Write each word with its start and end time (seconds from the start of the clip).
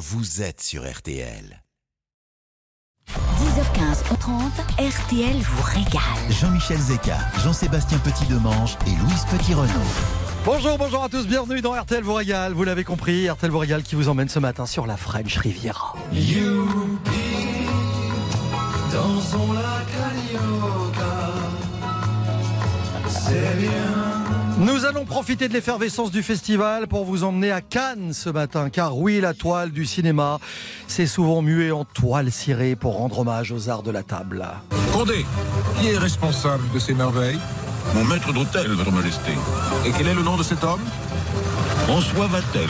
vous 0.00 0.40
êtes 0.40 0.62
sur 0.62 0.90
RTL. 0.90 1.62
10h15, 3.10 4.18
30 4.18 4.52
RTL 4.78 5.36
vous 5.36 5.62
régale. 5.62 6.00
Jean-Michel 6.30 6.78
Zeka, 6.78 7.18
Jean-Sébastien 7.44 7.98
Petit-Demange 7.98 8.78
et 8.86 8.96
Louise 8.96 9.26
Petit-Renaud. 9.30 9.72
Bonjour, 10.46 10.78
bonjour 10.78 11.04
à 11.04 11.10
tous, 11.10 11.26
bienvenue 11.26 11.60
dans 11.60 11.74
RTL 11.74 12.02
vous 12.02 12.14
régale. 12.14 12.54
Vous 12.54 12.64
l'avez 12.64 12.82
compris, 12.82 13.28
RTL 13.28 13.50
vous 13.50 13.58
régale 13.58 13.82
qui 13.82 13.94
vous 13.94 14.08
emmène 14.08 14.30
ce 14.30 14.38
matin 14.38 14.64
sur 14.64 14.86
la 14.86 14.96
French 14.96 15.36
Riviera. 15.36 15.94
dans 18.94 19.20
son 19.20 19.52
lac 19.52 19.86
Carioca. 19.92 21.34
C'est 23.06 23.58
bien. 23.58 24.09
Nous 24.60 24.84
allons 24.84 25.06
profiter 25.06 25.48
de 25.48 25.54
l'effervescence 25.54 26.10
du 26.10 26.22
festival 26.22 26.86
pour 26.86 27.06
vous 27.06 27.24
emmener 27.24 27.50
à 27.50 27.62
Cannes 27.62 28.12
ce 28.12 28.28
matin, 28.28 28.68
car 28.68 28.98
oui, 28.98 29.18
la 29.18 29.32
toile 29.32 29.70
du 29.70 29.86
cinéma, 29.86 30.38
c'est 30.86 31.06
souvent 31.06 31.40
muet 31.40 31.70
en 31.70 31.86
toile 31.86 32.30
cirée 32.30 32.76
pour 32.76 32.98
rendre 32.98 33.20
hommage 33.20 33.52
aux 33.52 33.70
arts 33.70 33.82
de 33.82 33.90
la 33.90 34.02
table. 34.02 34.46
Condé, 34.92 35.24
qui 35.80 35.88
est 35.88 35.96
responsable 35.96 36.62
de 36.74 36.78
ces 36.78 36.92
merveilles 36.92 37.38
Mon 37.94 38.04
maître 38.04 38.34
d'hôtel, 38.34 38.70
Votre 38.72 38.92
Majesté. 38.92 39.32
Et 39.86 39.92
quel 39.96 40.08
est 40.08 40.14
le 40.14 40.22
nom 40.22 40.36
de 40.36 40.42
cet 40.42 40.62
homme? 40.62 40.82
François 41.86 42.26
Vatel. 42.26 42.68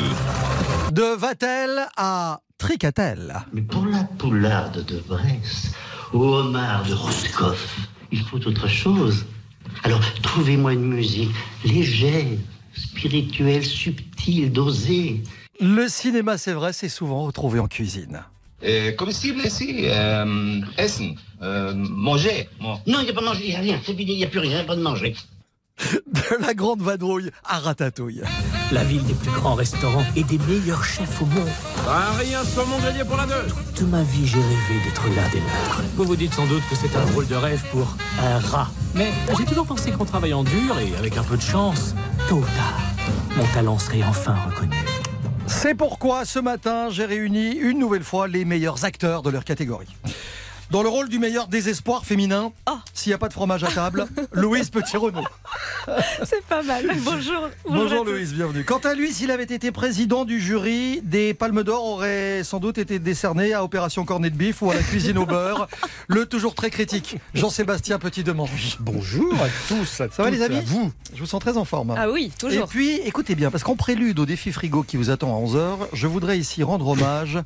De 0.93 1.17
Vatel 1.17 1.89
à 1.97 2.39
Tricatel. 2.57 3.35
Mais 3.53 3.63
pour 3.63 3.87
la 3.87 4.05
poularde 4.05 4.85
de 4.85 5.01
Brest, 5.09 5.75
au 6.13 6.37
homard 6.37 6.85
de 6.85 6.95
Roscoff, 6.95 7.89
il 8.13 8.23
faut 8.23 8.39
autre 8.47 8.69
chose. 8.69 9.25
Alors, 9.83 10.01
trouvez-moi 10.23 10.73
une 10.73 10.87
musique 10.87 11.31
légère, 11.65 12.27
spirituelle, 12.75 13.65
subtile, 13.65 14.53
dosée. 14.53 15.23
Le 15.61 15.89
cinéma, 15.89 16.39
c'est 16.39 16.53
vrai, 16.53 16.73
c'est 16.73 16.89
souvent 16.89 17.25
retrouvé 17.25 17.59
en 17.61 17.69
cuisine. 17.69 18.25
Euh, 18.63 18.93
comestible 18.93 19.41
ici, 19.45 19.85
euh, 19.85 20.61
Essen, 20.77 21.15
euh, 21.43 21.73
manger. 21.75 22.49
Bon. 22.61 22.79
Non, 22.87 23.01
il 23.01 23.05
n'y 23.05 23.11
a 23.11 23.15
pas 23.15 23.21
de 23.21 23.27
manger, 23.27 23.45
il 23.45 23.51
n'y 23.51 23.57
a 23.57 23.61
rien, 23.61 23.81
c'est 23.85 23.95
fini, 23.95 24.13
il 24.13 24.19
n'y 24.19 24.25
a 24.25 24.27
plus 24.27 24.39
rien, 24.39 24.51
il 24.51 24.55
n'y 24.55 24.61
a 24.61 24.65
pas 24.65 24.77
de 24.77 24.83
manger. 24.83 25.15
De 26.07 26.37
la 26.41 26.55
grande 26.55 26.83
vadrouille 26.83 27.31
à 27.45 27.59
ratatouille. 27.59 28.23
La 28.71 28.85
ville 28.85 29.03
des 29.05 29.15
plus 29.15 29.31
grands 29.31 29.55
restaurants 29.55 30.05
et 30.15 30.23
des 30.23 30.39
meilleurs 30.39 30.85
chefs 30.85 31.21
au 31.23 31.27
monde. 31.27 31.49
Ah, 31.89 32.13
rien, 32.19 32.45
saumon 32.45 32.79
grillé 32.79 33.05
pour 33.05 33.17
la 33.17 33.27
deux 33.27 33.49
Toute 33.75 33.89
ma 33.89 34.03
vie, 34.03 34.27
j'ai 34.27 34.39
rêvé 34.39 34.85
d'être 34.85 35.05
l'un 35.09 35.29
des 35.31 35.41
nôtres. 35.41 35.83
Vous 35.97 36.05
vous 36.05 36.17
dites 36.17 36.35
sans 36.35 36.47
doute 36.47 36.63
que 36.69 36.77
c'est 36.77 36.95
un 36.97 37.05
drôle 37.07 37.27
de 37.27 37.35
rêve 37.35 37.63
pour 37.73 37.97
un 38.23 38.39
rat. 38.39 38.71
Mais 38.95 39.11
j'ai 39.37 39.45
toujours 39.45 39.67
pensé 39.67 39.91
qu'en 39.91 40.05
travaillant 40.05 40.45
dur 40.45 40.79
et 40.79 40.97
avec 40.97 41.17
un 41.17 41.25
peu 41.25 41.37
de 41.37 41.43
chance, 41.43 41.95
tôt 42.29 42.37
ou 42.37 42.45
tard, 42.57 42.81
mon 43.37 43.47
talent 43.55 43.79
serait 43.79 44.03
enfin 44.05 44.37
reconnu. 44.51 44.77
C'est 45.47 45.75
pourquoi 45.75 46.25
ce 46.25 46.39
matin, 46.39 46.89
j'ai 46.91 47.05
réuni 47.05 47.53
une 47.53 47.79
nouvelle 47.79 48.05
fois 48.05 48.29
les 48.29 48.45
meilleurs 48.45 48.85
acteurs 48.85 49.23
de 49.23 49.31
leur 49.31 49.45
catégorie. 49.45 49.89
Dans 50.71 50.85
le 50.85 50.89
rôle 50.89 51.09
du 51.09 51.19
meilleur 51.19 51.49
désespoir 51.49 52.05
féminin, 52.05 52.53
s'il 52.95 53.11
n'y 53.11 53.15
a 53.15 53.19
pas 53.19 53.27
de 53.27 53.33
fromage 53.33 53.65
à 53.65 53.69
table, 53.73 54.07
Louise 54.33 54.71
Petit-Renaud. 54.71 55.25
C'est 56.23 56.45
pas 56.45 56.63
mal. 56.63 56.89
Bonjour. 57.05 57.49
Bonjour 57.69 58.05
Louise, 58.05 58.35
bienvenue. 58.35 58.63
Quant 58.63 58.79
à 58.79 58.95
lui, 58.95 59.13
s'il 59.13 59.33
avait 59.33 59.43
été 59.43 59.73
président 59.73 60.25
du 60.25 60.39
jury, 60.41 61.01
des 61.03 61.35
palmes 61.35 61.65
d'or 61.65 61.85
auraient 61.85 62.43
sans 62.45 62.61
doute 62.61 62.79
été 62.79 63.01
décernées 63.01 63.53
à 63.53 63.65
Opération 63.65 64.05
Cornet 64.05 64.31
de 64.31 64.37
Bif 64.37 64.63
ou 64.63 64.71
à 64.71 64.75
la 64.75 64.83
cuisine 64.83 65.19
au 65.19 65.27
beurre. 65.27 65.67
Le 66.07 66.25
toujours 66.27 66.55
très 66.55 66.71
critique, 66.71 67.17
Jean-Sébastien 67.35 67.99
Petit-Demange. 67.99 68.77
Bonjour 68.79 69.35
à 69.43 69.49
tous, 69.67 70.01
à 70.01 70.09
Ça 70.09 70.23
va 70.23 70.31
les 70.31 70.43
amis 70.43 70.59
à 70.59 70.61
vous. 70.61 70.93
Je 71.13 71.19
vous 71.19 71.27
sens 71.27 71.41
très 71.41 71.57
en 71.57 71.65
forme. 71.65 71.97
Ah 71.99 72.09
oui, 72.09 72.31
Et 72.33 72.39
toujours. 72.39 72.69
puis, 72.69 72.93
écoutez 73.01 73.35
bien, 73.35 73.51
parce 73.51 73.65
qu'en 73.65 73.75
prélude 73.75 74.21
au 74.21 74.27
défi 74.27 74.53
frigo 74.53 74.85
qui 74.85 74.97
vous 74.97 75.11
attend 75.11 75.37
à 75.37 75.41
11h, 75.41 75.79
je 75.95 76.07
voudrais 76.07 76.39
ici 76.39 76.63
rendre 76.63 76.87
hommage 76.87 77.41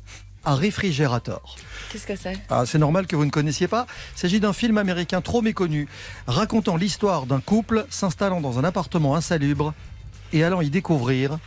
à 0.47 0.53
Réfrigérator. 0.53 1.55
Qu'est-ce 1.95 2.07
que 2.07 2.17
c'est 2.17 2.37
Ah, 2.49 2.65
c'est 2.65 2.77
normal 2.77 3.07
que 3.07 3.15
vous 3.15 3.23
ne 3.23 3.29
connaissiez 3.29 3.69
pas. 3.69 3.87
Il 4.17 4.19
s'agit 4.19 4.41
d'un 4.41 4.51
film 4.51 4.77
américain 4.77 5.21
trop 5.21 5.41
méconnu, 5.41 5.87
racontant 6.27 6.75
l'histoire 6.75 7.25
d'un 7.25 7.39
couple 7.39 7.85
s'installant 7.89 8.41
dans 8.41 8.59
un 8.59 8.65
appartement 8.65 9.15
insalubre 9.15 9.73
et 10.33 10.43
allant 10.43 10.59
y 10.59 10.69
découvrir 10.69 11.39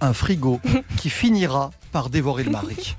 un 0.00 0.12
frigo 0.12 0.60
qui 0.98 1.10
finira 1.10 1.72
par 1.90 2.10
dévorer 2.10 2.44
le 2.44 2.52
mari. 2.52 2.94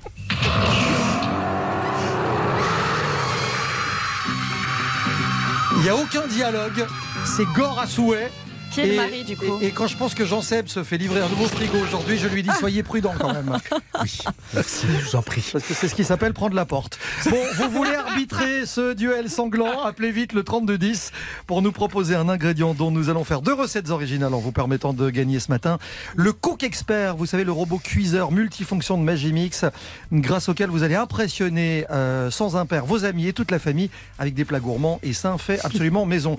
Il 5.76 5.82
n'y 5.84 5.88
a 5.88 5.96
aucun 5.96 6.26
dialogue, 6.26 6.84
c'est 7.24 7.46
gore 7.54 7.78
à 7.78 7.86
souhait. 7.86 8.30
Qui 8.74 8.80
est 8.80 8.86
le 8.86 8.92
Et- 8.94 8.96
mari 8.96 9.24
du 9.24 9.36
coup 9.36 9.58
Et, 9.60 9.66
et 9.66 9.70
quand 9.70 9.86
je 9.86 9.96
pense 9.96 10.14
que 10.14 10.24
Jean 10.24 10.42
Seb 10.42 10.66
se 10.66 10.82
fait 10.82 10.96
livrer 10.98 11.20
un 11.20 11.28
nouveau 11.28 11.46
frigo 11.46 11.78
aujourd'hui, 11.78 12.18
je 12.18 12.26
lui 12.26 12.42
dis 12.42 12.50
soyez 12.58 12.82
prudent 12.82 13.14
quand 13.18 13.32
même. 13.32 13.56
Oui, 14.02 14.18
merci, 14.52 14.86
je 15.00 15.04
vous 15.10 15.16
en 15.16 15.22
prie. 15.22 15.48
Parce 15.52 15.64
que 15.64 15.72
c'est 15.72 15.86
ce 15.88 15.94
qui 15.94 16.02
s'appelle 16.04 16.32
prendre 16.34 16.56
la 16.56 16.64
porte. 16.66 16.98
Bon, 17.30 17.36
vous 17.56 17.70
voulez 17.70 17.94
arbitrer 17.94 18.66
ce 18.66 18.92
duel 18.92 19.30
sanglant? 19.30 19.82
Appelez 19.84 20.10
vite 20.10 20.32
le 20.32 20.42
3210 20.42 21.12
pour 21.46 21.62
nous 21.62 21.70
proposer 21.70 22.16
un 22.16 22.28
ingrédient 22.28 22.74
dont 22.74 22.90
nous 22.90 23.08
allons 23.08 23.22
faire 23.24 23.40
deux 23.40 23.54
recettes 23.54 23.90
originales 23.90 24.34
en 24.34 24.40
vous 24.40 24.50
permettant 24.52 24.92
de 24.92 25.08
gagner 25.10 25.38
ce 25.38 25.50
matin. 25.50 25.78
Le 26.16 26.32
Cook 26.32 26.64
Expert, 26.64 27.16
vous 27.16 27.26
savez, 27.26 27.44
le 27.44 27.52
robot 27.52 27.78
cuiseur 27.78 28.32
multifonction 28.32 28.98
de 28.98 29.04
Magimix, 29.04 29.64
grâce 30.12 30.48
auquel 30.48 30.68
vous 30.68 30.82
allez 30.82 30.96
impressionner 30.96 31.86
euh, 31.90 32.30
sans 32.32 32.56
impair 32.56 32.84
vos 32.84 33.04
amis 33.04 33.28
et 33.28 33.32
toute 33.32 33.52
la 33.52 33.60
famille 33.60 33.90
avec 34.18 34.34
des 34.34 34.44
plats 34.44 34.60
gourmands 34.60 34.98
et 35.04 35.12
sains 35.12 35.38
faits 35.38 35.60
absolument 35.64 36.04
maison. 36.04 36.36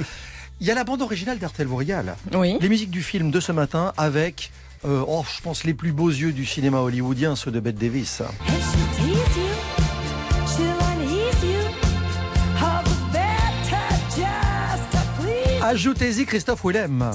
Il 0.61 0.67
y 0.67 0.71
a 0.71 0.75
la 0.75 0.83
bande 0.83 1.01
originale 1.01 1.37
d'Artel 1.37 1.67
régale. 1.71 2.15
Oui. 2.33 2.57
Les 2.61 2.69
musiques 2.69 2.89
du 2.89 3.03
film 3.03 3.29
de 3.29 3.39
ce 3.39 3.51
matin 3.51 3.93
avec, 3.97 4.51
euh, 4.85 5.03
oh, 5.07 5.23
je 5.35 5.41
pense, 5.41 5.63
les 5.65 5.73
plus 5.73 5.91
beaux 5.91 6.09
yeux 6.09 6.31
du 6.31 6.45
cinéma 6.45 6.79
hollywoodien, 6.79 7.35
ceux 7.35 7.51
de 7.51 7.59
Bette 7.59 7.77
Davis. 7.77 8.21
Ajoutez-y 15.61 16.25
Christophe 16.25 16.63
Willem. 16.63 17.11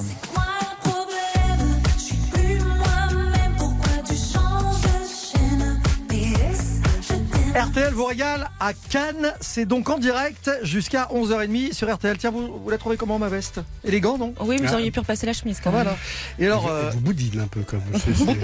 RTL 7.56 7.92
vous 7.94 8.04
régale 8.04 8.48
à 8.60 8.72
Cannes. 8.72 9.32
C'est 9.40 9.64
donc 9.66 9.88
en 9.90 9.98
direct 9.98 10.50
jusqu'à 10.62 11.08
11h30 11.12 11.72
sur 11.74 11.92
RTL. 11.92 12.16
Tiens, 12.16 12.30
vous, 12.30 12.60
vous 12.62 12.70
la 12.70 12.78
trouvez 12.78 12.96
comment 12.96 13.18
ma 13.18 13.28
veste? 13.28 13.60
Élégant, 13.84 14.18
non? 14.18 14.34
Oui, 14.40 14.56
vous 14.58 14.66
Ah. 14.68 14.74
auriez 14.74 14.90
pu 14.90 15.00
repasser 15.00 15.26
la 15.26 15.32
chemise 15.32 15.60
quand 15.62 15.72
même. 15.72 15.86
hein 15.88 15.96
Et 16.38 16.46
alors, 16.46 16.62
vous, 16.62 16.68
euh, 16.68 16.90
vous 16.92 17.00
boudine 17.00 17.40
un 17.40 17.46
peu 17.48 17.60
comme 17.62 17.80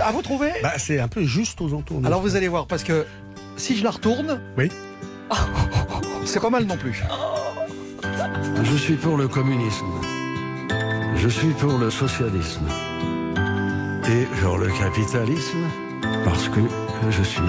à 0.04 0.12
vous 0.12 0.22
trouver 0.22 0.50
Bah, 0.62 0.72
c'est 0.78 0.98
un 0.98 1.08
peu 1.08 1.22
juste 1.24 1.60
aux 1.60 1.72
entours. 1.72 2.00
Alors 2.04 2.20
vous 2.20 2.34
allez 2.36 2.48
voir, 2.48 2.66
parce 2.66 2.82
que 2.82 3.06
si 3.56 3.76
je 3.76 3.84
la 3.84 3.90
retourne, 3.90 4.40
Oui. 4.58 4.70
c'est 6.24 6.40
pas 6.40 6.50
mal 6.50 6.64
non 6.64 6.76
plus. 6.76 7.00
Je 8.64 8.76
suis 8.76 8.94
pour 8.96 9.16
le 9.16 9.28
communisme. 9.28 9.86
Je 11.16 11.28
suis 11.28 11.50
pour 11.54 11.78
le 11.78 11.90
socialisme. 11.90 12.66
Et 14.08 14.24
pour 14.42 14.58
le 14.58 14.68
capitalisme, 14.68 15.64
parce 16.24 16.48
que 16.48 16.60
je 17.10 17.22
suis 17.22 17.40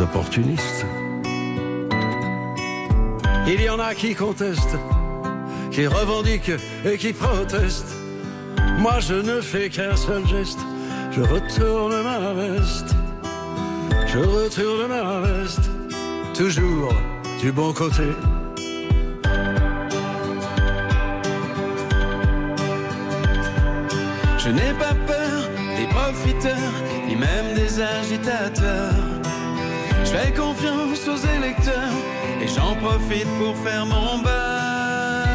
opportuniste. 0.00 0.86
Il 3.46 3.60
y 3.60 3.68
en 3.68 3.78
a 3.78 3.94
qui 3.94 4.14
contestent, 4.14 4.78
qui 5.70 5.86
revendiquent 5.86 6.58
et 6.84 6.96
qui 6.96 7.12
protestent. 7.12 7.94
Moi, 8.78 9.00
je 9.00 9.14
ne 9.14 9.40
fais 9.40 9.68
qu'un 9.68 9.96
seul 9.96 10.26
geste. 10.26 10.60
Je 11.12 11.20
retourne 11.20 12.02
ma 12.02 12.32
veste. 12.32 12.94
Je 14.06 14.18
retourne 14.18 14.88
ma 14.88 15.20
veste. 15.20 15.70
Toujours 16.34 16.92
du 17.40 17.52
bon 17.52 17.72
côté. 17.72 18.08
Je 24.38 24.50
n'ai 24.50 24.72
pas 24.78 24.94
peur 25.06 25.48
des 25.76 25.86
profiteurs, 25.86 26.74
ni 27.06 27.16
même 27.16 27.54
des 27.54 27.80
agitateurs. 27.80 29.03
Fais 30.14 30.30
confiance 30.30 31.08
aux 31.08 31.26
électeurs 31.36 31.92
et 32.40 32.46
j'en 32.46 32.76
profite 32.76 33.26
pour 33.36 33.56
faire 33.56 33.84
mon 33.84 34.18
beurre. 34.18 35.26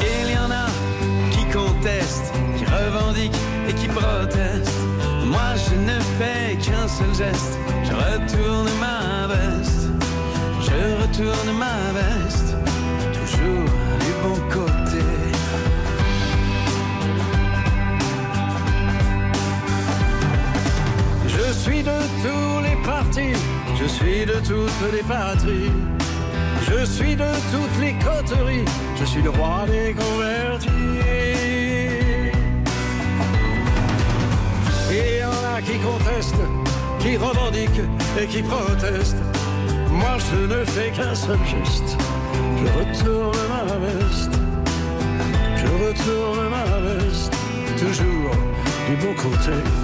Il 0.00 0.32
y 0.32 0.38
en 0.38 0.50
a 0.50 0.64
qui 1.32 1.44
contestent, 1.52 2.32
qui 2.56 2.64
revendiquent 2.64 3.42
et 3.68 3.74
qui 3.74 3.88
protestent. 3.88 4.86
Moi 5.26 5.50
je 5.68 5.74
ne 5.74 6.00
fais 6.18 6.56
qu'un 6.56 6.88
seul 6.88 7.14
geste, 7.14 7.58
je 7.84 7.92
retourne 7.92 8.70
ma 8.80 9.26
veste. 9.26 9.90
Je 10.62 11.02
retourne 11.02 11.58
ma 11.58 11.92
veste, 11.92 12.56
toujours 13.12 13.83
suis 21.64 21.82
de 21.82 21.98
tous 22.22 22.60
les 22.62 22.76
partis, 22.84 23.36
je 23.80 23.86
suis 23.86 24.26
de 24.26 24.38
toutes 24.50 24.92
les 24.92 25.02
patries. 25.02 25.72
Je 26.68 26.84
suis 26.84 27.16
de 27.16 27.30
toutes 27.52 27.78
les 27.80 27.94
coteries, 28.06 28.64
je 28.98 29.04
suis 29.04 29.22
le 29.22 29.30
roi 29.30 29.64
des 29.66 29.94
convertis. 29.94 30.68
Il 34.90 35.10
y 35.20 35.24
en 35.24 35.42
a 35.54 35.62
qui 35.62 35.76
conteste, 35.88 36.42
qui 37.00 37.16
revendique 37.16 37.80
et 38.20 38.26
qui 38.26 38.42
proteste. 38.42 39.16
Moi 39.90 40.16
je 40.26 40.40
ne 40.54 40.64
fais 40.64 40.90
qu'un 40.90 41.14
seul 41.14 41.38
geste, 41.52 41.96
je 42.58 42.66
retourne 42.78 43.42
ma 43.54 43.64
veste, 43.86 44.36
je 45.60 45.68
retourne 45.84 46.48
ma 46.56 46.66
veste, 46.86 47.32
toujours 47.78 48.36
du 48.88 48.96
bon 49.02 49.14
côté. 49.14 49.83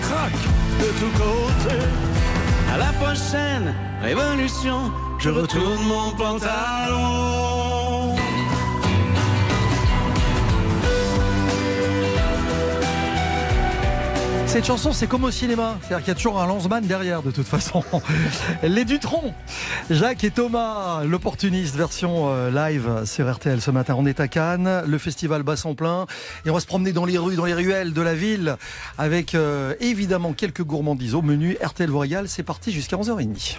craque 0.00 0.44
de 0.80 0.88
tous 0.98 1.12
côtés. 1.18 1.84
À 2.72 2.78
la 2.78 2.92
prochaine 2.92 3.74
révolution, 4.02 4.92
je 5.18 5.30
retourne 5.30 5.82
mon 5.86 6.10
pantalon. 6.12 7.19
Cette 14.50 14.66
chanson, 14.66 14.92
c'est 14.92 15.06
comme 15.06 15.22
au 15.22 15.30
cinéma. 15.30 15.78
C'est-à-dire 15.80 15.98
qu'il 15.98 16.08
y 16.08 16.10
a 16.10 16.14
toujours 16.16 16.40
un 16.40 16.46
lanceman 16.48 16.84
derrière, 16.84 17.22
de 17.22 17.30
toute 17.30 17.46
façon. 17.46 17.84
Les 18.64 18.84
Dutron, 18.84 19.32
Jacques 19.90 20.24
et 20.24 20.32
Thomas, 20.32 21.04
l'opportuniste 21.04 21.76
version 21.76 22.30
euh, 22.30 22.50
live 22.50 23.04
sur 23.04 23.32
RTL 23.32 23.60
ce 23.60 23.70
matin. 23.70 23.94
On 23.96 24.06
est 24.06 24.18
à 24.18 24.26
Cannes, 24.26 24.82
le 24.84 24.98
festival 24.98 25.44
bat 25.44 25.54
son 25.54 25.76
plein. 25.76 26.06
Et 26.44 26.50
on 26.50 26.54
va 26.54 26.58
se 26.58 26.66
promener 26.66 26.92
dans 26.92 27.04
les 27.04 27.16
rues, 27.16 27.36
dans 27.36 27.44
les 27.44 27.54
ruelles 27.54 27.92
de 27.92 28.02
la 28.02 28.16
ville, 28.16 28.56
avec 28.98 29.36
euh, 29.36 29.76
évidemment 29.78 30.32
quelques 30.32 30.64
gourmandises 30.64 31.14
au 31.14 31.22
menu. 31.22 31.56
RTL 31.62 31.88
vous 31.88 32.00
régale, 32.00 32.28
c'est 32.28 32.42
parti 32.42 32.72
jusqu'à 32.72 32.96
11h30. 32.96 33.54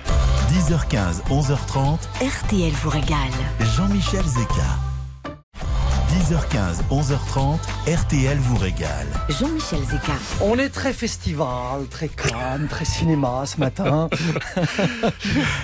10h15, 0.52 1.24
11h30, 1.30 2.00
RTL 2.22 2.74
vous 2.84 2.90
régale. 2.90 3.32
Jean-Michel 3.78 4.26
Zeka. 4.26 4.91
10h15, 6.12 6.82
11h30, 6.92 7.58
RTL 7.88 8.38
vous 8.38 8.58
régale. 8.58 9.08
Jean-Michel 9.30 9.80
Zeka. 9.86 10.12
On 10.42 10.60
est 10.60 10.68
très 10.68 10.92
festival, 10.92 11.88
très 11.90 12.10
Cannes, 12.10 12.68
très 12.70 12.84
cinéma 12.84 13.44
ce 13.46 13.58
matin. 13.58 14.10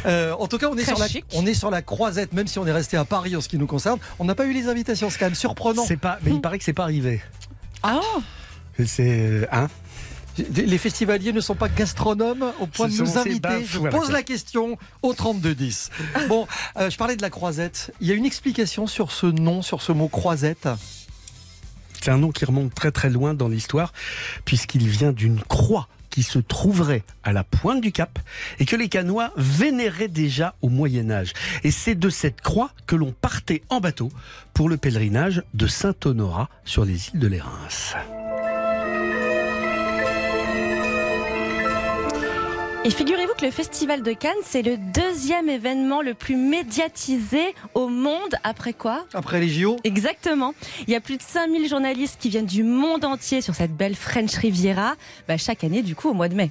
Euh, 0.05 0.33
en 0.39 0.47
tout 0.47 0.57
cas, 0.57 0.69
on 0.71 0.77
est, 0.77 0.83
Très 0.83 0.93
sur 0.93 0.99
la, 0.99 1.07
chic. 1.07 1.25
on 1.33 1.45
est 1.45 1.53
sur 1.53 1.69
la 1.69 1.81
croisette, 1.81 2.31
même 2.31 2.47
si 2.47 2.59
on 2.59 2.65
est 2.67 2.71
resté 2.71 2.95
à 2.95 3.03
Paris 3.03 3.35
en 3.35 3.41
ce 3.41 3.49
qui 3.49 3.57
nous 3.57 3.67
concerne. 3.67 3.99
On 4.19 4.25
n'a 4.25 4.35
pas 4.35 4.45
eu 4.45 4.53
les 4.53 4.69
invitations, 4.69 5.09
c'est 5.09 5.19
quand 5.19 5.25
même 5.25 5.35
surprenant. 5.35 5.83
C'est 5.85 5.97
pas, 5.97 6.17
mais 6.23 6.31
il 6.31 6.39
paraît 6.39 6.57
que 6.57 6.63
c'est 6.63 6.71
pas 6.73 6.83
arrivé. 6.83 7.21
Ah 7.83 7.99
C'est 8.85 9.47
hein? 9.51 9.67
Les 10.55 10.77
festivaliers 10.77 11.33
ne 11.33 11.41
sont 11.41 11.55
pas 11.55 11.69
gastronomes 11.69 12.51
au 12.59 12.67
point 12.67 12.87
de 12.87 12.93
nous 12.97 13.17
inviter. 13.17 13.39
baffes, 13.39 13.71
Je 13.71 13.79
voilà, 13.79 13.95
pose 13.97 14.07
quoi. 14.07 14.13
la 14.15 14.23
question 14.23 14.77
au 15.01 15.13
3210. 15.13 15.89
Bon, 16.27 16.47
euh, 16.77 16.89
je 16.89 16.97
parlais 16.97 17.15
de 17.15 17.21
la 17.21 17.29
croisette. 17.29 17.93
Il 18.01 18.07
y 18.07 18.11
a 18.11 18.15
une 18.15 18.25
explication 18.25 18.87
sur 18.87 19.11
ce 19.11 19.25
nom, 19.27 19.61
sur 19.61 19.81
ce 19.81 19.91
mot 19.91 20.07
croisette? 20.07 20.67
C'est 22.01 22.11
un 22.11 22.17
nom 22.19 22.31
qui 22.31 22.45
remonte 22.45 22.73
très 22.73 22.91
très 22.91 23.09
loin 23.09 23.33
dans 23.33 23.47
l'histoire, 23.47 23.91
puisqu'il 24.45 24.87
vient 24.87 25.11
d'une 25.11 25.41
croix 25.41 25.87
qui 26.09 26.23
se 26.23 26.39
trouverait 26.39 27.03
à 27.23 27.31
la 27.33 27.43
pointe 27.43 27.81
du 27.81 27.91
Cap 27.91 28.17
et 28.59 28.65
que 28.65 28.75
les 28.75 28.89
Canois 28.89 29.31
vénéraient 29.37 30.07
déjà 30.07 30.55
au 30.61 30.69
Moyen 30.69 31.11
Âge. 31.11 31.33
Et 31.63 31.71
c'est 31.71 31.95
de 31.95 32.09
cette 32.09 32.41
croix 32.41 32.71
que 32.87 32.95
l'on 32.95 33.11
partait 33.11 33.61
en 33.69 33.79
bateau 33.79 34.09
pour 34.53 34.69
le 34.69 34.77
pèlerinage 34.77 35.43
de 35.53 35.67
Saint-Honorat 35.67 36.49
sur 36.65 36.85
les 36.85 37.09
îles 37.09 37.19
de 37.19 37.27
l'Érins. 37.27 37.67
Et 42.85 42.89
figurez-vous 42.89 43.33
que 43.37 43.43
le 43.45 43.51
Festival 43.51 44.01
de 44.01 44.13
Cannes, 44.13 44.31
c'est 44.45 44.61
le 44.61 44.77
deuxième 44.77 45.49
événement 45.49 46.01
le 46.01 46.13
plus 46.13 46.37
médiatisé 46.37 47.53
au 47.73 47.89
monde. 47.89 48.35
Après 48.43 48.71
quoi? 48.71 49.05
Après 49.13 49.41
les 49.41 49.49
JO 49.49 49.75
Exactement. 49.83 50.53
Il 50.87 50.93
y 50.93 50.95
a 50.95 51.01
plus 51.01 51.17
de 51.17 51.21
5000 51.23 51.67
journalistes 51.67 52.17
qui 52.19 52.29
viennent 52.29 52.45
du 52.45 52.63
monde 52.63 53.03
entier 53.03 53.41
sur 53.41 53.55
cette 53.55 53.75
belle 53.75 53.95
French 53.95 54.35
Riviera, 54.35 54.95
bah, 55.27 55.35
chaque 55.37 55.63
année 55.65 55.81
du 55.81 55.95
coup 55.95 56.09
au 56.09 56.13
mois 56.13 56.29
de 56.29 56.35
mai. 56.35 56.49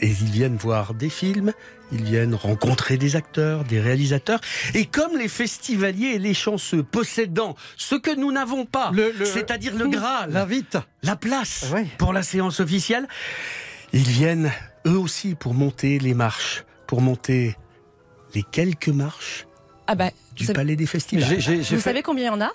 Et 0.00 0.06
ils 0.06 0.14
viennent 0.14 0.56
voir 0.56 0.94
des 0.94 1.10
films, 1.10 1.52
ils 1.92 2.02
viennent 2.02 2.34
rencontrer 2.34 2.96
des 2.96 3.14
acteurs, 3.16 3.64
des 3.64 3.80
réalisateurs. 3.80 4.40
Et 4.72 4.86
comme 4.86 5.18
les 5.18 5.28
festivaliers 5.28 6.12
et 6.14 6.18
les 6.18 6.32
chanceux 6.32 6.82
possédant 6.82 7.54
ce 7.76 7.96
que 7.96 8.14
nous 8.16 8.32
n'avons 8.32 8.64
pas, 8.64 8.90
Le- 8.94 9.12
le- 9.12 9.26
c'est-à-dire 9.26 9.74
le 9.76 9.88
Graal, 9.88 10.30
L'invite. 10.32 10.78
la 11.02 11.16
place 11.16 11.66
Oui. 11.74 11.86
pour 11.98 12.14
la 12.14 12.22
séance 12.22 12.60
officielle, 12.60 13.06
ils 13.92 14.00
viennent 14.08 14.50
eux 14.86 14.98
aussi 14.98 15.34
pour 15.34 15.54
monter 15.54 15.98
les 15.98 16.14
marches, 16.14 16.64
pour 16.86 17.00
monter 17.00 17.56
les 18.34 18.42
quelques 18.42 18.88
marches 18.88 19.46
Ah 19.86 19.94
bah, 19.94 20.10
du 20.34 20.44
savez, 20.44 20.54
palais 20.56 20.76
des 20.76 20.86
festivals. 20.86 21.34
Vous 21.36 21.62
fait- 21.64 21.80
savez 21.80 22.02
combien 22.02 22.24
il 22.24 22.26
y 22.26 22.30
en 22.30 22.40
a? 22.40 22.50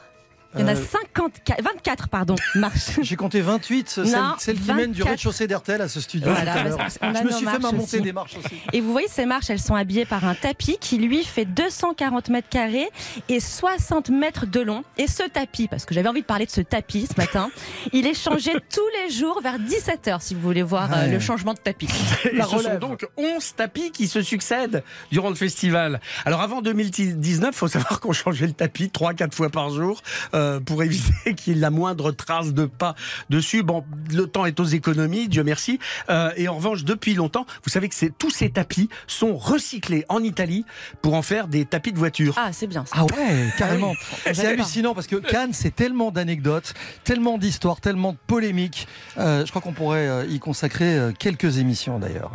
Il 0.56 0.62
y 0.62 0.64
en 0.64 0.68
a 0.68 0.72
Euh, 0.72 0.76
54, 0.76 1.62
24 1.62 2.10
pardon, 2.10 2.36
marches. 2.56 3.00
J'ai 3.02 3.16
compté 3.16 3.42
28, 3.42 3.90
celle, 3.90 4.06
Non, 4.06 4.34
celle 4.40 4.60
qui 4.60 4.74
mène 4.74 4.92
du 4.92 5.00
24. 5.02 5.10
rez-de-chaussée 5.10 5.48
d'RTL 5.48 5.82
à 5.82 5.88
ce 5.88 6.02
studio. 6.02 6.30
Voilà, 6.32 6.56
Je 6.64 7.24
me 7.24 7.32
suis 7.32 7.46
fait 7.46 7.52
ma 7.54 7.60
marches 7.60 7.74
montée 7.76 8.00
des 8.00 8.12
marches 8.14 8.36
aussi. 8.38 8.56
Et 8.74 8.82
vous 8.82 8.92
voyez, 8.92 9.08
ces 9.08 9.26
marches, 9.26 9.50
elles 9.52 9.60
sont 9.60 9.76
habillées 9.76 10.06
par 10.06 10.26
un 10.26 10.34
tapis 10.34 10.78
qui, 10.82 10.98
lui, 10.98 11.24
fait 11.24 11.46
240 11.46 12.30
mètres 12.30 12.50
carrés 12.50 12.90
et 13.30 13.40
60 13.40 14.10
mètres 14.10 14.48
de 14.48 14.60
long. 14.62 14.84
Et 14.98 15.08
ce 15.08 15.24
tapis, 15.24 15.68
parce 15.68 15.86
que 15.86 15.94
j'avais 15.94 16.10
envie 16.10 16.22
de 16.22 16.26
parler 16.26 16.46
de 16.48 16.52
ce 16.52 16.62
tapis 16.62 17.08
ce 17.08 17.20
matin, 17.22 17.52
il 17.94 18.08
est 18.08 18.14
changé 18.20 18.52
tous 18.74 18.82
les 19.04 19.14
jours 19.14 19.42
vers 19.42 19.60
17h, 19.60 20.20
si 20.22 20.34
vous 20.34 20.42
voulez 20.42 20.64
voir 20.64 20.90
euh, 20.94 21.06
le 21.08 21.20
changement 21.20 21.54
de 21.54 21.60
tapis. 21.60 21.90
Et 22.32 22.36
La 22.36 22.46
ce 22.46 22.58
sont 22.58 22.78
donc 22.80 23.08
11 23.18 23.56
tapis 23.56 23.92
qui 23.92 24.08
se 24.08 24.22
succèdent 24.24 24.84
durant 25.12 25.30
le 25.30 25.36
festival. 25.36 26.00
Alors 26.26 26.42
avant 26.42 26.62
2019, 26.62 27.54
faut 27.54 27.68
savoir 27.68 28.00
qu'on 28.00 28.14
changeait 28.14 28.48
le 28.48 28.54
tapis 28.54 28.88
3-4 28.88 29.34
fois 29.34 29.50
par 29.50 29.70
jour 29.70 30.02
euh, 30.34 30.39
pour 30.66 30.84
éviter 30.84 31.34
qu'il 31.36 31.54
y 31.54 31.58
ait 31.58 31.60
la 31.60 31.70
moindre 31.70 32.12
trace 32.12 32.54
de 32.54 32.66
pas 32.66 32.96
dessus. 33.30 33.64
Bon, 33.64 33.84
le 34.14 34.26
temps 34.28 34.46
est 34.46 34.60
aux 34.60 34.66
économies, 34.66 35.28
Dieu 35.28 35.44
merci. 35.44 35.80
Euh, 36.10 36.32
et 36.38 36.48
en 36.48 36.56
revanche, 36.56 36.84
depuis 36.84 37.14
longtemps, 37.14 37.46
vous 37.64 37.70
savez 37.70 37.90
que 37.90 37.96
c'est- 37.96 38.14
tous 38.18 38.30
ces 38.32 38.50
tapis 38.50 38.90
sont 39.08 39.36
recyclés 39.38 40.06
en 40.10 40.24
Italie 40.24 40.66
pour 41.02 41.14
en 41.14 41.22
faire 41.22 41.48
des 41.48 41.66
tapis 41.66 41.92
de 41.94 41.98
voiture. 41.98 42.36
Ah, 42.38 42.50
c'est 42.52 42.68
bien 42.68 42.86
ça. 42.86 42.96
Ah 42.98 43.04
ouais, 43.06 43.50
carrément. 43.58 43.94
C'est 44.24 44.34
J'avais 44.34 44.48
pas. 44.50 44.54
hallucinant 44.64 44.94
parce 44.94 45.08
que 45.08 45.16
Cannes, 45.18 45.54
c'est 45.54 45.76
tellement 45.76 46.12
d'anecdotes, 46.12 46.74
tellement 47.04 47.38
d'histoires, 47.38 47.82
tellement 47.82 48.14
de 48.14 48.18
polémiques. 48.28 48.88
Euh, 49.18 49.46
je 49.46 49.50
crois 49.50 49.62
qu'on 49.62 49.74
pourrait 49.74 50.08
euh, 50.08 50.26
y 50.30 50.40
consacrer 50.40 50.98
euh, 50.98 51.12
quelques 51.18 51.58
émissions 51.58 52.00
d'ailleurs. 52.00 52.32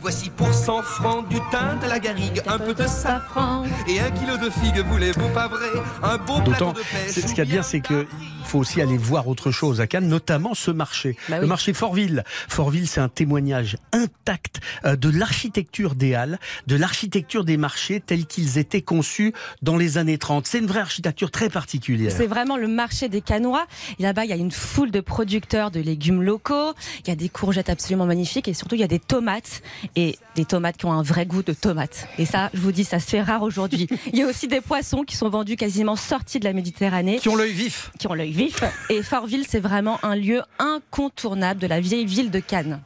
Voici 0.00 0.30
pour 0.30 0.52
100 0.52 0.82
francs 0.82 1.28
du 1.28 1.36
thym, 1.50 1.78
de 1.82 1.88
la 1.88 1.98
garrigue, 2.00 2.42
un 2.48 2.58
peu 2.58 2.74
de 2.74 2.86
safran 2.86 3.62
et 3.88 4.00
un 4.00 4.10
kilo 4.10 4.36
de 4.36 4.50
figues, 4.50 4.84
voulez-vous 4.86 5.28
pas 5.28 5.46
vrai? 5.46 5.68
Un 6.02 6.18
beau 6.18 6.40
plateau 6.40 6.72
de 6.72 6.78
pêche. 6.78 6.84
c'est- 7.08 7.28
ce 7.28 7.34
qu'il 7.44 7.44
y 7.44 7.46
a 7.46 7.50
de 7.50 7.62
bien, 7.62 7.62
c'est 7.62 7.80
qu'il 7.80 8.06
faut 8.44 8.58
aussi 8.58 8.80
aller 8.80 8.96
voir 8.96 9.28
autre 9.28 9.52
chose 9.52 9.80
à 9.80 9.86
Cannes, 9.86 10.08
notamment 10.08 10.54
ce 10.54 10.72
marché. 10.72 11.16
Bah 11.28 11.38
Le 11.38 11.46
marché 11.46 11.72
Fortville. 11.72 12.24
Fortville, 12.48 12.88
c'est 12.88 13.00
un 13.00 13.08
témoignage 13.08 13.76
intact 13.92 14.60
euh, 14.84 14.96
de 14.96 15.08
l'architecture 15.08 15.94
des 15.94 16.14
halles, 16.14 16.40
de 16.66 16.74
l'architecture 16.74 17.44
des 17.44 17.56
marchés 17.56 18.00
tels 18.00 18.26
qu'ils 18.26 18.58
étaient 18.58 18.82
conçus 18.82 19.34
dans 19.62 19.76
les 19.76 19.98
années 19.98 20.18
30. 20.18 20.46
C'est 20.46 20.58
une 20.58 20.66
vraie 20.66 20.80
architecture 20.80 21.30
très 21.30 21.48
particulière. 21.48 22.10
C'est 22.10 22.26
vraiment 22.26 22.56
le 22.56 22.66
marché 22.66 23.08
des 23.08 23.20
Canois. 23.20 23.66
Là-bas, 24.00 24.24
il 24.24 24.30
y 24.30 24.32
a 24.32 24.36
une 24.36 24.50
foule 24.50 24.90
de 24.90 25.00
producteurs 25.00 25.70
de 25.70 25.80
légumes 25.80 26.22
locaux. 26.22 26.72
Il 27.04 27.08
y 27.08 27.12
a 27.12 27.16
des 27.16 27.28
courgettes 27.28 27.70
absolument 27.70 28.06
magnifiques 28.06 28.48
et 28.48 28.54
surtout, 28.54 28.74
il 28.74 28.80
y 28.80 28.84
a 28.84 28.88
des 28.88 28.98
tomates 28.98 29.62
et 29.94 30.18
des 30.34 30.44
tomates 30.44 30.76
qui 30.76 30.86
ont 30.86 30.92
un 30.92 31.02
vrai 31.02 31.26
goût 31.26 31.42
de 31.42 31.52
tomate. 31.52 32.08
Et 32.18 32.26
ça, 32.26 32.50
je 32.52 32.60
vous 32.60 32.72
dis, 32.72 32.84
ça 32.84 32.98
se 32.98 33.08
fait 33.08 33.22
rare 33.22 33.42
aujourd'hui. 33.42 33.86
Il 34.12 34.18
y 34.18 34.22
a 34.22 34.26
aussi 34.26 34.48
des 34.48 34.60
poissons 34.60 35.04
qui 35.04 35.16
sont 35.16 35.28
vendus 35.28 35.56
quasiment 35.56 35.96
sortis 35.96 36.40
de 36.40 36.44
la 36.44 36.52
Méditerranée. 36.52 37.20
Qui 37.28 37.34
ont 37.34 37.36
l'œil 37.36 37.52
vif. 37.52 37.90
Qui 37.98 38.06
ont 38.06 38.14
l'œil 38.14 38.32
vif. 38.32 38.64
Et 38.88 39.02
Fortville, 39.02 39.44
c'est 39.46 39.60
vraiment 39.60 39.98
un 40.02 40.16
lieu 40.16 40.40
incontournable 40.58 41.60
de 41.60 41.66
la 41.66 41.78
vieille 41.78 42.06
ville 42.06 42.30
de 42.30 42.40
Cannes. 42.40 42.80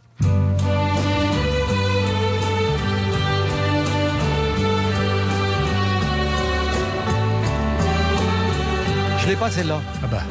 Je 9.18 9.28
l'ai 9.28 9.36
pas 9.36 9.50
celle-là. 9.50 9.80
Ah 10.02 10.06
bah, 10.10 10.22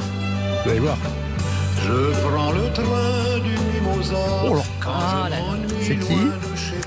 vous 0.64 0.70
allez 0.70 0.80
voir. 0.80 0.98
Je 1.84 2.12
prends 2.22 2.52
le 2.52 2.72
train 2.74 3.40
du 3.40 3.80
Mimosa. 3.80 4.16
Oh 4.46 4.56
là. 4.56 4.62
Ah 4.86 5.28
là 5.30 5.38
là. 5.38 5.46
C'est 5.82 5.96
qui 5.98 6.18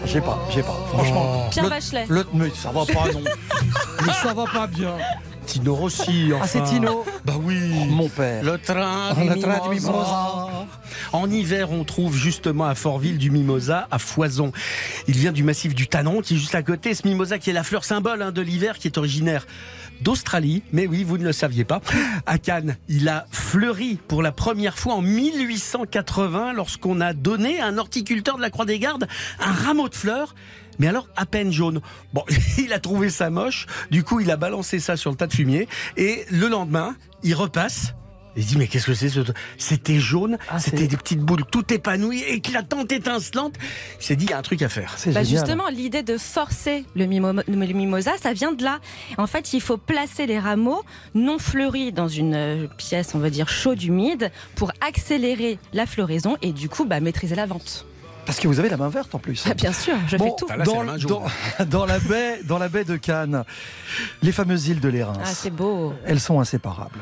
J'ai 0.05 0.21
pas, 0.21 0.39
j'ai 0.51 0.63
pas. 0.63 0.77
Franchement. 0.93 1.49
Pierre 1.51 1.65
le- 1.65 1.71
Bachelet. 1.71 2.05
le- 2.09 2.27
mais 2.35 2.51
ça 2.51 2.71
va 2.71 2.85
pas, 2.85 3.11
non. 3.13 3.23
mais 4.07 4.13
ça 4.13 4.35
va 4.35 4.45
pas 4.45 4.67
bien. 4.67 4.93
Tino 5.45 5.75
Rossi, 5.75 6.33
enfin. 6.33 6.45
Ah, 6.45 6.49
c'est 6.49 6.63
Tino 6.65 7.05
Bah 7.25 7.35
oui. 7.41 7.59
Mon 7.89 8.09
père. 8.09 8.43
Le 8.43 8.59
train 8.59 9.15
Le 9.15 9.41
train 9.41 9.69
du 9.69 9.75
Mimosa. 9.75 9.91
Mimosa. 9.93 10.67
En 11.13 11.31
hiver, 11.31 11.71
on 11.71 11.85
trouve 11.85 12.17
justement 12.17 12.65
à 12.65 12.75
Fortville 12.75 13.19
du 13.19 13.31
mimosa 13.31 13.87
à 13.91 13.99
foison. 13.99 14.53
Il 15.07 15.15
vient 15.17 15.33
du 15.33 15.45
massif 15.45 15.75
du 15.75 15.87
Tanon, 15.87 16.21
qui 16.23 16.35
est 16.35 16.39
juste 16.39 16.55
à 16.55 16.63
côté. 16.63 16.95
Ce 16.95 17.07
mimosa 17.07 17.39
qui 17.39 17.51
est 17.51 17.53
la 17.53 17.63
fleur 17.63 17.85
symbole 17.85 18.23
hein, 18.23 18.33
de 18.33 18.43
l'hiver, 18.43 18.79
qui 18.79 18.89
est 18.89 18.99
originaire 18.99 19.47
d'Australie. 20.01 20.63
Mais 20.73 20.87
oui, 20.87 21.05
vous 21.05 21.19
ne 21.19 21.25
le 21.25 21.33
saviez 21.33 21.65
pas. 21.65 21.81
À 22.27 22.39
Cannes, 22.39 22.77
il 22.89 23.09
a 23.09 23.27
fleuri 23.31 23.99
pour 24.09 24.23
la 24.23 24.33
première 24.33 24.77
fois 24.77 24.95
en 24.95 25.03
1880 25.03 26.53
lorsqu'on 26.53 27.01
a 27.01 27.13
donné 27.13 27.61
à 27.61 27.67
un 27.67 27.79
horticulteur 27.79 28.37
de 28.37 28.43
la 28.43 28.51
Croix 28.51 28.65
des 28.65 28.79
Gardes 28.79 29.07
un 29.41 29.53
rameau 29.53 29.89
de 29.89 29.95
fleurs. 29.95 30.35
Mais 30.79 30.89
alors 30.89 31.09
à 31.17 31.27
peine 31.27 31.53
jaune. 31.53 31.81
Bon, 32.13 32.25
il 32.59 32.73
a 32.73 32.79
trouvé 32.79 33.11
ça 33.11 33.31
moche. 33.31 33.67
Du 33.91 34.03
coup, 34.05 34.21
il 34.21 34.31
a 34.31 34.37
balancé 34.37 34.79
ça 34.81 34.97
sur 34.97 35.11
le 35.11 35.17
tas 35.17 35.27
de 35.27 35.33
fumier. 35.35 35.69
Et 35.97 36.25
le 36.31 36.49
lendemain, 36.49 36.97
il 37.23 37.35
repasse. 37.35 37.95
Il 38.37 38.45
dit 38.45 38.59
mais 38.59 38.67
qu'est-ce 38.67 38.87
que 38.87 38.95
c'est 38.95 39.09
ce... 39.11 39.21
C'était 39.59 40.01
jaune, 40.01 40.39
Ah, 40.51 40.59
c'était 40.59 40.89
des 40.89 40.97
petites 40.97 41.21
boules 41.21 41.45
tout 41.53 41.73
épanouies, 41.73 42.21
éclatantes, 42.25 42.91
étincelantes. 42.91 43.55
Il 44.01 44.05
s'est 44.05 44.17
dit 44.17 44.25
il 44.25 44.31
y 44.31 44.33
a 44.33 44.39
un 44.39 44.43
truc 44.43 44.61
à 44.63 44.69
faire. 44.69 44.95
C'est 44.97 45.13
Bah 45.13 45.23
justement, 45.23 45.69
l'idée 45.69 46.03
de 46.03 46.19
forcer 46.19 46.85
le, 46.97 47.05
mimo- 47.07 47.45
le 47.47 47.55
mimosa, 47.73 48.11
ça 48.21 48.33
vient 48.33 48.51
de 48.51 48.65
là. 48.65 48.81
En 49.19 49.29
fait, 49.29 49.53
il 49.53 49.61
faut 49.61 49.77
placer 49.77 50.27
les 50.27 50.41
rameaux 50.41 50.83
non 51.15 51.39
fleuris 51.39 51.93
dans 51.93 52.09
une 52.09 52.35
euh, 52.35 52.67
pièce, 52.77 53.15
on 53.15 53.21
va 53.21 53.31
dire 53.31 53.49
chaude, 53.49 53.81
humide, 53.85 54.33
pour 54.57 54.73
accélérer 54.85 55.61
la 55.73 55.87
floraison 55.87 56.37
et 56.43 56.51
du 56.53 56.69
coup, 56.69 56.87
bah, 56.87 56.99
maîtriser 56.99 57.37
la 57.37 57.47
vente. 57.47 57.87
Parce 58.27 58.41
que 58.41 58.49
vous 58.49 58.59
avez 58.59 58.69
la 58.69 58.77
main 58.77 58.89
verte 58.89 59.15
en 59.15 59.19
plus. 59.19 59.45
Ah, 59.49 59.55
bien 59.55 59.73
sûr, 59.73 59.95
je 60.09 60.17
Bon, 60.17 60.25
fais 60.27 60.37
tout. 60.39 60.47
Là, 60.49 60.65
dans, 60.65 60.83
la 60.83 60.93
main 60.93 60.99
jaune. 60.99 61.11
dans- 61.59 61.65
dans 61.67 61.87
la 61.87 61.99
baie, 61.99 62.41
dans 62.45 62.59
la 62.59 62.69
baie 62.69 62.85
de 62.85 62.97
Cannes, 62.97 63.45
les 64.23 64.33
fameuses 64.33 64.69
îles 64.69 64.81
de 64.81 64.89
l'Érins, 64.89 65.13
Ah, 65.23 65.27
c'est 65.27 65.51
beau. 65.51 65.93
elles 66.07 66.21
sont 66.21 66.41
inséparables. 66.41 67.01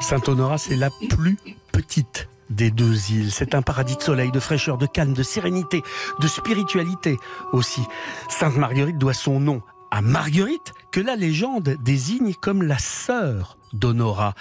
Saint-Honorat, 0.00 0.58
c'est 0.58 0.76
la 0.76 0.90
plus 1.10 1.38
petite 1.72 2.28
des 2.50 2.70
deux 2.70 3.10
îles. 3.10 3.32
C'est 3.32 3.54
un 3.54 3.62
paradis 3.62 3.96
de 3.96 4.02
soleil, 4.02 4.30
de 4.30 4.38
fraîcheur, 4.40 4.78
de 4.78 4.86
calme, 4.86 5.14
de 5.14 5.22
sérénité, 5.22 5.82
de 6.20 6.28
spiritualité 6.28 7.16
aussi. 7.52 7.82
Sainte 8.28 8.56
Marguerite 8.56 8.98
doit 8.98 9.14
son 9.14 9.40
nom 9.40 9.62
Marguerite, 10.02 10.72
que 10.92 11.00
la 11.00 11.16
légende 11.16 11.76
désigne 11.84 12.34
comme 12.34 12.62
la 12.62 12.78
sœur 12.78 13.56
d'Honorat, 13.72 14.34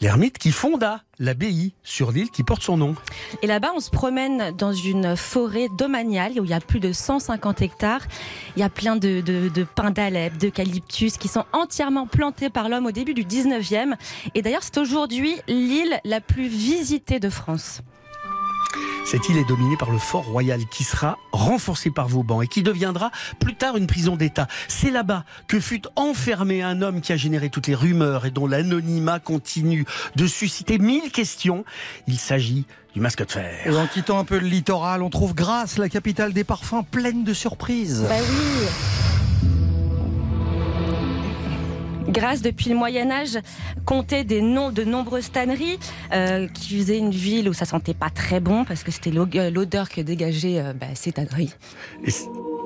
l'ermite 0.00 0.38
qui 0.38 0.52
fonda 0.52 1.02
l'abbaye 1.18 1.72
sur 1.82 2.12
l'île 2.12 2.30
qui 2.30 2.44
porte 2.44 2.62
son 2.62 2.76
nom. 2.76 2.94
Et 3.42 3.46
là-bas, 3.46 3.72
on 3.74 3.80
se 3.80 3.90
promène 3.90 4.54
dans 4.56 4.72
une 4.72 5.16
forêt 5.16 5.68
domaniale 5.76 6.40
où 6.40 6.44
il 6.44 6.50
y 6.50 6.54
a 6.54 6.60
plus 6.60 6.80
de 6.80 6.92
150 6.92 7.62
hectares. 7.62 8.02
Il 8.56 8.60
y 8.60 8.62
a 8.62 8.68
plein 8.68 8.96
de, 8.96 9.20
de, 9.20 9.48
de 9.48 9.64
pins 9.64 9.90
d'Alep, 9.90 10.36
d'eucalyptus 10.38 11.16
qui 11.16 11.28
sont 11.28 11.44
entièrement 11.52 12.06
plantés 12.06 12.50
par 12.50 12.68
l'homme 12.68 12.86
au 12.86 12.92
début 12.92 13.14
du 13.14 13.24
19e. 13.24 13.94
Et 14.34 14.42
d'ailleurs, 14.42 14.62
c'est 14.62 14.78
aujourd'hui 14.78 15.34
l'île 15.48 16.00
la 16.04 16.20
plus 16.20 16.48
visitée 16.48 17.20
de 17.20 17.30
France. 17.30 17.82
Cette 19.04 19.28
île 19.28 19.38
est 19.38 19.48
dominée 19.48 19.76
par 19.76 19.90
le 19.90 19.98
fort 19.98 20.24
royal 20.24 20.66
qui 20.66 20.84
sera 20.84 21.18
renforcé 21.32 21.90
par 21.90 22.08
Vauban 22.08 22.42
et 22.42 22.46
qui 22.46 22.62
deviendra 22.62 23.10
plus 23.40 23.54
tard 23.54 23.76
une 23.76 23.86
prison 23.86 24.16
d'État. 24.16 24.46
C'est 24.68 24.90
là-bas 24.90 25.24
que 25.46 25.60
fut 25.60 25.82
enfermé 25.96 26.62
un 26.62 26.82
homme 26.82 27.00
qui 27.00 27.12
a 27.12 27.16
généré 27.16 27.48
toutes 27.48 27.66
les 27.66 27.74
rumeurs 27.74 28.26
et 28.26 28.30
dont 28.30 28.46
l'anonymat 28.46 29.18
continue 29.18 29.86
de 30.16 30.26
susciter 30.26 30.78
mille 30.78 31.10
questions. 31.10 31.64
Il 32.06 32.18
s'agit 32.18 32.66
du 32.94 33.00
masque 33.00 33.24
de 33.24 33.32
fer. 33.32 33.66
Et 33.66 33.76
en 33.76 33.86
quittant 33.86 34.18
un 34.18 34.24
peu 34.24 34.38
le 34.38 34.46
littoral, 34.46 35.02
on 35.02 35.10
trouve 35.10 35.34
Grasse, 35.34 35.78
la 35.78 35.88
capitale 35.88 36.32
des 36.32 36.44
parfums, 36.44 36.84
pleine 36.90 37.24
de 37.24 37.32
surprises. 37.32 38.04
Bah 38.08 38.14
oui. 38.18 39.57
Grâce, 42.08 42.40
depuis 42.40 42.70
le 42.70 42.76
Moyen 42.76 43.10
Âge, 43.10 43.38
comptait 43.84 44.24
des 44.24 44.40
noms 44.40 44.70
de 44.70 44.82
nombreuses 44.82 45.30
tanneries 45.30 45.78
euh, 46.12 46.48
qui 46.48 46.78
faisaient 46.78 46.98
une 46.98 47.10
ville 47.10 47.48
où 47.50 47.52
ça 47.52 47.66
sentait 47.66 47.94
pas 47.94 48.08
très 48.08 48.40
bon 48.40 48.64
parce 48.64 48.82
que 48.82 48.90
c'était 48.90 49.12
euh, 49.14 49.50
l'odeur 49.50 49.90
que 49.90 50.00
dégageaient 50.00 50.58
euh, 50.58 50.72
bah, 50.72 50.86
ces 50.94 51.12
tanneries. 51.12 51.52
Et 52.04 52.10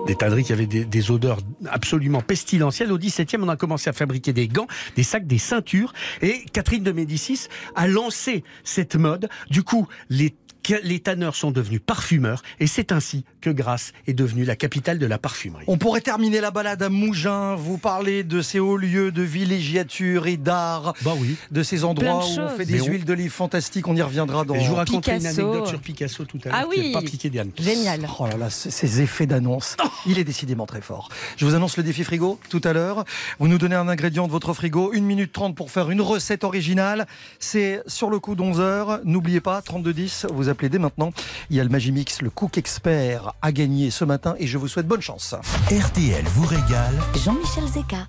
des 0.07 0.15
tanneries 0.15 0.45
qui 0.45 0.53
avaient 0.53 0.67
des, 0.67 0.85
des 0.85 1.11
odeurs 1.11 1.39
absolument 1.71 2.21
pestilentielles. 2.21 2.93
Au 2.93 2.99
XVIIe, 2.99 3.39
on 3.41 3.49
a 3.49 3.57
commencé 3.57 3.91
à 3.91 3.93
fabriquer 3.93 4.33
des 4.33 4.49
gants, 4.49 4.67
des 4.97 5.03
sacs, 5.03 5.27
des 5.27 5.39
ceintures. 5.39 5.93
Et 6.21 6.45
Catherine 6.53 6.83
de 6.83 6.93
Médicis 6.93 7.49
a 7.75 7.87
lancé 7.87 8.45
cette 8.65 8.97
mode. 8.97 9.29
Du 9.51 9.63
coup, 9.63 9.87
les 10.09 10.35
que 10.63 10.75
les 10.83 11.01
tanneurs 11.01 11.35
sont 11.37 11.51
devenus 11.51 11.81
parfumeurs 11.85 12.43
et 12.61 12.67
c'est 12.67 12.93
ainsi 12.93 13.25
que 13.41 13.51
Grasse 13.51 13.93
est 14.07 14.13
devenue 14.15 14.45
la 14.45 14.57
capitale 14.57 14.99
de 14.99 15.07
la 15.07 15.19
parfumerie. 15.19 15.65
On 15.67 15.79
pourrait 15.79 16.01
terminer 16.01 16.41
la 16.41 16.51
balade 16.51 16.83
à 16.83 16.89
Mougins, 16.89 17.55
vous 17.57 17.79
parler 17.79 18.23
de 18.25 18.41
ces 18.43 18.59
hauts 18.61 18.77
lieux 18.77 19.11
de 19.13 19.23
villégiature 19.23 20.27
et 20.27 20.37
d'art, 20.37 20.95
bah 21.03 21.15
oui. 21.19 21.37
de 21.51 21.63
ces 21.63 21.85
endroits 21.85 22.25
de 22.25 22.41
où 22.41 22.45
on 22.45 22.49
fait 22.51 22.65
des 22.65 22.75
Mais 22.75 22.81
on- 22.83 22.87
huiles 22.87 23.05
d'olive 23.05 23.31
fantastiques, 23.33 23.89
on 23.89 23.97
y 23.97 24.03
reviendra 24.03 24.45
dans... 24.45 24.55
Et 24.55 24.61
je 24.61 24.69
vous 24.69 24.75
raconterai 24.77 25.17
une 25.19 25.27
anecdote 25.27 25.67
sur 25.69 25.81
Picasso 25.81 26.25
tout 26.25 26.39
à 26.45 26.49
l'heure 26.49 26.59
Ah 26.63 26.67
oui. 26.69 26.93
pas 26.93 27.01
piqué. 27.03 27.31
Génial. 27.59 28.09
Oh 28.19 28.27
là 28.27 28.37
là, 28.37 28.51
c- 28.51 28.71
ces 28.71 29.01
effets 29.01 29.27
d'annonce. 29.27 29.77
Il 30.07 30.19
est 30.19 30.25
décidément 30.25 30.67
très 30.67 30.81
fort. 30.81 31.09
Je 31.37 31.45
vous 31.47 31.55
annonce 31.55 31.77
le 31.77 31.83
défi 31.83 32.03
frigo 32.05 32.39
tout 32.49 32.61
à 32.65 32.73
l'heure. 32.73 33.05
Vous 33.39 33.47
nous 33.49 33.59
donnez 33.59 33.77
un 33.77 33.89
ingrédient 33.89 34.27
de 34.27 34.33
votre 34.33 34.53
frigo, 34.55 34.93
1 34.95 35.01
minute 35.01 35.33
30 35.33 35.55
pour 35.55 35.71
faire 35.71 35.91
une 35.91 36.01
recette 36.01 36.43
originale. 36.45 37.07
C'est 37.39 37.81
sur 37.87 38.11
le 38.11 38.19
coup 38.19 38.35
d'11 38.35 38.59
heures. 38.59 39.01
N'oubliez 39.05 39.41
pas, 39.41 39.63
3210, 39.63 40.27
vous 40.33 40.49
appelez 40.53 40.69
dès 40.69 40.79
maintenant. 40.79 41.13
Il 41.51 41.57
y 41.57 41.61
a 41.61 41.65
le 41.65 41.71
Magimix, 41.71 42.23
le 42.23 42.31
Cook 42.31 42.59
Expert, 42.59 43.33
à 43.43 43.53
gagner 43.53 43.91
ce 43.91 44.05
matin 44.05 44.35
et 44.39 44.47
je 44.47 44.59
vous 44.59 44.69
souhaite 44.69 44.87
bonne 44.87 45.03
chance. 45.03 45.35
RTL 45.71 46.25
vous 46.27 46.47
régale. 46.47 46.95
Jean-Michel 47.25 47.67
Zeka. 47.67 48.09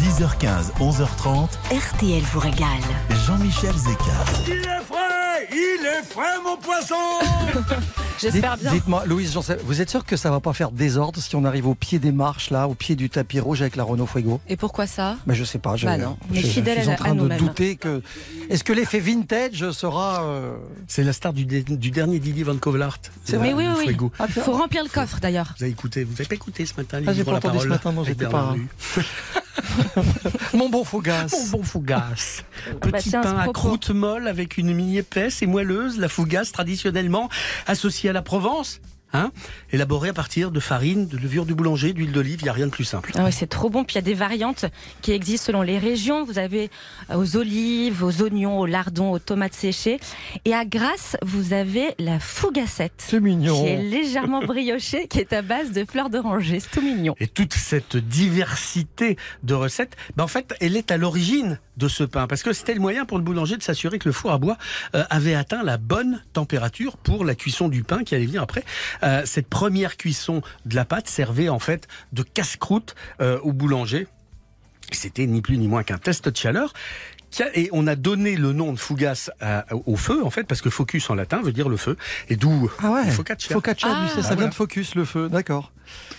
10h15, 0.00 0.72
11h30. 0.78 1.48
RTL 1.72 2.22
vous 2.32 2.40
régale. 2.40 2.68
Jean-Michel 3.26 3.74
Zeka. 3.74 4.87
Il 5.60 5.86
est 5.86 6.02
frais 6.04 6.38
mon 6.44 6.56
poisson 6.56 6.94
J'espère 8.20 8.56
bien. 8.56 8.72
Dites-moi, 8.72 9.04
Louise, 9.06 9.38
sais- 9.40 9.58
vous 9.64 9.80
êtes 9.80 9.90
sûr 9.90 10.04
que 10.04 10.16
ça 10.16 10.30
va 10.30 10.40
pas 10.40 10.52
faire 10.52 10.72
désordre 10.72 11.20
si 11.20 11.36
on 11.36 11.44
arrive 11.44 11.68
au 11.68 11.74
pied 11.76 11.98
des 12.00 12.10
marches, 12.10 12.50
là, 12.50 12.66
au 12.68 12.74
pied 12.74 12.96
du 12.96 13.10
tapis 13.10 13.38
rouge 13.38 13.60
avec 13.62 13.76
la 13.76 13.84
Renault 13.84 14.06
Fuego? 14.06 14.40
Et 14.48 14.56
pourquoi 14.56 14.86
ça? 14.88 15.16
Mais 15.26 15.34
je 15.36 15.44
sais 15.44 15.58
pas. 15.60 15.76
Je, 15.76 15.86
Bah 15.86 15.96
non, 15.98 16.16
je- 16.32 16.40
fidèle 16.40 16.78
je 16.78 16.82
suis 16.82 16.90
en 16.90 16.94
à- 16.94 16.96
train 16.96 17.14
de 17.14 17.28
douter 17.36 17.76
que. 17.76 18.02
Est-ce 18.50 18.64
que 18.64 18.72
l'effet 18.72 18.98
vintage 19.00 19.70
sera. 19.70 20.24
euh, 20.24 20.56
C'est 20.88 21.04
la 21.04 21.12
star 21.12 21.32
du, 21.32 21.44
dé- 21.44 21.62
du 21.62 21.90
dernier 21.92 22.18
Didier 22.18 22.42
Van 22.44 22.56
Kovlart. 22.56 22.98
C'est 23.24 23.38
Mais 23.38 23.54
oui, 23.54 23.64
oui. 23.86 23.96
Ah, 24.18 24.26
Il 24.28 24.42
faut 24.42 24.52
remplir 24.52 24.82
le 24.82 24.88
coffre 24.90 25.18
d'ailleurs. 25.20 25.54
Vous 25.56 25.62
avez 25.64 25.72
écouté, 25.72 26.02
vous 26.04 26.14
avez 26.14 26.24
pas 26.24 26.34
écouté 26.34 26.66
ce 26.66 26.74
matin 26.76 27.00
Ah, 27.06 27.12
j'ai 27.12 27.22
pas 27.24 27.30
la 27.32 27.36
entendu 27.38 27.60
ce 27.60 27.66
matin, 27.68 27.92
non, 27.92 28.02
j'étais 28.04 28.26
pas-. 28.26 28.54
Mon 30.54 30.68
bon 30.68 30.84
Fougas. 30.84 31.26
Mon 31.32 31.58
bon 31.58 31.62
fougasse. 31.64 32.44
Bah, 32.80 32.90
Petit 32.92 33.10
tiens, 33.10 33.20
pain 33.22 33.36
à 33.38 33.48
croûte 33.48 33.90
molle 33.90 34.28
avec 34.28 34.56
une 34.56 34.72
mie 34.74 34.98
épaisse 34.98 35.42
et 35.42 35.46
moelleuse, 35.48 35.98
la 35.98 36.08
fougasse 36.08 36.52
traditionnellement 36.52 37.28
associée 37.66 38.10
à 38.10 38.12
la 38.12 38.22
Provence. 38.22 38.80
Hein 39.14 39.30
élaborée 39.72 40.10
à 40.10 40.12
partir 40.12 40.50
de 40.50 40.60
farine, 40.60 41.06
de 41.06 41.16
levure 41.16 41.46
du 41.46 41.54
boulanger, 41.54 41.94
d'huile 41.94 42.12
d'olive, 42.12 42.40
il 42.40 42.44
n'y 42.44 42.50
a 42.50 42.52
rien 42.52 42.66
de 42.66 42.70
plus 42.70 42.84
simple. 42.84 43.12
Ah 43.16 43.24
ouais, 43.24 43.32
c'est 43.32 43.46
trop 43.46 43.70
bon. 43.70 43.84
Puis 43.84 43.94
il 43.94 43.96
y 43.96 43.98
a 44.00 44.02
des 44.02 44.12
variantes 44.12 44.66
qui 45.00 45.12
existent 45.12 45.46
selon 45.46 45.62
les 45.62 45.78
régions. 45.78 46.24
Vous 46.24 46.38
avez 46.38 46.70
euh, 47.10 47.16
aux 47.16 47.36
olives, 47.36 48.04
aux 48.04 48.22
oignons, 48.22 48.58
aux 48.58 48.66
lardons, 48.66 49.12
aux 49.12 49.18
tomates 49.18 49.54
séchées. 49.54 49.98
Et 50.44 50.52
à 50.52 50.66
Grasse, 50.66 51.16
vous 51.22 51.54
avez 51.54 51.94
la 51.98 52.20
fougassette. 52.20 52.92
C'est 52.98 53.20
mignon. 53.20 53.62
Qui 53.62 53.68
est 53.68 53.82
légèrement 53.82 54.44
briochée, 54.44 55.08
qui 55.08 55.20
est 55.20 55.32
à 55.32 55.40
base 55.40 55.72
de 55.72 55.86
fleurs 55.86 56.10
d'oranger. 56.10 56.60
C'est 56.60 56.70
tout 56.70 56.82
mignon. 56.82 57.14
Et 57.18 57.28
toute 57.28 57.54
cette 57.54 57.96
diversité 57.96 59.16
de 59.42 59.54
recettes, 59.54 59.96
ben 60.16 60.24
en 60.24 60.28
fait, 60.28 60.54
elle 60.60 60.76
est 60.76 60.90
à 60.90 60.98
l'origine 60.98 61.58
de 61.78 61.88
ce 61.88 62.04
pain. 62.04 62.26
Parce 62.26 62.42
que 62.42 62.52
c'était 62.52 62.74
le 62.74 62.80
moyen 62.80 63.04
pour 63.04 63.18
le 63.18 63.24
boulanger 63.24 63.56
de 63.56 63.62
s'assurer 63.62 63.98
que 63.98 64.08
le 64.08 64.12
four 64.12 64.32
à 64.32 64.38
bois 64.38 64.58
euh, 64.94 65.04
avait 65.10 65.34
atteint 65.34 65.62
la 65.62 65.78
bonne 65.78 66.22
température 66.32 66.96
pour 66.96 67.24
la 67.24 67.34
cuisson 67.34 67.68
du 67.68 67.84
pain 67.84 68.04
qui 68.04 68.14
allait 68.14 68.26
venir 68.26 68.42
après. 68.42 68.64
Euh, 69.02 69.22
cette 69.24 69.48
première 69.48 69.96
cuisson 69.96 70.42
de 70.66 70.74
la 70.74 70.84
pâte 70.84 71.08
servait 71.08 71.48
en 71.48 71.58
fait 71.58 71.88
de 72.12 72.22
casse-croûte 72.22 72.94
euh, 73.20 73.38
au 73.40 73.52
boulanger. 73.52 74.06
C'était 74.90 75.26
ni 75.26 75.42
plus 75.42 75.58
ni 75.58 75.68
moins 75.68 75.82
qu'un 75.82 75.98
test 75.98 76.28
de 76.28 76.36
chaleur. 76.36 76.72
Et 77.54 77.68
on 77.72 77.86
a 77.86 77.94
donné 77.94 78.36
le 78.36 78.52
nom 78.52 78.72
de 78.72 78.78
fougasse 78.78 79.30
à- 79.40 79.64
au 79.86 79.96
feu, 79.96 80.24
en 80.24 80.30
fait, 80.30 80.44
parce 80.44 80.60
que 80.62 80.70
focus 80.70 81.08
en 81.10 81.14
latin 81.14 81.40
veut 81.42 81.52
dire 81.52 81.68
le 81.68 81.76
feu. 81.76 81.96
Et 82.28 82.36
d'où 82.36 82.70
Ah 82.82 82.90
ouais. 82.90 83.10
focaccia. 83.10 83.52
Focaccia, 83.54 83.88
Ah. 83.90 84.02
lui, 84.02 84.08
c'est- 84.14 84.22
ça 84.22 84.28
Ah, 84.28 84.28
vient 84.28 84.34
voilà. 84.36 84.48
de 84.50 84.54
Focus, 84.54 84.94
le 84.94 85.04
feu, 85.04 85.28
d'accord. 85.28 85.72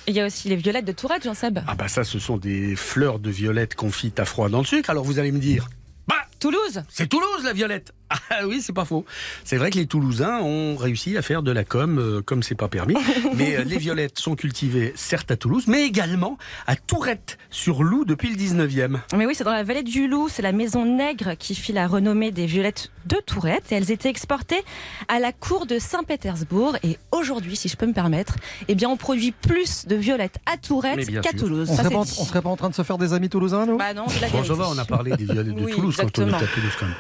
Et 0.08 0.12
il 0.12 0.16
y 0.16 0.20
a 0.22 0.26
aussi 0.26 0.50
les 0.50 0.56
violettes 0.56 0.86
de 0.86 0.92
Tourette, 0.92 1.24
Jean-Seb. 1.24 1.60
Ah 1.68 1.76
bah 1.76 1.88
ça, 1.88 2.04
ce 2.04 2.20
sont 2.20 2.38
des 2.38 2.76
fleurs 2.76 3.20
de 3.20 3.30
violette 3.30 3.76
confites 3.76 4.20
à 4.20 4.26
froid 4.26 4.50
dans 4.50 4.60
le 4.60 4.66
sucre. 4.66 4.90
Alors 4.90 5.04
vous 5.04 5.20
allez 5.20 5.32
me 5.32 5.40
dire, 5.40 5.68
bah 6.08 6.16
Toulouse 6.40 6.82
c'est 6.90 7.08
Toulouse 7.08 7.44
la 7.44 7.54
violette. 7.54 7.92
Ah 8.32 8.46
oui, 8.48 8.62
c'est 8.62 8.74
pas 8.74 8.86
faux. 8.86 9.06
C'est 9.44 9.58
vrai 9.58 9.70
que 9.72 9.78
les 9.78 9.88
Toulousains 9.88 10.40
ont 10.40 10.76
réussi 10.76 11.18
à 11.18 11.22
faire 11.22 11.42
de 11.44 11.52
la 11.52 11.64
com 11.64 11.98
euh, 11.98 12.22
comme 12.22 12.44
c'est 12.44 12.56
pas 12.56 12.68
permis. 12.68 12.96
mais 13.36 13.58
euh, 13.58 13.64
les 13.64 13.78
violettes 13.78 14.20
sont 14.20 14.36
cultivées 14.36 14.94
certes 14.96 15.32
à 15.32 15.36
Toulouse, 15.36 15.66
mais 15.68 15.84
également 15.86 16.38
à 16.68 16.76
Tourette 16.76 17.38
sur 17.50 17.84
Loup 17.84 18.06
depuis 18.06 18.30
le 18.30 18.36
19e. 18.36 19.00
Mais 19.16 19.26
oui, 19.26 19.34
c'est 19.36 19.44
dans 19.44 19.52
la 19.52 19.64
vallée 19.64 19.84
du 19.84 20.08
Loup, 20.08 20.30
c'est 20.30 20.42
la 20.42 20.52
maison 20.52 20.86
Nègre 20.86 21.36
qui 21.38 21.56
fit 21.56 21.74
la 21.74 21.88
renommée 21.88 22.32
des 22.32 22.46
violettes 22.46 22.92
de 23.06 23.18
Tourette 23.26 23.72
et 23.72 23.76
elles 23.76 23.92
étaient 23.92 24.10
exportées 24.10 24.64
à 25.08 25.20
la 25.20 25.32
cour 25.32 25.66
de 25.66 25.80
Saint-Pétersbourg 25.80 26.78
et 26.84 26.98
aujourd'hui, 27.12 27.56
si 27.56 27.68
je 27.68 27.76
peux 27.78 27.88
me 27.88 27.94
permettre, 27.94 28.36
eh 28.68 28.76
bien 28.76 28.90
on 28.90 28.98
produit 28.98 29.32
plus 29.32 29.86
de 29.88 29.96
violettes 29.96 30.38
à 30.46 30.58
Tourette 30.58 31.06
qu'à. 31.22 31.34
Toulouse. 31.34 31.70
On 31.72 31.76
Ça, 31.76 31.84
serait, 31.84 31.96
pas, 31.96 32.04
dit. 32.04 32.18
on 32.20 32.26
serait 32.26 32.42
pas 32.42 32.50
en 32.50 32.58
train 32.58 32.70
de 32.70 32.76
se 32.76 32.82
faire 32.84 32.98
des 32.98 33.14
amis 33.14 33.30
toulousains, 33.30 33.66
nous? 33.66 33.78
Bah 33.78 33.94
non, 33.94 34.06
je 34.08 34.20
la 34.22 34.30
Bon, 34.30 34.44
ça 34.44 34.54
va, 34.54 34.68
on 34.70 34.78
a 34.78 34.86
parlé 34.86 35.16
des 35.16 35.26
violettes 35.26 35.48
de 35.56 35.64
Oui, 35.64 35.72
Toulouse 35.72 35.96
quand 35.96 36.04
on 36.04 36.08
exactement. 36.08 36.38
était 36.38 36.46
à 36.46 36.56
Toulouse 36.56 36.74
quand 36.80 36.86
même. 36.88 36.96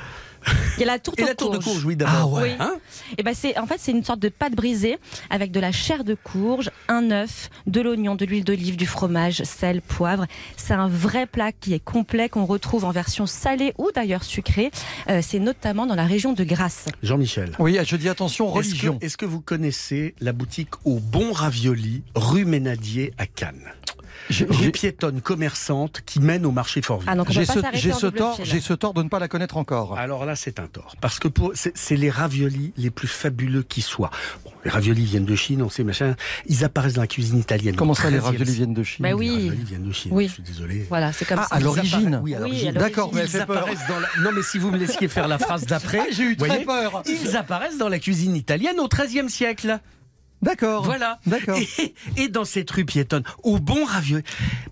Il 0.78 0.82
y 0.82 0.84
a 0.84 0.88
la 0.88 1.00
tourte 1.00 1.20
Et 1.20 1.24
aux 1.24 1.28
la 1.28 1.36
tour 1.36 1.50
de 1.52 1.58
courge, 1.58 1.84
oui, 1.86 1.96
d'abord. 1.96 2.16
Ah 2.16 2.28
ouais. 2.28 2.50
Oui. 2.52 2.56
Hein 2.60 2.76
Et 3.18 3.24
ben 3.24 3.34
c'est 3.34 3.58
en 3.58 3.68
fait 3.68 3.76
c'est 3.80 3.92
une 3.92 4.04
sorte 4.04 4.20
de 4.20 4.30
pâte 4.30 4.54
brisée 4.54 4.98
avec 5.30 5.52
de 5.52 5.60
la 5.60 5.72
chair 5.72 6.04
de 6.04 6.16
courge, 6.16 6.70
un 6.88 7.12
œuf, 7.12 7.50
de 7.68 7.82
l'oignon, 7.82 8.16
de 8.16 8.26
l'huile 8.26 8.44
d'olive, 8.44 8.78
du 8.78 8.86
fromage, 8.88 9.44
sel, 9.44 9.82
poivre. 9.82 10.26
C'est 10.58 10.74
un 10.74 10.88
vrai 10.88 11.26
plat 11.26 11.52
qui 11.52 11.74
est 11.74 11.84
complet 11.84 12.30
qu'on 12.30 12.46
retrouve 12.46 12.86
en 12.86 12.92
version 12.92 13.26
salée 13.26 13.74
ou 13.78 13.90
d'ailleurs 13.94 14.24
sucrée. 14.24 14.72
Euh, 15.10 15.22
c'est 15.22 15.40
notamment 15.40 15.86
dans 15.86 15.96
la 15.96 16.06
région 16.06 16.34
de 16.34 16.44
Grasse. 16.44 16.86
Jean-Michel. 17.04 17.52
Oui, 17.60 17.78
je 17.86 17.96
dis 17.96 18.10
attention, 18.10 18.46
Est-ce 18.48 18.54
que- 18.54 18.58
religion. 18.70 18.98
Est-ce 19.02 19.18
que, 19.18 19.26
vous 19.26 19.42
connaissez 19.42 20.16
la 20.22 20.32
boutique 20.32 20.70
au 20.86 21.00
Bon 21.00 21.32
Ravioli, 21.34 22.04
rue 22.16 22.46
Ménadier 22.46 23.14
à 23.18 23.26
Cannes? 23.28 23.72
Rue 24.30 24.46
j'ai- 24.52 24.72
piétonne 24.72 25.22
commerçante 25.22 26.02
qui 26.06 26.20
mène 26.20 26.46
au 26.46 26.52
marché 26.52 26.82
Fortville. 26.82 27.10
Ah 27.12 27.24
J'ai 27.30 27.46
ce, 27.46 27.60
tort, 28.08 28.38
j'ai 28.44 28.60
ce 28.62 28.74
tort 28.74 28.94
de 28.94 29.02
ne 29.04 29.10
pas 29.10 29.20
la 29.20 29.28
connaître 29.28 29.58
encore. 29.58 29.98
Alors 29.98 30.26
là, 30.26 30.36
c'est 30.36 30.60
un 30.60 30.68
tort. 30.68 30.96
Parce 31.02 31.20
que 31.20 31.28
pour, 31.28 31.52
c'est, 31.56 31.96
les 31.96 32.10
raviolis 32.10 32.72
les 32.78 32.92
plus 32.92 33.08
fabuleux 33.08 33.64
qui 33.64 33.82
soient. 33.82 34.12
Bon, 34.46 34.52
les 34.64 34.70
raviolis 34.72 35.06
viennent 35.06 35.26
de 35.26 35.36
Chine, 35.36 35.62
on 35.64 35.70
sait, 35.70 35.84
machin. 35.84 36.16
Ils 36.48 36.64
apparaissent 36.64 36.94
dans 36.94 37.02
la 37.02 37.08
cuisine 37.08 37.40
italienne. 37.40 37.76
Comment 37.76 37.94
ça, 37.96 38.10
les 38.10 38.18
13e 38.20 38.22
raviolis 38.22 38.52
viennent 38.54 38.74
de 38.74 38.84
Chine 38.84 39.04
Bah 39.04 39.10
Les 39.10 39.14
oui. 39.16 39.30
raviolis 39.30 39.64
viennent 39.64 39.88
de 39.88 39.94
Chine. 39.94 40.12
Oui. 40.14 40.28
Je 40.28 40.34
suis 40.34 40.44
désolé. 40.44 40.86
Voilà, 40.90 41.12
c'est 41.12 41.26
comme 41.26 41.40
Ah, 41.42 41.48
ça. 41.50 41.56
à 41.56 41.60
l'origine. 41.60 42.20
Oui, 42.24 42.36
à 42.36 42.42
Oui. 42.42 42.70
D'accord, 42.74 43.12
mais 43.14 43.24
Ils 43.24 43.28
fait 43.30 43.46
peur. 43.46 43.58
apparaissent 43.58 43.88
dans 43.88 44.00
la... 44.00 44.08
Non, 44.22 44.32
mais 44.36 44.44
si 44.44 44.58
vous 44.60 44.70
me 44.72 44.78
laissiez 44.78 45.08
faire 45.08 45.28
la 45.28 45.40
phrase 45.40 45.66
d'après. 45.66 46.00
Ah, 46.02 46.06
j'ai 46.12 46.24
eu 46.24 46.38
très 46.38 46.48
voyez, 46.48 46.66
peur. 46.66 47.04
Ils 47.08 47.36
apparaissent 47.36 47.78
dans 47.78 47.90
la 47.90 48.00
cuisine 48.00 48.36
italienne 48.36 48.80
au 48.80 48.88
XIIIe 48.88 49.30
siècle. 49.30 49.80
D'accord. 50.42 50.84
Voilà. 50.84 51.20
D'accord. 51.26 51.58
Et, 51.58 51.94
et 52.16 52.28
dans 52.30 52.46
cette 52.46 52.70
rue 52.72 52.86
piétonne, 52.86 53.24
au 53.44 53.60
bon 53.60 53.84
ravioli. 53.86 54.24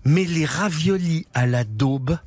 Mais 0.04 0.24
les 0.24 0.44
raviolis 0.44 1.26
à 1.34 1.46
la 1.46 1.64
daube, 1.64 2.18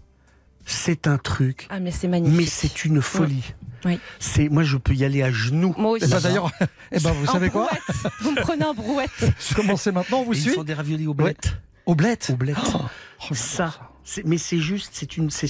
c'est 0.65 1.07
un 1.07 1.17
truc. 1.17 1.67
Ah 1.69 1.79
mais 1.79 1.91
c'est 1.91 2.07
magnifique. 2.07 2.37
Mais 2.37 2.45
c'est 2.45 2.85
une 2.85 3.01
folie. 3.01 3.53
Oui. 3.85 3.99
C'est 4.19 4.49
moi, 4.49 4.63
je 4.63 4.77
peux 4.77 4.93
y 4.93 5.03
aller 5.03 5.23
à 5.23 5.31
genoux. 5.31 5.73
Moi 5.77 5.91
aussi. 5.91 6.05
Eh 6.05 6.09
ben, 6.09 6.19
D'ailleurs, 6.19 6.51
eh 6.91 6.99
ben, 6.99 7.11
vous 7.13 7.27
En 7.27 7.33
savez 7.33 7.49
quoi 7.49 7.65
brouette. 7.67 8.13
Vous 8.21 8.31
me 8.31 8.41
prenez 8.41 8.65
en 8.65 8.73
brouette. 8.73 9.31
Commencez 9.55 9.91
maintenant, 9.91 10.19
on 10.19 10.23
vous 10.23 10.33
Et 10.33 10.37
ils 10.37 10.41
suit 10.41 10.51
font 10.51 10.63
des 10.63 10.73
raviolis 10.73 11.07
au 11.07 11.13
blette. 11.13 11.55
Au 11.85 11.95
bled 11.95 12.19
Au 12.29 12.35
blette. 12.35 12.57
Oh, 12.59 12.81
j'adore 13.19 13.37
ça. 13.37 13.90
Mais 14.25 14.37
c'est 14.37 14.57
juste, 14.59 14.89
c'est 14.93 15.17
une, 15.17 15.29
c'est 15.29 15.47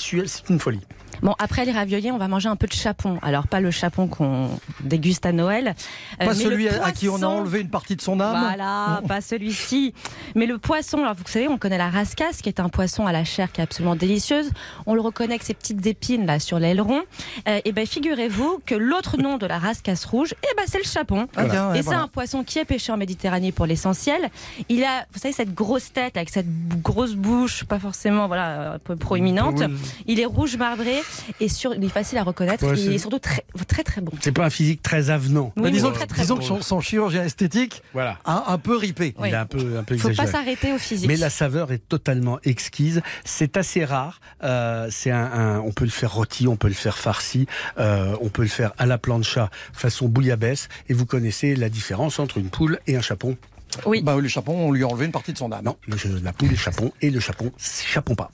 une 0.49 0.59
folie. 0.59 0.81
Bon, 1.21 1.35
après 1.39 1.65
les 1.65 1.71
raviolis, 1.71 2.09
on 2.11 2.17
va 2.17 2.27
manger 2.27 2.49
un 2.49 2.55
peu 2.55 2.65
de 2.67 2.73
chapon. 2.73 3.19
Alors, 3.21 3.45
pas 3.47 3.59
le 3.59 3.69
chapon 3.69 4.07
qu'on 4.07 4.49
déguste 4.79 5.25
à 5.25 5.31
Noël. 5.31 5.75
euh, 6.19 6.25
Pas 6.25 6.33
mais 6.33 6.33
celui 6.33 6.63
le 6.63 6.83
à 6.83 6.91
qui 6.93 7.09
on 7.09 7.21
a 7.21 7.27
enlevé 7.27 7.59
une 7.61 7.69
partie 7.69 7.95
de 7.95 8.01
son 8.01 8.19
âme 8.19 8.39
Voilà, 8.39 9.01
pas 9.07 9.21
celui-ci. 9.21 9.93
Mais 10.35 10.47
le 10.47 10.57
poisson, 10.57 10.99
alors 10.99 11.13
vous 11.13 11.23
savez, 11.27 11.47
on 11.47 11.57
connaît 11.59 11.77
la 11.77 11.89
rascasse, 11.89 12.41
qui 12.41 12.49
est 12.49 12.59
un 12.59 12.69
poisson 12.69 13.05
à 13.05 13.11
la 13.11 13.23
chair 13.23 13.51
qui 13.51 13.61
est 13.61 13.63
absolument 13.63 13.95
délicieuse. 13.95 14.49
On 14.87 14.95
le 14.95 15.01
reconnaît 15.01 15.33
avec 15.33 15.43
ses 15.43 15.53
petites 15.53 15.85
épines 15.85 16.25
là 16.25 16.39
sur 16.39 16.57
l'aileron. 16.59 17.01
Euh, 17.47 17.59
et 17.65 17.71
ben 17.71 17.85
figurez-vous 17.85 18.59
que 18.65 18.73
l'autre 18.73 19.17
nom 19.17 19.37
de 19.37 19.45
la 19.45 19.59
rascasse 19.59 20.05
rouge, 20.05 20.33
et 20.43 20.55
ben 20.57 20.63
c'est 20.67 20.79
le 20.79 20.85
chapon. 20.89 21.27
Ah, 21.35 21.73
et 21.75 21.79
et 21.79 21.83
c'est 21.83 21.93
un 21.93 22.07
poisson 22.07 22.43
qui 22.43 22.57
est 22.57 22.65
pêché 22.65 22.91
en 22.91 22.97
Méditerranée 22.97 23.51
pour 23.51 23.65
l'essentiel. 23.67 24.29
Il 24.69 24.83
a, 24.83 25.05
vous 25.13 25.19
savez, 25.19 25.33
cette 25.33 25.53
grosse 25.53 25.93
tête 25.93 26.17
avec 26.17 26.29
cette 26.29 26.47
grosse 26.81 27.13
bouche, 27.13 27.63
pas 27.65 27.79
forcément 27.79 28.27
voilà 28.27 28.40
un 28.41 28.79
peu 28.79 28.95
proéminente. 28.95 29.59
Oui. 29.65 29.75
Il 30.07 30.19
est 30.19 30.25
rouge 30.25 30.57
marbré 30.57 31.01
et 31.39 31.49
sur, 31.49 31.73
il 31.75 31.83
est 31.83 31.89
facile 31.89 32.17
à 32.17 32.23
reconnaître. 32.23 32.65
Ouais, 32.65 32.79
il 32.79 32.93
est 32.93 32.97
surtout 32.97 33.19
très 33.19 33.43
très 33.67 33.83
très 33.83 34.01
bon. 34.01 34.11
C'est 34.21 34.31
pas 34.31 34.45
un 34.45 34.49
physique 34.49 34.81
très 34.81 35.09
avenant. 35.09 35.53
Oui, 35.57 35.63
Bah, 35.63 35.69
disons, 35.69 35.91
très, 35.91 36.05
que- 36.05 36.13
très 36.13 36.21
disons 36.23 36.35
bon. 36.35 36.41
que 36.41 36.45
son, 36.47 36.61
son 36.61 36.81
chirurgien 36.81 37.23
esthétique 37.23 37.81
Voilà. 37.93 38.17
a 38.25 38.51
un 38.51 38.57
peu 38.57 38.75
ripé. 38.77 39.13
Oui. 39.17 39.29
Il 39.29 39.33
est 39.33 39.37
un 39.37 39.45
peu, 39.45 39.77
un 39.77 39.83
peu 39.83 39.97
Faut 39.97 40.09
pas 40.13 40.27
s'arrêter 40.27 40.73
au 40.73 40.77
physique. 40.77 41.07
Mais 41.07 41.17
la 41.17 41.29
saveur 41.29 41.71
est 41.71 41.87
totalement 41.87 42.39
exquise. 42.43 43.01
C'est 43.25 43.57
assez 43.57 43.85
rare. 43.85 44.19
Euh, 44.43 44.87
c'est 44.91 45.11
un, 45.11 45.31
un- 45.31 45.59
on 45.59 45.71
peut 45.71 45.85
le 45.85 45.91
faire 45.91 46.13
rôti, 46.13 46.47
on 46.47 46.55
peut 46.55 46.67
le 46.67 46.73
faire 46.73 46.97
farci, 46.97 47.47
euh, 47.77 48.15
on 48.21 48.29
peut 48.29 48.41
le 48.41 48.47
faire 48.47 48.71
à 48.77 48.85
la 48.85 48.97
plancha 48.97 49.49
façon 49.73 50.07
bouillabaisse. 50.07 50.67
Et 50.89 50.93
vous 50.93 51.05
connaissez 51.05 51.55
la 51.55 51.69
différence 51.69 52.19
entre 52.19 52.37
une 52.37 52.49
poule 52.49 52.79
et 52.87 52.95
un 52.97 53.01
chapon. 53.01 53.37
Oui. 53.85 54.01
Bah, 54.01 54.15
le 54.17 54.27
chapon, 54.27 54.53
on 54.53 54.71
lui 54.71 54.83
a 54.83 54.87
enlevé 54.87 55.05
une 55.05 55.11
partie 55.11 55.33
de 55.33 55.37
son 55.37 55.51
âme. 55.51 55.63
Non, 55.65 55.77
le- 55.87 56.19
la 56.23 56.33
poule 56.33 56.51
est 56.51 56.55
chapon 56.57 56.91
et 57.01 57.09
le 57.09 57.19
chapon, 57.19 57.51
chapon 57.57 58.15
pas. 58.15 58.31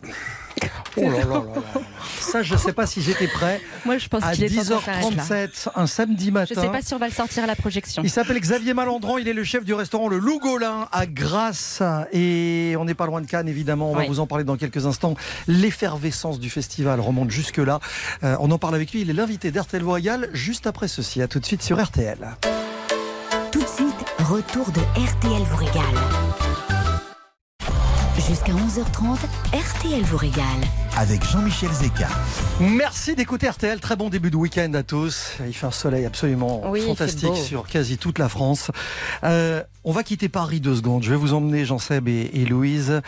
Oh 0.96 1.02
là 1.02 1.10
là 1.20 1.24
là 1.26 1.36
là. 1.56 1.82
Ça, 2.20 2.42
je 2.42 2.56
sais 2.56 2.74
pas 2.74 2.88
si 2.88 3.04
j'étais 3.04 3.28
prêt. 3.28 3.62
Moi, 3.86 4.00
je 4.00 4.08
pense 4.08 4.24
À 4.24 4.34
qu'il 4.34 4.44
est 4.46 4.50
temps 4.50 4.78
qu'on 4.78 4.82
s'arrête 4.82 5.16
là. 5.16 5.24
10h37, 5.24 5.70
un 5.76 5.86
samedi 5.86 6.32
matin. 6.32 6.52
Je 6.56 6.60
sais 6.60 6.68
pas 6.70 6.82
si 6.82 6.94
on 6.96 6.98
va 6.98 7.08
le 7.08 7.14
sortir 7.14 7.44
à 7.44 7.48
la 7.48 7.56
projection. 7.56 8.02
Il 8.04 8.10
s'appelle 8.10 8.40
Xavier 8.40 8.74
Malandran, 8.74 9.20
il 9.20 9.28
est 9.28 9.34
le 9.34 9.44
chef 9.44 9.64
du 9.64 9.76
restaurant 9.76 10.08
Le 10.08 10.18
Lougolin 10.18 10.88
à 10.92 11.06
Grasse. 11.06 11.84
Et 12.12 12.74
on 12.80 12.86
n'est 12.86 12.96
pas 12.96 13.06
loin 13.06 13.22
de 13.22 13.28
Cannes, 13.28 13.48
évidemment. 13.48 13.92
On 13.92 13.94
va 13.96 14.02
Oui. 14.02 14.08
vous 14.08 14.20
en 14.20 14.26
parler 14.26 14.44
dans 14.46 14.58
quelques 14.58 14.88
instants. 14.88 15.14
L'effervescence 15.48 16.40
du 16.40 16.50
festival 16.50 17.00
remonte 17.00 17.30
jusque-là. 17.30 17.80
Euh, 18.24 18.36
on 18.40 18.50
en 18.50 18.58
parle 18.58 18.74
avec 18.74 18.92
lui. 18.92 19.02
Il 19.02 19.12
est 19.12 19.14
l'invité 19.14 19.52
d'RTL 19.52 19.84
Royal 19.84 20.30
juste 20.34 20.66
après 20.66 20.88
ceci. 20.88 21.22
À 21.22 21.28
tout 21.28 21.40
de 21.40 21.46
suite 21.46 21.62
sur 21.62 21.80
RTL. 21.80 22.18
Retour 24.30 24.70
de 24.74 24.82
RTL 24.82 25.42
vous 25.44 25.56
régale. 25.56 25.86
Jusqu'à 28.28 28.52
11h30, 28.52 29.20
RTL 29.54 30.04
vous 30.04 30.18
régale. 30.18 30.44
Avec 30.98 31.24
Jean-Michel 31.24 31.70
Zeka. 31.72 32.10
Merci 32.60 33.16
d'écouter 33.16 33.48
RTL. 33.48 33.80
Très 33.80 33.96
bon 33.96 34.10
début 34.10 34.30
de 34.30 34.36
week-end 34.36 34.74
à 34.74 34.84
tous. 34.84 35.38
Il 35.48 35.54
fait 35.54 35.68
un 35.68 35.72
soleil 35.72 36.06
absolument 36.06 36.70
Oui, 36.70 36.82
fantastique 36.82 37.38
sur 37.38 37.68
quasi 37.68 37.98
toute 37.98 38.20
la 38.20 38.28
France. 38.28 38.70
Euh, 39.24 39.64
on 39.86 39.94
va 39.94 40.04
quitter 40.04 40.28
Paris 40.28 40.60
deux 40.60 40.76
secondes. 40.76 41.04
Je 41.04 41.10
vais 41.10 41.16
vous 41.16 41.34
emmener, 41.34 41.64
Jean-Seb 41.64 42.10
et, 42.10 42.30
et 42.34 42.44
Louise, 42.44 43.02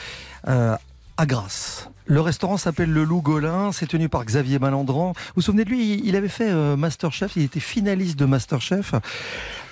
euh, 0.47 0.77
à 1.17 1.25
Grasse. 1.25 1.89
Le 2.05 2.21
restaurant 2.21 2.55
s'appelle 2.55 2.93
Le 2.93 3.03
Loup 3.03 3.21
Golin. 3.21 3.73
C'est 3.73 3.87
tenu 3.87 4.07
par 4.07 4.23
Xavier 4.23 4.57
Malandran. 4.57 5.11
Vous 5.11 5.31
vous 5.35 5.41
souvenez 5.41 5.65
de 5.65 5.69
lui? 5.69 5.95
Il 5.95 6.05
il 6.07 6.15
avait 6.15 6.29
fait 6.29 6.49
euh, 6.49 6.77
Masterchef. 6.77 7.33
Il 7.35 7.43
était 7.43 7.59
finaliste 7.59 8.17
de 8.17 8.23
Masterchef. 8.23 8.93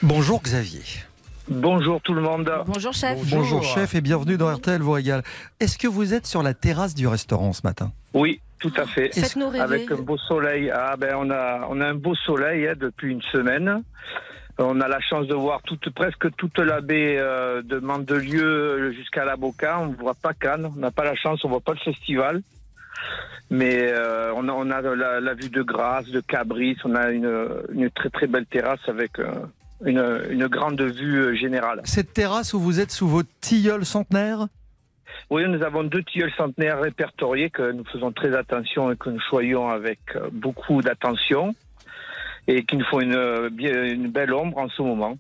Bonjour 0.04 0.42
Xavier. 0.42 0.84
Bonjour 1.50 2.02
tout 2.02 2.14
le 2.14 2.22
monde. 2.22 2.52
Bonjour 2.66 2.94
chef. 2.94 3.18
Bonjour, 3.30 3.64
chef 3.64 3.96
et 3.96 4.02
bienvenue 4.02 4.38
dans 4.38 4.54
RTL 4.54 4.82
vous 4.82 4.92
régale. 4.92 5.24
Est-ce 5.60 5.78
que 5.78 5.88
vous 5.88 6.14
êtes 6.14 6.26
sur 6.26 6.44
la 6.44 6.54
terrasse 6.54 6.94
du 6.94 7.08
restaurant 7.08 7.54
ce 7.54 7.62
matin? 7.64 7.92
Oui, 8.14 8.42
tout 8.60 8.74
à 8.76 8.86
fait. 8.86 9.14
Faites-nous 9.14 9.48
rêver. 9.48 9.64
Avec 9.64 9.92
un 9.92 9.96
beau 9.96 10.18
soleil. 10.18 10.70
Ah 10.72 10.96
ben 10.98 11.16
on 11.18 11.30
a 11.32 11.68
on 11.70 11.80
a 11.80 11.88
un 11.88 11.96
beau 11.96 12.16
soleil 12.16 12.68
hein, 12.68 12.74
depuis 12.78 13.12
une 13.12 13.22
semaine. 13.22 13.82
On 14.58 14.82
a 14.82 14.88
la 14.88 15.00
chance 15.00 15.28
de 15.28 15.36
voir 15.36 15.62
toute 15.62 15.90
presque 15.92 16.36
toute 16.36 16.60
la 16.60 16.82
baie 16.82 17.16
euh, 17.18 17.62
de 17.62 17.80
Mandelieu 17.80 18.92
jusqu'à 18.92 19.24
la 19.24 19.38
Boca. 19.38 19.80
On 19.80 19.88
ne 19.88 19.96
voit 19.96 20.16
pas 20.16 20.34
Cannes. 20.34 20.70
On 20.76 20.80
n'a 20.80 20.92
pas 20.92 21.06
la 21.06 21.16
chance. 21.16 21.46
On 21.46 21.50
voit 21.50 21.62
pas 21.62 21.74
le 21.74 21.80
festival. 21.80 22.42
Mais 23.50 23.88
euh, 23.94 24.34
on 24.36 24.50
a 24.50 24.52
on 24.52 24.70
a 24.70 24.82
la, 24.82 25.22
la 25.22 25.34
vue 25.34 25.50
de 25.50 25.62
Grasse, 25.62 26.10
de 26.10 26.20
Cabris. 26.20 26.76
On 26.84 26.96
a 26.96 27.12
une 27.12 27.48
une 27.72 27.90
très 27.90 28.10
très 28.10 28.28
belle 28.28 28.48
terrasse 28.48 28.82
avec 28.88 29.20
euh, 29.20 29.32
une 29.86 30.22
une 30.30 30.48
grande 30.48 30.82
vue 30.82 31.20
euh, 31.20 31.36
générale. 31.36 31.82
Cette 31.84 32.14
terrasse 32.14 32.54
où 32.54 32.60
vous 32.60 32.80
êtes 32.80 32.92
sous 32.92 33.08
vos 33.08 33.24
tilleuls 33.42 33.86
centenaires? 33.86 34.48
Oui, 35.30 35.44
nous 35.48 35.62
avons 35.64 35.84
deux 35.84 36.04
tilleuls 36.04 36.32
centenaires 36.38 36.82
répertoriés 36.82 37.50
que 37.50 37.72
nous 37.72 37.84
faisons 37.86 38.12
très 38.12 38.36
attention 38.36 38.92
et 38.92 38.96
que 38.96 39.10
nous 39.10 39.20
choyons 39.30 39.68
avec 39.68 40.00
euh, 40.16 40.30
beaucoup 40.32 40.82
d'attention 40.82 41.54
et 42.48 42.64
qui 42.64 42.78
nous 42.78 42.86
font 42.86 43.02
une, 43.02 43.16
euh, 43.16 43.50
une 43.50 44.10
belle 44.10 44.34
ombre 44.34 44.58
en 44.58 44.70
ce 44.70 44.82
moment. 44.82 45.18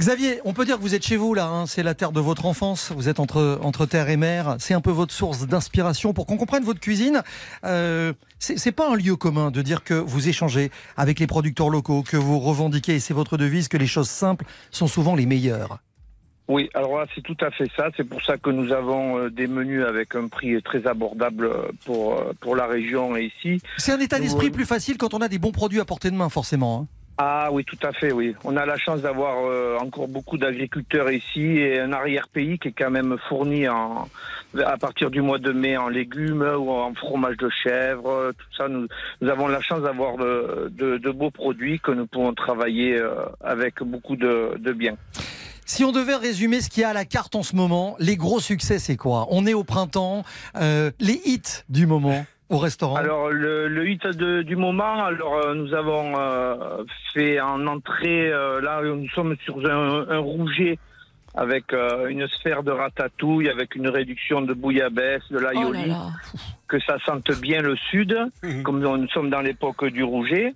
Xavier, 0.00 0.40
on 0.44 0.52
peut 0.52 0.64
dire 0.64 0.76
que 0.76 0.82
vous 0.82 0.94
êtes 0.96 1.06
chez 1.06 1.16
vous 1.16 1.34
là, 1.34 1.46
hein, 1.46 1.66
c'est 1.66 1.84
la 1.84 1.94
terre 1.94 2.10
de 2.10 2.20
votre 2.20 2.46
enfance, 2.46 2.92
vous 2.94 3.08
êtes 3.08 3.20
entre, 3.20 3.60
entre 3.62 3.86
terre 3.86 4.08
et 4.08 4.16
mer, 4.16 4.56
c'est 4.58 4.74
un 4.74 4.80
peu 4.80 4.90
votre 4.90 5.12
source 5.14 5.46
d'inspiration 5.46 6.12
pour 6.12 6.26
qu'on 6.26 6.36
comprenne 6.36 6.64
votre 6.64 6.80
cuisine. 6.80 7.22
Euh, 7.64 8.12
c'est 8.40 8.72
pas 8.72 8.90
un 8.90 8.96
lieu 8.96 9.14
commun 9.16 9.50
de 9.50 9.62
dire 9.62 9.84
que 9.84 9.94
vous 9.94 10.28
échangez 10.28 10.70
avec 10.96 11.20
les 11.20 11.26
producteurs 11.28 11.70
locaux, 11.70 12.02
que 12.02 12.16
vous 12.16 12.40
revendiquez, 12.40 12.96
et 12.96 13.00
c'est 13.00 13.14
votre 13.14 13.36
devise, 13.36 13.68
que 13.68 13.76
les 13.76 13.86
choses 13.86 14.10
simples 14.10 14.44
sont 14.70 14.88
souvent 14.88 15.14
les 15.14 15.26
meilleures. 15.26 15.78
Oui, 16.48 16.68
alors 16.74 16.98
là, 16.98 17.06
c'est 17.14 17.22
tout 17.22 17.36
à 17.40 17.50
fait 17.50 17.70
ça. 17.74 17.88
C'est 17.96 18.04
pour 18.04 18.22
ça 18.22 18.36
que 18.36 18.50
nous 18.50 18.70
avons 18.72 19.18
euh, 19.18 19.30
des 19.30 19.46
menus 19.46 19.82
avec 19.86 20.14
un 20.14 20.28
prix 20.28 20.60
très 20.62 20.86
abordable 20.86 21.46
euh, 21.46 21.72
pour, 21.86 22.18
euh, 22.18 22.32
pour 22.40 22.54
la 22.54 22.66
région 22.66 23.16
et 23.16 23.32
ici. 23.34 23.62
C'est 23.78 23.92
un 23.92 24.00
état 24.00 24.18
d'esprit 24.18 24.50
plus 24.50 24.66
facile 24.66 24.98
quand 24.98 25.14
on 25.14 25.22
a 25.22 25.28
des 25.28 25.38
bons 25.38 25.52
produits 25.52 25.80
à 25.80 25.86
portée 25.86 26.10
de 26.10 26.16
main, 26.16 26.28
forcément. 26.28 26.80
hein. 26.82 26.86
Ah 27.16 27.50
oui, 27.52 27.64
tout 27.64 27.78
à 27.82 27.92
fait, 27.92 28.10
oui. 28.10 28.34
On 28.42 28.56
a 28.56 28.66
la 28.66 28.76
chance 28.76 29.00
d'avoir 29.02 29.44
euh, 29.44 29.78
encore 29.78 30.08
beaucoup 30.08 30.36
d'agriculteurs 30.36 31.10
ici 31.12 31.58
et 31.58 31.78
un 31.78 31.92
arrière-pays 31.92 32.58
qui 32.58 32.68
est 32.68 32.74
quand 32.76 32.90
même 32.90 33.16
fourni 33.28 33.68
en, 33.68 34.08
à 34.58 34.76
partir 34.78 35.10
du 35.10 35.20
mois 35.20 35.38
de 35.38 35.52
mai 35.52 35.76
en 35.76 35.88
légumes 35.88 36.42
ou 36.42 36.70
en 36.70 36.92
fromage 36.94 37.36
de 37.36 37.48
chèvre, 37.62 38.32
tout 38.36 38.56
ça. 38.56 38.68
Nous, 38.68 38.88
avons 39.28 39.46
la 39.46 39.60
chance 39.60 39.82
d'avoir 39.82 40.16
de, 40.16 41.10
beaux 41.12 41.30
produits 41.30 41.78
que 41.78 41.92
nous 41.92 42.06
pouvons 42.06 42.34
travailler 42.34 42.96
euh, 42.96 43.14
avec 43.40 43.80
beaucoup 43.82 44.16
de, 44.16 44.56
de 44.58 44.72
bien. 44.72 44.96
Si 45.66 45.82
on 45.84 45.92
devait 45.92 46.16
résumer 46.16 46.60
ce 46.60 46.68
qu'il 46.68 46.82
y 46.82 46.84
a 46.84 46.90
à 46.90 46.92
la 46.92 47.04
carte 47.04 47.34
en 47.36 47.42
ce 47.42 47.56
moment, 47.56 47.96
les 47.98 48.16
gros 48.16 48.40
succès, 48.40 48.78
c'est 48.78 48.96
quoi? 48.96 49.26
On 49.30 49.46
est 49.46 49.54
au 49.54 49.64
printemps, 49.64 50.24
euh, 50.56 50.90
les 51.00 51.20
hits 51.24 51.62
du 51.68 51.86
moment 51.86 52.26
au 52.50 52.58
restaurant. 52.58 52.96
Alors 52.96 53.30
le, 53.30 53.68
le 53.68 53.88
hit 53.88 54.06
de- 54.06 54.42
du 54.42 54.56
moment, 54.56 55.04
alors 55.04 55.34
euh, 55.46 55.54
nous 55.54 55.74
avons 55.74 56.12
euh, 56.18 56.84
fait 57.12 57.40
en 57.40 57.66
entrée, 57.66 58.30
euh, 58.32 58.60
là 58.60 58.80
nous 58.82 59.08
sommes 59.10 59.36
sur 59.44 59.58
un, 59.66 60.06
un 60.08 60.18
rouget 60.18 60.78
avec 61.36 61.72
euh, 61.72 62.06
une 62.06 62.28
sphère 62.28 62.62
de 62.62 62.70
ratatouille, 62.70 63.48
avec 63.48 63.74
une 63.74 63.88
réduction 63.88 64.40
de 64.42 64.54
bouillabaisse, 64.54 65.22
de 65.32 65.38
l'aïoli, 65.40 65.86
là. 65.88 66.06
que 66.68 66.78
ça 66.78 66.96
sente 67.04 67.28
bien 67.40 67.60
le 67.60 67.74
sud, 67.74 68.16
comme 68.62 68.78
nous 68.78 69.08
sommes 69.08 69.30
dans 69.30 69.40
l'époque 69.40 69.84
du 69.86 70.04
rouget. 70.04 70.54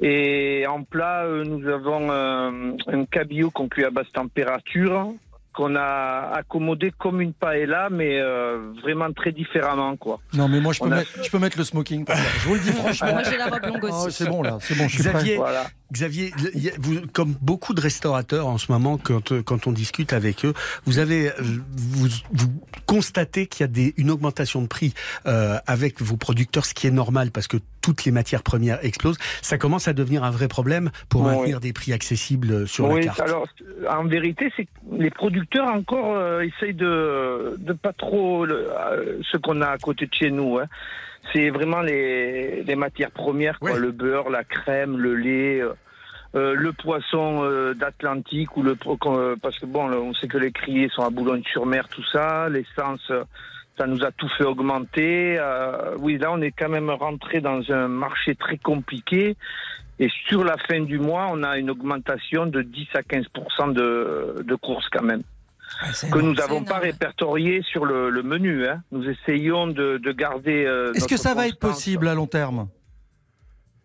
Et 0.00 0.64
en 0.68 0.84
plat, 0.84 1.24
euh, 1.24 1.42
nous 1.44 1.66
avons 1.68 2.08
euh, 2.10 2.72
un 2.86 3.04
cabillaud 3.06 3.50
qu'on 3.50 3.66
cuit 3.68 3.84
à 3.84 3.90
basse 3.90 4.12
température, 4.12 5.12
qu'on 5.56 5.74
a 5.74 6.32
accommodé 6.34 6.92
comme 6.98 7.20
une 7.22 7.32
paella, 7.32 7.88
mais 7.90 8.20
euh, 8.20 8.72
vraiment 8.82 9.10
très 9.12 9.32
différemment, 9.32 9.96
quoi. 9.96 10.20
Non, 10.34 10.48
mais 10.48 10.60
moi, 10.60 10.72
je 10.74 10.80
peux, 10.80 10.92
a- 10.92 10.96
mettre, 10.96 11.10
je 11.24 11.30
peux 11.30 11.38
mettre 11.38 11.56
le 11.58 11.64
smoking. 11.64 12.04
Je 12.42 12.46
vous 12.48 12.54
le 12.54 12.60
dis 12.60 12.72
franchement. 12.72 13.12
Moi, 13.12 13.22
j'ai 13.24 13.38
la 13.38 13.46
robe 13.46 13.64
longue 13.64 13.84
aussi. 13.84 13.94
Oh, 14.06 14.10
c'est 14.10 14.28
bon, 14.28 14.42
là. 14.42 14.58
C'est 14.60 14.76
bon, 14.76 14.86
je 14.86 14.94
suis 15.00 15.02
prêt. 15.08 15.38
Xavier, 15.92 16.30
Xavier, 16.30 16.32
y 16.54 16.68
a- 16.68 16.72
vous, 16.78 17.00
comme 17.12 17.34
beaucoup 17.40 17.72
de 17.72 17.80
restaurateurs 17.80 18.46
en 18.46 18.58
ce 18.58 18.70
moment, 18.70 18.98
quand, 18.98 19.32
euh, 19.32 19.42
quand 19.42 19.66
on 19.66 19.72
discute 19.72 20.12
avec 20.12 20.44
eux, 20.44 20.52
vous 20.84 20.98
avez, 20.98 21.28
euh, 21.30 21.32
vous, 21.40 22.08
vous 22.32 22.48
constatez 22.86 23.46
qu'il 23.46 23.62
y 23.62 23.64
a 23.64 23.68
des, 23.68 23.94
une 23.96 24.10
augmentation 24.10 24.60
de 24.60 24.66
prix 24.66 24.92
euh, 25.26 25.58
avec 25.66 26.02
vos 26.02 26.16
producteurs, 26.16 26.66
ce 26.66 26.74
qui 26.74 26.86
est 26.86 26.90
normal 26.90 27.30
parce 27.30 27.46
que 27.48 27.56
toutes 27.82 28.04
les 28.04 28.10
matières 28.10 28.42
premières 28.42 28.84
explosent. 28.84 29.16
Ça 29.42 29.58
commence 29.58 29.86
à 29.86 29.92
devenir 29.92 30.24
un 30.24 30.30
vrai 30.32 30.48
problème 30.48 30.90
pour 31.08 31.22
maintenir 31.22 31.60
des 31.60 31.72
prix 31.72 31.92
accessibles 31.92 32.66
sur 32.66 32.88
oui, 32.88 33.00
la 33.00 33.06
carte. 33.06 33.20
alors 33.20 33.46
en 33.88 34.04
vérité, 34.06 34.52
c'est 34.56 34.66
les 34.98 35.10
producteurs 35.10 35.45
encore 35.60 36.16
euh, 36.16 36.40
essayent 36.40 36.74
de 36.74 37.56
de 37.58 37.72
pas 37.72 37.92
trop 37.92 38.44
le- 38.46 38.68
euh, 38.70 39.18
ce 39.30 39.36
qu'on 39.36 39.60
a 39.62 39.68
à 39.68 39.78
côté 39.78 40.06
de 40.06 40.14
chez 40.14 40.30
nous. 40.30 40.58
hein. 40.58 40.66
C'est 41.32 41.50
vraiment 41.50 41.80
les, 41.80 42.62
les 42.62 42.76
matières 42.76 43.10
premières, 43.10 43.58
quoi, 43.58 43.70
le 43.78 43.90
beurre, 43.90 44.30
la 44.30 44.44
crème, 44.44 44.96
le 44.98 45.14
lait. 45.14 45.60
euh, 45.60 45.72
euh, 46.34 46.54
le 46.54 46.72
poisson 46.72 47.42
euh, 47.44 47.72
d'Atlantique 47.72 48.56
ou 48.56 48.62
le 48.62 48.76
euh, 49.06 49.36
parce 49.40 49.58
que 49.58 49.64
bon 49.64 49.90
on 49.90 50.12
sait 50.12 50.26
que 50.28 50.36
les 50.36 50.50
criers 50.52 50.88
sont 50.90 51.02
à 51.04 51.08
Boulogne-sur-Mer 51.10 51.88
tout 51.88 52.02
ça 52.12 52.48
l'essence 52.50 53.10
ça 53.78 53.86
nous 53.86 54.04
a 54.04 54.10
tout 54.10 54.28
fait 54.36 54.44
augmenter 54.44 55.38
oui 55.98 56.18
là 56.18 56.32
on 56.32 56.42
est 56.42 56.50
quand 56.50 56.68
même 56.68 56.90
rentré 56.90 57.40
dans 57.40 57.62
un 57.72 57.86
marché 57.88 58.34
très 58.34 58.58
compliqué 58.58 59.36
et 59.98 60.08
sur 60.26 60.44
la 60.44 60.56
fin 60.58 60.80
du 60.80 60.98
mois, 60.98 61.28
on 61.32 61.42
a 61.42 61.56
une 61.56 61.70
augmentation 61.70 62.44
de 62.44 62.60
10 62.60 62.88
à 62.94 63.02
15 63.02 63.24
de, 63.72 64.42
de 64.42 64.54
courses 64.56 64.88
quand 64.92 65.02
même. 65.04 65.22
Que 66.12 66.18
nous 66.18 66.34
n'avons 66.34 66.64
pas 66.64 66.78
répertorié 66.78 67.62
sur 67.62 67.84
le, 67.84 68.10
le 68.10 68.22
menu. 68.22 68.66
hein. 68.66 68.82
Nous 68.92 69.08
essayons 69.08 69.66
de, 69.66 69.98
de 69.98 70.12
garder. 70.12 70.64
euh, 70.64 70.92
Est-ce 70.94 71.08
que 71.08 71.16
ça 71.16 71.34
va 71.34 71.46
être 71.48 71.58
possible 71.58 72.08
à 72.08 72.14
long 72.14 72.26
terme? 72.26 72.68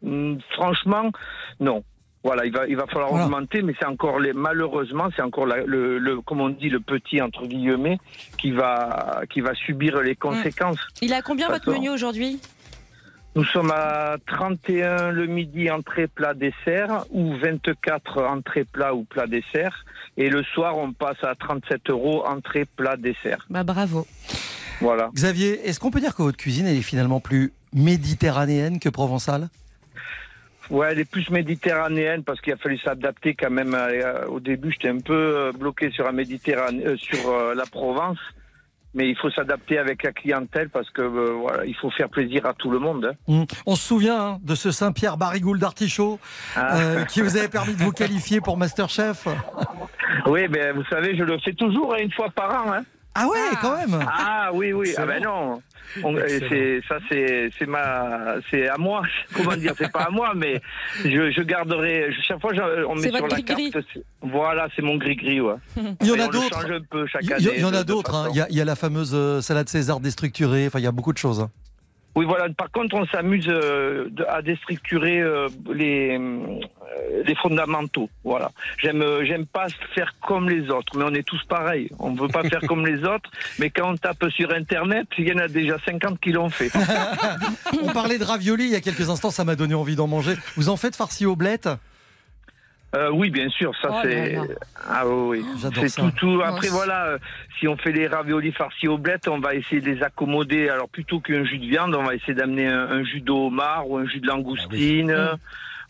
Hmm, 0.01 0.37
Franchement, 0.53 1.11
non. 1.59 1.83
Voilà, 2.23 2.45
il 2.45 2.53
va, 2.53 2.67
il 2.67 2.75
va 2.75 2.85
falloir 2.85 3.09
Voilà. 3.09 3.25
augmenter, 3.25 3.63
mais 3.63 3.73
c'est 3.79 3.87
encore 3.87 4.19
les, 4.19 4.31
malheureusement, 4.31 5.09
c'est 5.15 5.23
encore 5.23 5.47
la- 5.47 5.63
le, 5.63 5.97
le, 5.97 6.21
comme 6.21 6.39
on 6.39 6.49
dit, 6.49 6.69
le 6.69 6.79
petit 6.79 7.19
entre 7.19 7.47
guillemets 7.47 7.97
qui 8.37 8.51
va, 8.51 9.21
qui 9.31 9.41
va 9.41 9.55
subir 9.55 9.99
les 10.01 10.15
conséquences. 10.15 10.77
Il 11.01 11.13
a 11.13 11.23
combien 11.23 11.49
votre 11.49 11.71
menu 11.71 11.89
aujourd'hui? 11.89 12.39
Nous 13.33 13.45
sommes 13.45 13.71
à 13.71 14.17
31 14.27 15.11
le 15.11 15.25
midi 15.25 15.71
entrée 15.71 16.07
plat 16.07 16.33
dessert 16.33 17.05
ou 17.11 17.33
24 17.35 18.23
entrée 18.23 18.65
plat 18.65 18.93
ou 18.93 19.03
plat 19.05 19.25
dessert 19.25 19.85
et 20.17 20.29
le 20.29 20.43
soir 20.43 20.77
on 20.77 20.91
passe 20.91 21.23
à 21.23 21.33
37 21.35 21.89
euros 21.89 22.25
entrée 22.25 22.65
plat 22.65 22.97
dessert. 22.97 23.45
Bah 23.49 23.63
bravo. 23.63 24.05
Voilà. 24.81 25.09
Xavier, 25.13 25.65
est-ce 25.65 25.79
qu'on 25.79 25.91
peut 25.91 26.01
dire 26.01 26.13
que 26.15 26.23
votre 26.23 26.37
cuisine 26.37 26.67
elle 26.67 26.75
est 26.75 26.81
finalement 26.81 27.21
plus 27.21 27.53
méditerranéenne 27.73 28.79
que 28.79 28.89
provençale? 28.89 29.47
Ouais, 30.69 30.89
elle 30.91 30.99
est 30.99 31.09
plus 31.09 31.29
méditerranéenne 31.29 32.23
parce 32.23 32.41
qu'il 32.41 32.51
a 32.53 32.57
fallu 32.57 32.77
s'adapter 32.79 33.33
quand 33.33 33.49
même. 33.49 33.73
euh, 33.73 34.25
au 34.27 34.39
début, 34.39 34.71
j'étais 34.71 34.89
un 34.89 34.99
peu 34.99 35.13
euh, 35.13 35.51
bloqué 35.51 35.91
sur 35.91 36.05
la 36.05 36.13
Méditerranée, 36.13 36.85
euh, 36.85 36.97
sur 36.97 37.53
la 37.53 37.65
Provence, 37.65 38.19
mais 38.93 39.09
il 39.09 39.15
faut 39.17 39.29
s'adapter 39.31 39.77
avec 39.77 40.03
la 40.03 40.11
clientèle 40.11 40.69
parce 40.69 40.89
que 40.89 41.01
euh, 41.01 41.33
voilà, 41.39 41.65
il 41.65 41.75
faut 41.75 41.89
faire 41.91 42.09
plaisir 42.09 42.45
à 42.45 42.53
tout 42.53 42.69
le 42.71 42.79
monde. 42.79 43.05
hein. 43.05 43.15
Hum, 43.33 43.45
On 43.65 43.75
se 43.75 43.87
souvient 43.87 44.19
hein, 44.21 44.39
de 44.43 44.55
ce 44.55 44.71
Saint-Pierre 44.71 45.17
Barigoule 45.17 45.59
d'artichaut 45.59 46.19
Ah. 46.55 46.77
euh, 46.77 47.05
qui 47.05 47.21
vous 47.21 47.37
avait 47.37 47.47
permis 47.47 47.73
de 47.73 47.81
vous 47.83 47.91
qualifier 48.01 48.41
pour 48.41 48.57
Masterchef. 48.57 49.27
Oui, 50.27 50.47
ben 50.47 50.75
vous 50.75 50.83
savez, 50.89 51.15
je 51.17 51.23
le 51.23 51.37
fais 51.39 51.53
toujours 51.53 51.93
hein, 51.93 51.99
une 52.01 52.11
fois 52.11 52.29
par 52.29 52.65
an. 52.67 52.71
Ah 53.15 53.27
ouais, 53.27 53.37
quand 53.61 53.75
même. 53.77 53.99
Ah 54.07 54.51
oui, 54.53 54.71
oui. 54.73 54.93
Ah 54.97 55.05
ben 55.05 55.21
non. 55.23 55.61
On- 56.03 56.15
c'est 56.15 56.81
ça, 56.87 56.97
c'est 57.09 57.49
c'est 57.57 57.65
ma, 57.67 58.35
c'est 58.49 58.67
à 58.67 58.77
moi. 58.77 59.01
Comment 59.35 59.55
dire, 59.55 59.73
c'est 59.77 59.91
pas 59.91 60.03
à 60.03 60.09
moi, 60.09 60.33
mais 60.35 60.61
je, 61.03 61.31
je 61.31 61.41
garderai. 61.41 62.11
Chaque 62.27 62.39
fois, 62.41 62.53
je- 62.53 62.85
on 62.85 62.95
met 62.95 63.09
sur 63.09 63.27
la 63.27 63.27
gris-gris. 63.27 63.71
carte. 63.71 63.85
c'est- 63.93 64.03
Voilà, 64.21 64.67
c'est 64.75 64.81
mon 64.81 64.95
gris 64.97 65.15
gris, 65.15 65.41
ouais. 65.41 65.55
Il 66.01 66.07
y 66.07 66.11
en 66.11 66.19
a 66.19 66.27
d'autres. 66.27 66.65
Il 67.21 67.59
y, 67.59 67.63
en 67.65 67.73
a 67.73 67.83
d'autres. 67.83 68.15
hein. 68.15 68.23
façon. 68.25 68.33
Il 68.33 68.37
y, 68.37 68.41
a- 68.41 68.47
il 68.49 68.55
y 68.57 68.61
a 68.61 68.65
la 68.65 68.75
fameuse 68.75 69.11
euh, 69.13 69.41
salade 69.41 69.69
César 69.69 69.99
déstructurée. 69.99 70.67
Enfin, 70.67 70.79
il 70.79 70.83
y 70.83 70.87
a 70.87 70.91
beaucoup 70.91 71.13
de 71.13 71.17
choses. 71.17 71.39
hein. 71.41 71.49
Oui, 72.15 72.25
voilà. 72.25 72.49
Par 72.49 72.71
contre, 72.71 72.95
on 72.95 73.05
s'amuse 73.05 73.47
euh, 73.47 74.09
à 74.27 74.41
déstructurer 74.41 75.21
euh, 75.21 75.47
les 75.73 76.17
euh, 76.17 77.23
les 77.25 77.35
fondamentaux. 77.35 78.09
Voilà. 78.23 78.51
J'aime 78.77 79.01
euh, 79.01 79.23
j'aime 79.25 79.45
pas 79.45 79.67
faire 79.95 80.13
comme 80.27 80.49
les 80.49 80.69
autres, 80.69 80.97
mais 80.97 81.03
on 81.05 81.13
est 81.13 81.23
tous 81.25 81.43
pareils. 81.45 81.89
On 81.99 82.13
veut 82.13 82.27
pas 82.27 82.43
faire 82.43 82.61
comme 82.67 82.85
les 82.85 83.03
autres, 83.03 83.29
mais 83.59 83.69
quand 83.69 83.91
on 83.91 83.97
tape 83.97 84.25
sur 84.29 84.51
Internet, 84.51 85.07
il 85.17 85.27
y 85.27 85.33
en 85.33 85.37
a 85.37 85.47
déjà 85.47 85.77
50 85.85 86.19
qui 86.19 86.31
l'ont 86.31 86.49
fait. 86.49 86.71
On 87.81 87.87
parlait 87.93 88.17
de 88.17 88.23
ravioli 88.23 88.65
il 88.65 88.71
y 88.71 88.75
a 88.75 88.81
quelques 88.81 89.09
instants. 89.09 89.31
Ça 89.31 89.45
m'a 89.45 89.55
donné 89.55 89.73
envie 89.73 89.95
d'en 89.95 90.07
manger. 90.07 90.35
Vous 90.55 90.69
en 90.69 90.77
faites 90.77 90.95
farci 90.95 91.25
aux 91.25 91.35
blettes 91.35 91.69
Euh, 92.93 93.09
oui, 93.13 93.29
bien 93.29 93.47
sûr, 93.49 93.71
ça 93.81 93.87
Oh 93.91 93.99
c'est. 94.03 94.37
Ah 94.89 95.07
oui, 95.07 95.39
oui. 95.39 95.45
J'adore 95.61 95.83
C'est 95.87 96.01
tout, 96.01 96.11
tout. 96.11 96.41
Après 96.43 96.67
voilà, 96.67 97.05
euh, 97.05 97.17
si 97.59 97.67
on 97.67 97.77
fait 97.77 97.93
les 97.93 98.07
raviolis 98.07 98.51
farcis 98.51 98.87
aux 98.89 98.97
blettes, 98.97 99.27
on 99.29 99.39
va 99.39 99.55
essayer 99.55 99.79
de 99.81 99.89
les 99.89 100.03
accommoder. 100.03 100.67
Alors 100.69 100.89
plutôt 100.89 101.19
qu'un 101.21 101.45
jus 101.45 101.57
de 101.59 101.67
viande, 101.67 101.95
on 101.95 102.03
va 102.03 102.15
essayer 102.15 102.33
d'amener 102.33 102.67
un, 102.67 102.89
un 102.89 103.03
jus 103.05 103.21
de 103.21 103.31
homard 103.31 103.89
ou 103.89 103.97
un 103.97 104.05
jus 104.05 104.19
de 104.19 104.27
langoustine. 104.27 105.11
Ah 105.11 105.13
Euh, 105.13 105.35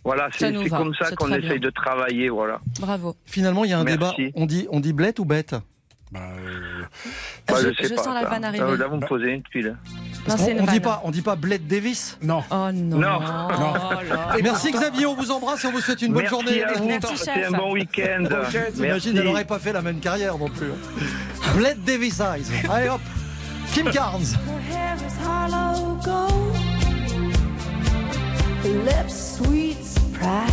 Voilà, 0.03 0.29
c'est 0.31 0.51
comme 0.69 0.93
ça 0.95 1.15
qu'on 1.15 1.29
essaye 1.31 1.59
bien. 1.59 1.59
de 1.59 1.69
travailler, 1.71 2.29
voilà. 2.29 2.59
Bravo. 2.79 3.15
Finalement, 3.25 3.63
il 3.65 3.71
y 3.71 3.73
a 3.73 3.79
un 3.79 3.83
Merci. 3.83 3.97
débat. 4.17 4.31
On 4.35 4.45
dit, 4.45 4.67
on 4.71 4.79
dit 4.79 4.93
blette 4.93 5.19
ou 5.19 5.25
bête? 5.25 5.55
Bah, 6.11 6.19
Je- 7.49 7.73
sais 7.73 7.87
je 7.89 7.95
pas, 7.95 8.03
sens 8.03 8.13
la 8.13 8.25
vanne 8.27 8.43
arriver. 8.43 8.77
Là, 8.77 8.87
vous 8.87 8.97
me 8.97 9.07
posez 9.07 9.31
une 9.31 9.43
tuile. 9.43 9.75
Non, 10.27 10.36
on, 10.39 10.63
on 10.63 10.65
dit 10.71 10.79
pas, 10.79 11.01
on 11.03 11.12
dit 11.12 11.21
pas 11.21 11.36
Blette 11.36 11.67
Davis 11.67 12.17
Non. 12.21 12.43
Oh 12.51 12.69
non. 12.71 12.97
Non. 12.99 13.19
Oh 13.21 14.03
là. 14.07 14.36
Merci 14.43 14.71
Xavier, 14.71 15.05
on 15.07 15.15
vous 15.15 15.31
embrasse 15.31 15.63
et 15.63 15.67
on 15.67 15.71
vous 15.71 15.81
souhaite 15.81 16.01
une 16.01 16.13
bonne 16.13 16.23
Merci 16.23 16.36
journée. 16.36 16.63
à 16.63 16.73
vous. 16.73 16.86
Merci, 16.86 17.17
chef. 17.17 17.47
un 17.53 17.57
bon 17.57 17.73
week-end. 17.73 18.23
T'imagines, 18.25 18.71
Merci. 18.81 19.10
elle 19.15 19.23
n'aurait 19.23 19.45
pas 19.45 19.60
fait 19.60 19.73
la 19.73 19.81
même 19.81 19.99
carrière 19.99 20.38
non 20.38 20.49
plus. 20.49 20.71
Blette 21.55 21.84
Davis 21.84 22.19
Eyes. 22.19 22.45
Allez 22.69 22.89
hop, 22.89 23.01
Kim 23.73 23.89
Carnes. 23.89 24.21
Her 24.45 24.75
hair 24.75 24.95
is 24.97 25.15
hollow 25.25 25.95
gold, 26.03 26.55
her 28.63 28.84
lips 28.86 29.38
sweet 29.38 29.84
surprise. 29.84 30.51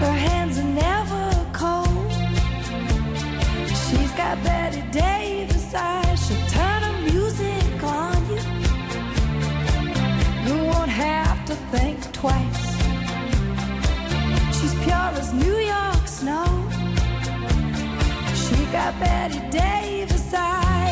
Her 0.00 0.12
hands 0.12 0.58
are 0.58 0.64
never 0.64 1.34
cold. 1.52 2.12
She's 3.68 4.10
got 4.16 4.42
Betty 4.44 4.82
Davis 4.92 5.74
eyes. 5.74 6.30
You 10.50 10.56
won't 10.64 10.90
have 10.90 11.44
to 11.44 11.54
think 11.70 11.96
twice. 12.10 12.62
She's 14.58 14.74
pure 14.82 15.10
as 15.20 15.32
New 15.32 15.58
York 15.58 16.08
snow. 16.08 16.44
She 18.34 18.56
got 18.72 18.98
Betty 18.98 19.38
Davis 19.50 20.34
eyes. 20.34 20.89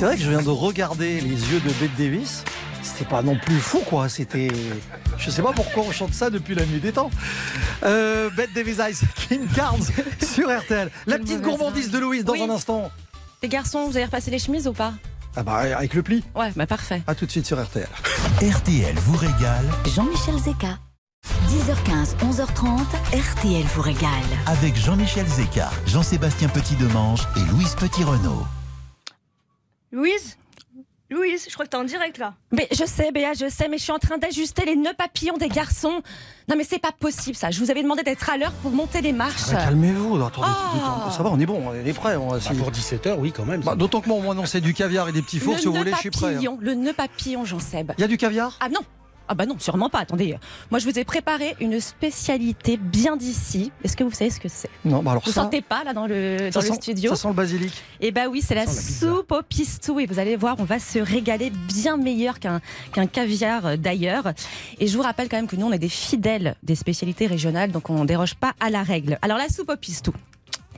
C'est 0.00 0.06
vrai 0.06 0.16
que 0.16 0.22
je 0.22 0.30
viens 0.30 0.40
de 0.40 0.48
regarder 0.48 1.20
les 1.20 1.28
yeux 1.52 1.60
de 1.60 1.70
Bette 1.78 1.94
Davis. 1.98 2.42
C'était 2.82 3.04
pas 3.04 3.20
non 3.20 3.36
plus 3.36 3.58
fou, 3.58 3.80
quoi. 3.84 4.08
C'était. 4.08 4.48
Je 5.18 5.28
sais 5.30 5.42
pas 5.42 5.52
pourquoi 5.52 5.82
on 5.86 5.92
chante 5.92 6.14
ça 6.14 6.30
depuis 6.30 6.54
la 6.54 6.64
nuit 6.64 6.80
des 6.80 6.92
temps. 6.92 7.10
Euh, 7.82 8.30
Bette 8.34 8.54
Davis 8.54 8.78
Eyes, 8.78 8.94
King 9.28 9.46
Cards 9.54 9.76
sur 10.26 10.48
RTL. 10.48 10.90
La 11.06 11.18
petite 11.18 11.42
gourmandise 11.42 11.90
de 11.90 11.98
Louise 11.98 12.24
dans 12.24 12.32
Oui. 12.32 12.40
un 12.42 12.48
instant. 12.48 12.90
Les 13.42 13.50
garçons, 13.50 13.84
vous 13.88 13.96
avez 13.98 14.06
repassé 14.06 14.30
les 14.30 14.38
chemises 14.38 14.66
ou 14.66 14.72
pas? 14.72 14.94
Ah 15.36 15.42
bah 15.42 15.56
avec 15.76 15.92
le 15.92 16.02
pli. 16.02 16.24
Ouais, 16.34 16.50
bah 16.56 16.66
parfait. 16.66 17.02
À 17.06 17.14
tout 17.14 17.26
de 17.26 17.30
suite 17.30 17.44
sur 17.46 17.62
RTL. 17.62 17.86
RTL 18.40 18.94
vous 19.00 19.18
régale 19.18 19.66
Jean-Michel 19.94 20.38
Zeka. 20.38 20.78
10h15, 21.50 22.16
11h30, 22.24 22.78
RTL 23.12 23.64
vous 23.74 23.82
régale. 23.82 24.08
avec 24.46 24.76
Jean-Michel 24.76 25.26
Zeka, 25.26 25.70
Jean-Sébastien 25.86 26.48
Petit-Demange 26.48 27.20
et 27.36 27.40
Louise 27.52 27.74
Petit-Renault. 27.78 28.46
Louise? 29.92 30.36
Louise, 31.12 31.46
je 31.48 31.52
crois 31.54 31.64
que 31.64 31.70
t'es 31.70 31.76
en 31.76 31.82
direct 31.82 32.18
là. 32.18 32.34
Mais 32.52 32.68
je 32.70 32.84
sais, 32.84 33.10
Béa, 33.10 33.32
je 33.32 33.48
sais, 33.48 33.66
mais 33.68 33.78
je 33.78 33.82
suis 33.82 33.90
en 33.90 33.98
train 33.98 34.16
d'ajuster 34.16 34.64
les 34.64 34.76
nœuds 34.76 34.94
papillons 34.96 35.36
des 35.36 35.48
garçons. 35.48 36.02
Non, 36.48 36.54
mais 36.56 36.62
c'est 36.62 36.78
pas 36.78 36.92
possible 36.92 37.34
ça. 37.36 37.50
Je 37.50 37.58
vous 37.58 37.72
avais 37.72 37.82
demandé 37.82 38.04
d'être 38.04 38.30
à 38.30 38.36
l'heure 38.36 38.52
pour 38.62 38.70
monter 38.70 39.00
les 39.00 39.12
marches. 39.12 39.48
Ah, 39.50 39.64
Calmez-vous. 39.64 40.22
Attendez, 40.24 40.46
Oh. 40.48 41.10
ça 41.10 41.24
va, 41.24 41.30
on 41.30 41.40
est 41.40 41.46
bon, 41.46 41.60
on 41.68 41.74
est 41.74 41.92
prêt. 41.92 42.14
On 42.14 42.28
Bah, 42.28 42.38
pour 42.56 42.70
17h, 42.70 43.16
oui, 43.18 43.32
quand 43.32 43.44
même. 43.44 43.60
Bah, 43.62 43.74
D'autant 43.74 44.00
que 44.00 44.08
moi, 44.08 44.20
moi, 44.22 44.36
non, 44.36 44.46
c'est 44.46 44.60
du 44.60 44.72
caviar 44.72 45.08
et 45.08 45.12
des 45.12 45.22
petits 45.22 45.40
fours. 45.40 45.54
le 45.54 45.58
Si 45.58 45.66
vous 45.66 45.74
voulez, 45.74 45.90
je 45.92 45.96
suis 45.98 46.10
prêt. 46.10 46.26
hein. 46.28 46.32
papillon, 46.34 46.58
le 46.60 46.74
nœud 46.74 46.92
papillon, 46.92 47.44
Jean-Seb. 47.44 47.90
Il 47.98 48.02
y 48.02 48.04
a 48.04 48.08
du 48.08 48.16
caviar? 48.16 48.56
Ah 48.60 48.68
non 48.68 48.80
ah 49.30 49.34
bah 49.34 49.46
non, 49.46 49.56
sûrement 49.60 49.88
pas. 49.88 50.00
Attendez, 50.00 50.36
moi 50.72 50.80
je 50.80 50.90
vous 50.90 50.98
ai 50.98 51.04
préparé 51.04 51.54
une 51.60 51.78
spécialité 51.78 52.76
bien 52.76 53.16
d'ici. 53.16 53.70
Est-ce 53.84 53.96
que 53.96 54.02
vous 54.02 54.10
savez 54.10 54.30
ce 54.30 54.40
que 54.40 54.48
c'est? 54.48 54.68
Non, 54.84 55.04
bah 55.04 55.12
alors 55.12 55.22
Vous 55.24 55.30
ça. 55.30 55.42
sentez 55.42 55.62
pas 55.62 55.84
là 55.84 55.92
dans 55.94 56.08
le, 56.08 56.50
dans 56.50 56.60
le 56.60 56.66
sent- 56.66 56.74
studio? 56.74 57.10
Ça 57.10 57.16
sent 57.16 57.28
le 57.28 57.34
basilic. 57.34 57.72
Eh 58.00 58.10
bah 58.10 58.22
oui, 58.28 58.42
c'est 58.44 58.56
la, 58.56 58.66
soupe 58.66 59.30
au 59.30 59.42
pistou 59.42 60.00
et 60.00 60.06
vous 60.06 60.18
allez 60.18 60.34
voir, 60.34 60.56
on 60.58 60.64
va 60.64 60.80
se 60.80 60.98
régaler 60.98 61.50
bien 61.50 61.96
meilleur 61.96 62.40
qu'un 62.40 62.60
qu'un 62.92 63.06
caviar 63.06 63.66
euh, 63.66 63.76
d'ailleurs. 63.76 64.32
Et 64.80 64.88
je 64.88 64.96
vous 64.96 65.02
rappelle 65.04 65.28
quand 65.28 65.36
même 65.36 65.46
que 65.46 65.54
nous 65.56 65.66
on 65.66 65.72
est 65.72 65.78
des 65.78 65.88
fidèles 65.88 66.56
des 66.64 66.74
spécialités 66.74 67.28
régionales, 67.28 67.70
donc 67.70 67.88
on 67.88 68.00
ne 68.00 68.06
déroge 68.06 68.34
pas 68.34 68.54
à 68.58 68.68
la 68.68 68.82
règle. 68.82 69.16
Alors 69.22 69.38
la 69.38 69.48
soupe 69.48 69.70
au 69.70 69.76
pistou. 69.76 70.12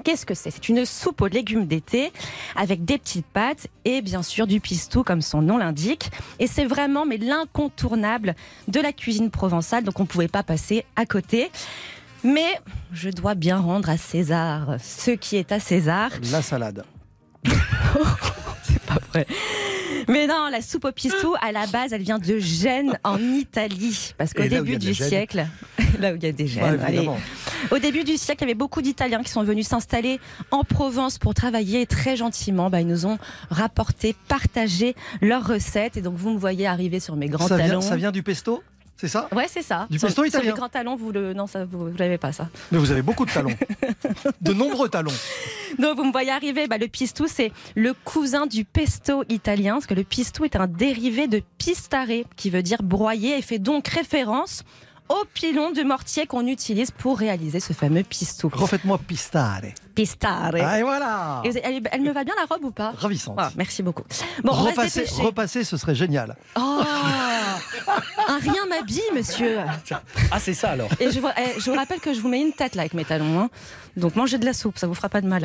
Qu'est-ce 0.04 0.26
que 0.26 0.34
c'est? 0.34 0.50
C'est 0.50 0.68
une 0.68 0.84
soupe 0.84 1.20
aux 1.20 1.28
légumes 1.28 1.66
d'été 1.66 2.12
avec 2.56 2.84
des 2.84 2.98
petites 2.98 3.26
pâtes 3.26 3.68
et 3.84 4.02
bien 4.02 4.22
sûr 4.22 4.46
du 4.46 4.60
pistou 4.60 5.04
comme 5.04 5.22
son 5.22 5.42
nom 5.42 5.58
l'indique. 5.58 6.10
Et 6.38 6.46
c'est 6.46 6.64
vraiment 6.64 7.06
mais 7.06 7.18
l'incontournable 7.18 8.34
de 8.68 8.80
la 8.80 8.92
cuisine 8.92 9.30
provençale, 9.30 9.84
donc 9.84 10.00
on 10.00 10.02
ne 10.02 10.08
pouvait 10.08 10.28
pas 10.28 10.42
passer 10.42 10.84
à 10.96 11.06
côté. 11.06 11.50
Mais 12.24 12.60
je 12.92 13.10
dois 13.10 13.34
bien 13.34 13.58
rendre 13.58 13.90
à 13.90 13.96
César 13.96 14.76
ce 14.80 15.10
qui 15.12 15.36
est 15.36 15.52
à 15.52 15.60
César. 15.60 16.10
La 16.30 16.42
salade. 16.42 16.84
Mais 20.08 20.26
non, 20.26 20.48
la 20.50 20.60
soupe 20.62 20.84
au 20.86 20.92
pistou, 20.92 21.34
à 21.40 21.52
la 21.52 21.66
base, 21.66 21.92
elle 21.92 22.02
vient 22.02 22.18
de 22.18 22.38
Gênes, 22.38 22.98
en 23.04 23.18
Italie. 23.18 24.14
Parce 24.18 24.32
qu'au 24.32 24.42
début 24.46 24.76
du 24.76 24.94
siècle, 24.94 25.46
là 26.00 26.12
où 26.12 26.16
il 26.16 26.22
y 26.22 26.26
a 26.26 26.32
des 26.32 26.46
gènes, 26.46 26.62
Ouais, 26.76 26.84
allez. 26.84 27.08
au 27.70 27.78
début 27.78 28.04
du 28.04 28.16
siècle, 28.16 28.44
il 28.44 28.48
y 28.48 28.50
avait 28.50 28.54
beaucoup 28.58 28.82
d'Italiens 28.82 29.22
qui 29.22 29.30
sont 29.30 29.42
venus 29.42 29.66
s'installer 29.68 30.20
en 30.50 30.64
Provence 30.64 31.18
pour 31.18 31.34
travailler. 31.34 31.82
Et 31.82 31.86
très 31.86 32.16
gentiment, 32.16 32.70
bah, 32.70 32.80
ils 32.80 32.86
nous 32.86 33.06
ont 33.06 33.18
rapporté, 33.50 34.14
partagé 34.28 34.94
leurs 35.20 35.46
recettes. 35.46 35.96
Et 35.96 36.02
donc, 36.02 36.14
vous 36.16 36.30
me 36.30 36.38
voyez 36.38 36.66
arriver 36.66 37.00
sur 37.00 37.16
mes 37.16 37.28
grands 37.28 37.46
Ça 37.48 37.56
vient, 37.56 37.68
talons. 37.68 37.80
ça 37.80 37.96
vient 37.96 38.12
du 38.12 38.22
pesto? 38.22 38.62
C'est 39.02 39.08
ça 39.08 39.28
Ouais, 39.32 39.46
c'est 39.48 39.62
ça. 39.62 39.88
Du 39.90 39.98
Sur- 39.98 40.06
pesto 40.06 40.22
sur, 40.22 40.28
italien. 40.28 40.52
les 40.52 40.56
grands 40.56 40.68
talons, 40.68 40.94
vous 40.94 41.10
le, 41.10 41.32
non, 41.32 41.48
ça, 41.48 41.64
vous, 41.64 41.90
vous 41.90 41.96
l'avez 41.98 42.18
pas 42.18 42.30
ça. 42.30 42.48
Mais 42.70 42.78
vous 42.78 42.92
avez 42.92 43.02
beaucoup 43.02 43.26
de 43.26 43.32
talons. 43.32 43.50
de 44.40 44.52
nombreux 44.52 44.88
talons. 44.88 45.10
Donc 45.80 45.96
vous 45.96 46.04
me 46.04 46.12
voyez 46.12 46.30
arriver, 46.30 46.68
bah, 46.68 46.78
le 46.78 46.86
pistou 46.86 47.26
c'est 47.26 47.50
le 47.74 47.94
cousin 48.04 48.46
du 48.46 48.64
pesto 48.64 49.24
italien, 49.28 49.72
parce 49.74 49.86
que 49.88 49.94
le 49.94 50.04
pistou 50.04 50.44
est 50.44 50.54
un 50.54 50.68
dérivé 50.68 51.26
de 51.26 51.42
pistare, 51.58 52.06
qui 52.36 52.48
veut 52.48 52.62
dire 52.62 52.84
broyer, 52.84 53.36
et 53.36 53.42
fait 53.42 53.58
donc 53.58 53.88
référence 53.88 54.62
au 55.08 55.24
pilon 55.34 55.72
de 55.72 55.82
mortier 55.82 56.26
qu'on 56.28 56.46
utilise 56.46 56.92
pour 56.92 57.18
réaliser 57.18 57.58
ce 57.58 57.72
fameux 57.72 58.04
pistou. 58.04 58.50
Refaites-moi 58.54 58.98
pistare. 58.98 59.62
Pistare. 59.94 60.50
Ah, 60.54 60.78
et 60.78 60.82
voilà 60.82 61.40
Et 61.44 61.50
vous- 61.50 61.58
elle, 61.62 61.80
elle 61.90 62.00
me 62.02 62.12
va 62.12 62.24
bien 62.24 62.34
la 62.38 62.46
robe 62.52 62.64
ou 62.64 62.70
pas? 62.70 62.92
Ravissante. 62.96 63.36
Ah, 63.38 63.50
Merci 63.56 63.82
beaucoup. 63.82 64.04
Bon, 64.42 64.52
repasser, 64.52 65.04
repasser, 65.18 65.64
ce 65.64 65.76
serait 65.76 65.94
génial. 65.94 66.36
Oh 66.56 66.82
Un 68.28 68.38
rien 68.38 68.66
m'habille, 68.68 69.00
monsieur. 69.14 69.58
Ah, 70.30 70.38
c'est 70.38 70.54
ça 70.54 70.70
alors. 70.70 70.88
Et 71.00 71.10
je, 71.10 71.20
vous- 71.20 71.28
eh, 71.36 71.60
je 71.60 71.70
vous 71.70 71.76
rappelle 71.76 72.00
que 72.00 72.14
je 72.14 72.20
vous 72.20 72.28
mets 72.28 72.40
une 72.40 72.52
tête 72.52 72.74
là 72.74 72.82
avec 72.82 72.94
mes 72.94 73.04
talons. 73.04 73.40
hein. 73.40 73.50
Donc 73.96 74.16
mangez 74.16 74.38
de 74.38 74.46
la 74.46 74.54
soupe, 74.54 74.78
ça 74.78 74.86
vous 74.86 74.94
fera 74.94 75.10
pas 75.10 75.20
de 75.20 75.26
mal. 75.26 75.44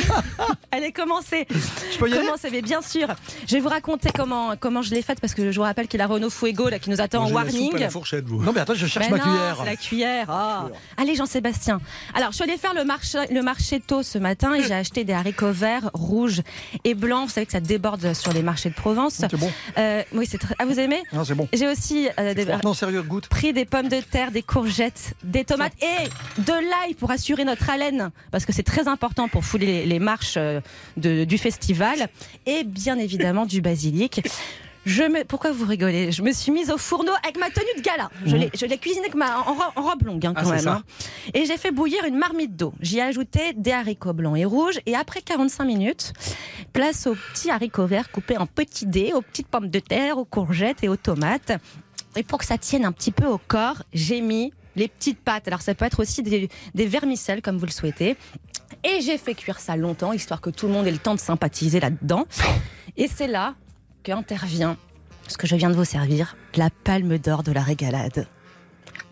Allez, 0.72 0.92
commencez. 0.92 1.46
Je 1.50 1.98
peux 1.98 2.08
y 2.10 2.14
aller? 2.14 2.28
Mais 2.52 2.60
bien 2.62 2.82
sûr. 2.82 3.08
Je 3.46 3.54
vais 3.54 3.60
vous 3.60 3.68
raconter 3.68 4.10
comment, 4.14 4.54
comment 4.58 4.82
je 4.82 4.90
l'ai 4.94 5.00
faite 5.02 5.18
parce 5.20 5.34
que 5.34 5.50
je 5.50 5.56
vous 5.56 5.62
rappelle 5.64 5.88
qu'il 5.88 5.98
y 5.98 6.02
a 6.02 6.06
la 6.06 6.12
Renault 6.12 6.28
Fuego 6.30 6.68
là, 6.68 6.78
qui 6.78 6.90
nous 6.90 7.00
attend 7.00 7.18
en 7.24 7.30
Mangez 7.30 7.34
la 7.34 7.40
soupe 7.50 7.52
warning. 7.60 7.76
à 7.76 7.80
la 7.80 7.90
fourchette, 7.90 8.24
vous. 8.26 8.42
Non, 8.42 8.52
mais 8.52 8.60
attends, 8.60 8.74
je 8.74 8.86
cherche 8.86 9.08
Ben 9.08 9.16
ma 9.16 9.24
non, 9.24 9.30
cuillère. 9.30 9.64
la 9.64 9.76
cuillère. 9.76 10.26
ah. 10.28 10.66
Allez, 10.98 11.14
Jean-Sébastien. 11.14 11.80
Alors, 12.14 12.30
je 12.30 12.36
suis 12.36 12.44
allée 12.44 12.58
faire 12.58 12.74
le 12.74 12.84
marché, 12.84 13.18
le 13.30 13.42
marché 13.42 13.69
tôt 13.78 14.02
ce 14.02 14.18
matin 14.18 14.54
et 14.54 14.64
j'ai 14.64 14.74
acheté 14.74 15.04
des 15.04 15.12
haricots 15.12 15.52
verts, 15.52 15.90
rouges 15.94 16.40
et 16.82 16.94
blancs. 16.94 17.28
Vous 17.28 17.32
savez 17.34 17.46
que 17.46 17.52
ça 17.52 17.60
déborde 17.60 18.12
sur 18.14 18.32
les 18.32 18.42
marchés 18.42 18.70
de 18.70 18.74
Provence. 18.74 19.14
C'est 19.20 19.36
bon. 19.36 19.52
Euh, 19.78 20.02
oui, 20.12 20.26
c'est 20.28 20.38
très. 20.38 20.56
Ah, 20.58 20.64
vous 20.64 20.80
aimez 20.80 21.00
Non, 21.12 21.24
c'est 21.24 21.34
bon. 21.36 21.46
J'ai 21.52 21.68
aussi 21.68 22.08
euh, 22.18 22.34
des- 22.34 22.46
Non, 22.64 22.74
sérieux, 22.74 23.02
goûte. 23.02 23.28
pris 23.28 23.52
des 23.52 23.66
pommes 23.66 23.88
de 23.88 24.00
terre, 24.00 24.32
des 24.32 24.42
courgettes, 24.42 25.14
des 25.22 25.44
tomates 25.44 25.74
et 25.80 26.08
de 26.40 26.52
l'ail 26.52 26.94
pour 26.94 27.12
assurer 27.12 27.44
notre 27.44 27.70
haleine, 27.70 28.10
parce 28.32 28.44
que 28.46 28.52
c'est 28.52 28.62
très 28.64 28.88
important 28.88 29.28
pour 29.28 29.44
fouler 29.44 29.66
les, 29.66 29.86
les 29.86 29.98
marches 30.00 30.34
euh, 30.38 30.60
de- 30.96 31.24
du 31.24 31.38
festival, 31.38 32.08
et 32.46 32.64
bien 32.64 32.98
évidemment 32.98 33.44
du 33.46 33.60
basilic. 33.60 34.22
Je 34.86 35.02
me... 35.02 35.24
Pourquoi 35.24 35.52
vous 35.52 35.66
rigolez? 35.66 36.10
Je 36.10 36.22
me 36.22 36.32
suis 36.32 36.50
mise 36.52 36.70
au 36.70 36.78
fourneau 36.78 37.12
avec 37.22 37.38
ma 37.38 37.50
tenue 37.50 37.66
de 37.76 37.82
gala. 37.82 38.10
Je 38.24 38.36
l'ai, 38.36 38.50
je 38.58 38.64
l'ai 38.64 38.78
cuisinée 38.78 39.02
avec 39.04 39.14
ma... 39.14 39.38
en, 39.40 39.52
ro- 39.54 39.62
en 39.76 39.82
robe 39.82 40.02
longue 40.04 40.24
hein, 40.26 40.32
Ah, 40.36 40.42
quand 40.42 40.48
c'est 40.48 40.64
même. 40.64 40.68
hein. 40.68 40.82
Et 41.34 41.44
j'ai 41.44 41.58
fait 41.58 41.70
bouillir 41.70 42.04
une 42.06 42.16
marmite 42.16 42.56
d'eau. 42.56 42.72
J'y 42.80 42.98
ai 42.98 43.02
ajouté 43.02 43.52
des 43.54 43.72
haricots 43.72 44.14
blancs 44.14 44.38
et 44.38 44.44
rouges. 44.46 44.80
Et 44.86 44.96
après 44.96 45.20
45 45.20 45.64
minutes, 45.64 46.12
place 46.72 47.06
aux 47.06 47.14
petits 47.14 47.50
haricots 47.50 47.86
verts 47.86 48.10
coupés 48.10 48.38
en 48.38 48.46
petits 48.46 48.86
dés, 48.86 49.12
aux 49.14 49.20
petites 49.22 49.48
pommes 49.48 49.68
de 49.68 49.80
terre, 49.80 50.16
aux 50.18 50.24
courgettes 50.24 50.82
et 50.82 50.88
aux 50.88 50.96
tomates. 50.96 51.52
Et 52.16 52.22
pour 52.22 52.38
que 52.38 52.46
ça 52.46 52.56
tienne 52.58 52.84
un 52.86 52.92
petit 52.92 53.12
peu 53.12 53.26
au 53.26 53.38
corps, 53.38 53.82
j'ai 53.92 54.20
mis 54.22 54.52
les 54.76 54.88
petites 54.88 55.18
pâtes. 55.20 55.46
Alors 55.46 55.60
ça 55.60 55.74
peut 55.74 55.84
être 55.84 56.00
aussi 56.00 56.22
des, 56.22 56.48
des 56.74 56.86
vermicelles 56.86 57.42
comme 57.42 57.58
vous 57.58 57.66
le 57.66 57.70
souhaitez. 57.70 58.16
Et 58.82 59.00
j'ai 59.02 59.18
fait 59.18 59.34
cuire 59.34 59.60
ça 59.60 59.76
longtemps, 59.76 60.12
histoire 60.12 60.40
que 60.40 60.48
tout 60.48 60.66
le 60.66 60.72
monde 60.72 60.86
ait 60.86 60.90
le 60.92 60.98
temps 60.98 61.14
de 61.14 61.20
sympathiser 61.20 61.80
là-dedans. 61.80 62.24
Et 62.96 63.08
c'est 63.08 63.26
là 63.26 63.54
qu'intervient 64.02 64.76
ce 65.28 65.36
que 65.36 65.46
je 65.46 65.56
viens 65.56 65.70
de 65.70 65.74
vous 65.76 65.84
servir, 65.84 66.36
la 66.56 66.70
palme 66.70 67.18
d'or 67.18 67.42
de 67.42 67.52
la 67.52 67.62
régalade. 67.62 68.26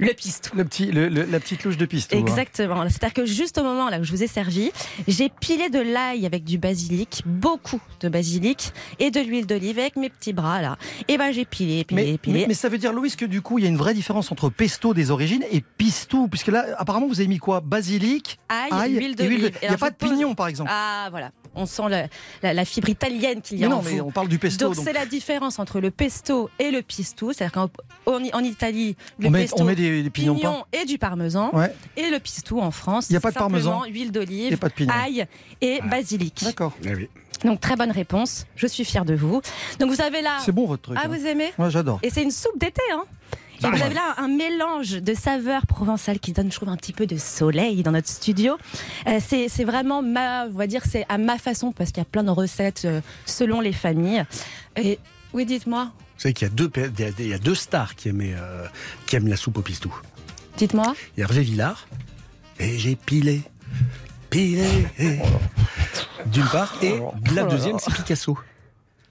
Le 0.00 0.12
pistou. 0.12 0.56
Le 0.56 0.64
petit, 0.64 0.86
le- 0.92 1.08
le- 1.08 1.24
la 1.24 1.40
petite 1.40 1.64
louche 1.64 1.76
de 1.76 1.84
pistou. 1.84 2.16
hein. 2.16 2.20
Exactement. 2.20 2.84
C'est-à-dire 2.84 3.14
que 3.14 3.26
juste 3.26 3.58
au 3.58 3.64
moment 3.64 3.88
là 3.88 3.98
où 3.98 4.04
je 4.04 4.12
vous 4.12 4.22
ai 4.22 4.28
servi, 4.28 4.70
j'ai 5.08 5.28
pilé 5.28 5.70
de 5.70 5.80
l'ail 5.80 6.24
avec 6.24 6.44
du 6.44 6.56
basilic, 6.56 7.22
beaucoup 7.26 7.80
de 8.00 8.08
basilic, 8.08 8.72
et 9.00 9.10
de 9.10 9.18
l'huile 9.18 9.46
d'olive 9.46 9.76
avec 9.80 9.96
mes 9.96 10.08
petits 10.08 10.32
bras 10.32 10.62
là. 10.62 10.76
Et 11.08 11.18
ben 11.18 11.32
j'ai 11.32 11.44
pilé, 11.44 11.82
pilé, 11.84 12.12
Mais, 12.12 12.18
pilé. 12.18 12.40
mais- 12.42 12.46
mais 12.48 12.54
ça 12.54 12.68
veut 12.68 12.78
dire, 12.78 12.92
Louis, 12.92 13.10
que 13.16 13.24
du 13.24 13.42
coup, 13.42 13.58
il 13.58 13.62
y 13.62 13.66
a 13.66 13.70
une 13.70 13.76
vraie 13.76 13.94
différence 13.94 14.30
entre 14.30 14.50
pesto 14.50 14.94
des 14.94 15.10
origines 15.10 15.44
et 15.50 15.62
pistou. 15.78 16.28
Puisque 16.28 16.48
là, 16.48 16.66
apparemment, 16.78 17.08
vous 17.08 17.18
avez 17.18 17.28
mis 17.28 17.38
quoi? 17.38 17.60
Basilic, 17.60 18.38
Ail, 18.48 18.92
huile 18.98 19.16
d'olive. 19.16 19.50
Il 19.62 19.68
n'y 19.68 19.74
a 19.74 19.78
pas 19.78 19.90
de 19.90 19.96
pose- 19.96 20.10
pignon, 20.10 20.36
par 20.36 20.46
exemple. 20.46 20.70
Ah 20.72 21.08
voilà, 21.10 21.32
on 21.58 21.66
sent 21.66 21.82
la, 21.88 22.06
la- 22.42 22.54
la 22.54 22.64
fibre 22.64 22.88
italienne 22.88 23.40
qu'il 23.42 23.58
y 23.58 23.60
Mais 23.60 23.66
a 23.66 23.68
non, 23.70 23.76
en 23.78 23.82
mais 23.82 23.98
vous. 23.98 24.06
on 24.06 24.10
parle 24.10 24.28
du 24.28 24.38
pesto. 24.38 24.66
Donc 24.66 24.76
c'est 24.84 24.92
la 24.92 25.06
différence 25.06 25.58
entre 25.58 25.80
le 25.80 25.90
pesto 25.90 26.48
et 26.58 26.70
le 26.70 26.82
pistou. 26.82 27.32
C'est-à-dire 27.32 27.52
qu'en 27.52 27.70
en, 28.12 28.22
en 28.32 28.40
Italie, 28.44 28.96
le 29.18 29.28
On 29.28 29.30
met- 29.30 29.40
pesto, 29.42 29.60
on 29.60 29.64
met 29.64 29.74
des- 29.74 30.02
des 30.02 30.10
pignons 30.10 30.64
et 30.72 30.84
du 30.84 30.98
parmesan. 30.98 31.50
Ouais. 31.54 31.72
Et 31.96 32.10
le 32.10 32.18
pistou 32.18 32.60
en 32.60 32.70
France, 32.70 33.08
Il 33.10 33.14
y 33.14 33.16
a 33.16 33.20
pas 33.20 33.30
de 33.30 33.36
parmesan. 33.36 33.82
huile 33.88 34.12
d'olive, 34.12 34.56
pas 34.58 34.68
de 34.68 34.74
pignon. 34.74 34.92
ail 34.94 35.26
et 35.60 35.80
basilic. 35.90 36.42
D'accord. 36.44 36.72
Donc 37.44 37.60
très 37.60 37.76
bonne 37.76 37.92
réponse. 37.92 38.46
Je 38.56 38.66
suis 38.66 38.84
fière 38.84 39.04
de 39.04 39.14
vous. 39.14 39.40
Donc 39.78 39.90
vous 39.90 40.00
avez 40.00 40.22
là. 40.22 40.38
C'est 40.44 40.50
bon, 40.52 40.66
votre 40.66 40.82
truc, 40.82 40.98
Ah 41.00 41.04
hein. 41.04 41.08
vous 41.08 41.24
aimez 41.26 41.52
Moi, 41.58 41.70
j'adore. 41.70 42.00
Et 42.02 42.10
c'est 42.10 42.22
une 42.22 42.30
soupe 42.32 42.58
d'été, 42.58 42.82
hein. 42.92 43.04
Vous 43.60 43.68
ouais. 43.68 43.82
avez 43.82 43.94
là 43.94 44.14
un 44.18 44.28
mélange 44.28 44.90
de 45.02 45.14
saveurs 45.14 45.66
provençales 45.66 46.20
qui 46.20 46.32
donne, 46.32 46.50
je 46.50 46.56
trouve, 46.56 46.68
un 46.68 46.76
petit 46.76 46.92
peu 46.92 47.06
de 47.06 47.16
soleil 47.16 47.82
dans 47.82 47.90
notre 47.92 48.08
studio. 48.08 48.56
Euh, 49.06 49.18
c'est 49.20 49.64
vraiment 49.64 50.02
ma, 50.02 50.46
on 50.46 50.50
va 50.50 50.66
dire, 50.66 50.82
c'est 50.88 51.04
à 51.08 51.18
ma 51.18 51.38
façon 51.38 51.72
parce 51.72 51.90
qu'il 51.90 51.98
y 52.00 52.06
a 52.06 52.10
plein 52.10 52.22
de 52.24 52.30
recettes 52.30 52.82
euh, 52.84 53.00
selon 53.26 53.60
les 53.60 53.72
familles. 53.72 54.24
Et 54.76 54.98
oui, 55.32 55.44
dites-moi, 55.44 55.86
Vous 56.14 56.20
savez 56.22 56.34
qu'il 56.34 56.46
y 56.46 56.50
a 56.50 56.54
deux, 56.54 56.70
il 57.18 57.26
y 57.26 57.34
a- 57.34 57.54
stars 57.54 57.94
qui, 57.96 58.08
aimaient, 58.10 58.34
euh, 58.36 58.66
qui 59.06 59.16
aiment 59.16 59.28
la 59.28 59.36
soupe 59.36 59.58
au 59.58 59.62
pistou. 59.62 59.92
dites-moi. 60.56 60.94
Il 61.16 61.20
y 61.20 61.22
a 61.22 61.26
Hervé 61.26 61.42
Villard, 61.42 61.88
et 62.60 62.78
j'ai 62.78 62.94
pilé, 62.96 63.42
pilé, 64.30 64.66
d'une 66.26 66.46
part, 66.46 66.74
et 66.82 67.00
la 67.34 67.44
deuxième, 67.44 67.78
c'est 67.78 67.92
Picasso. 67.92 68.38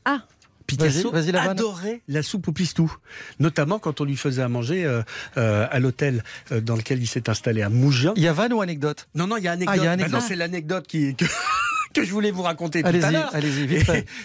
Ah. 0.05 0.19
Picasso 0.67 1.13
adorait 1.15 2.01
la 2.10 2.21
soupe 2.21 2.49
au 2.49 2.51
pistou, 2.51 2.93
notamment 3.39 3.80
quand 3.80 4.01
on 4.01 4.03
lui 4.03 4.17
faisait 4.17 4.41
à 4.41 4.49
manger 4.49 4.86
euh, 4.86 5.01
euh, 5.38 5.65
à 5.71 5.80
l'hôtel 5.80 6.23
euh, 6.51 6.60
dans 6.60 6.75
lequel 6.75 7.01
il 7.01 7.08
s'est 7.08 7.30
installé 7.30 7.62
à 7.62 7.69
Mougins. 7.69 8.13
Il 8.17 8.23
y 8.23 8.27
a 8.27 8.34
vanne 8.34 8.51
ou 8.53 8.62
anecdote? 8.62 9.08
Non, 9.15 9.27
non, 9.27 9.38
il 9.38 9.43
y 9.43 9.47
a 9.47 9.53
anecdote. 9.53 9.80
Ah, 9.82 9.91
anecdote. 9.91 10.13
non, 10.13 10.25
c'est 10.27 10.36
l'anecdote 10.36 10.86
qui, 10.86 11.15
que, 11.15 11.23
que 11.93 12.03
je 12.03 12.12
voulais 12.12 12.32
vous 12.32 12.41
raconter 12.41 12.84
tout 12.84 12.89
à 12.89 13.12
l'heure. 13.12 13.34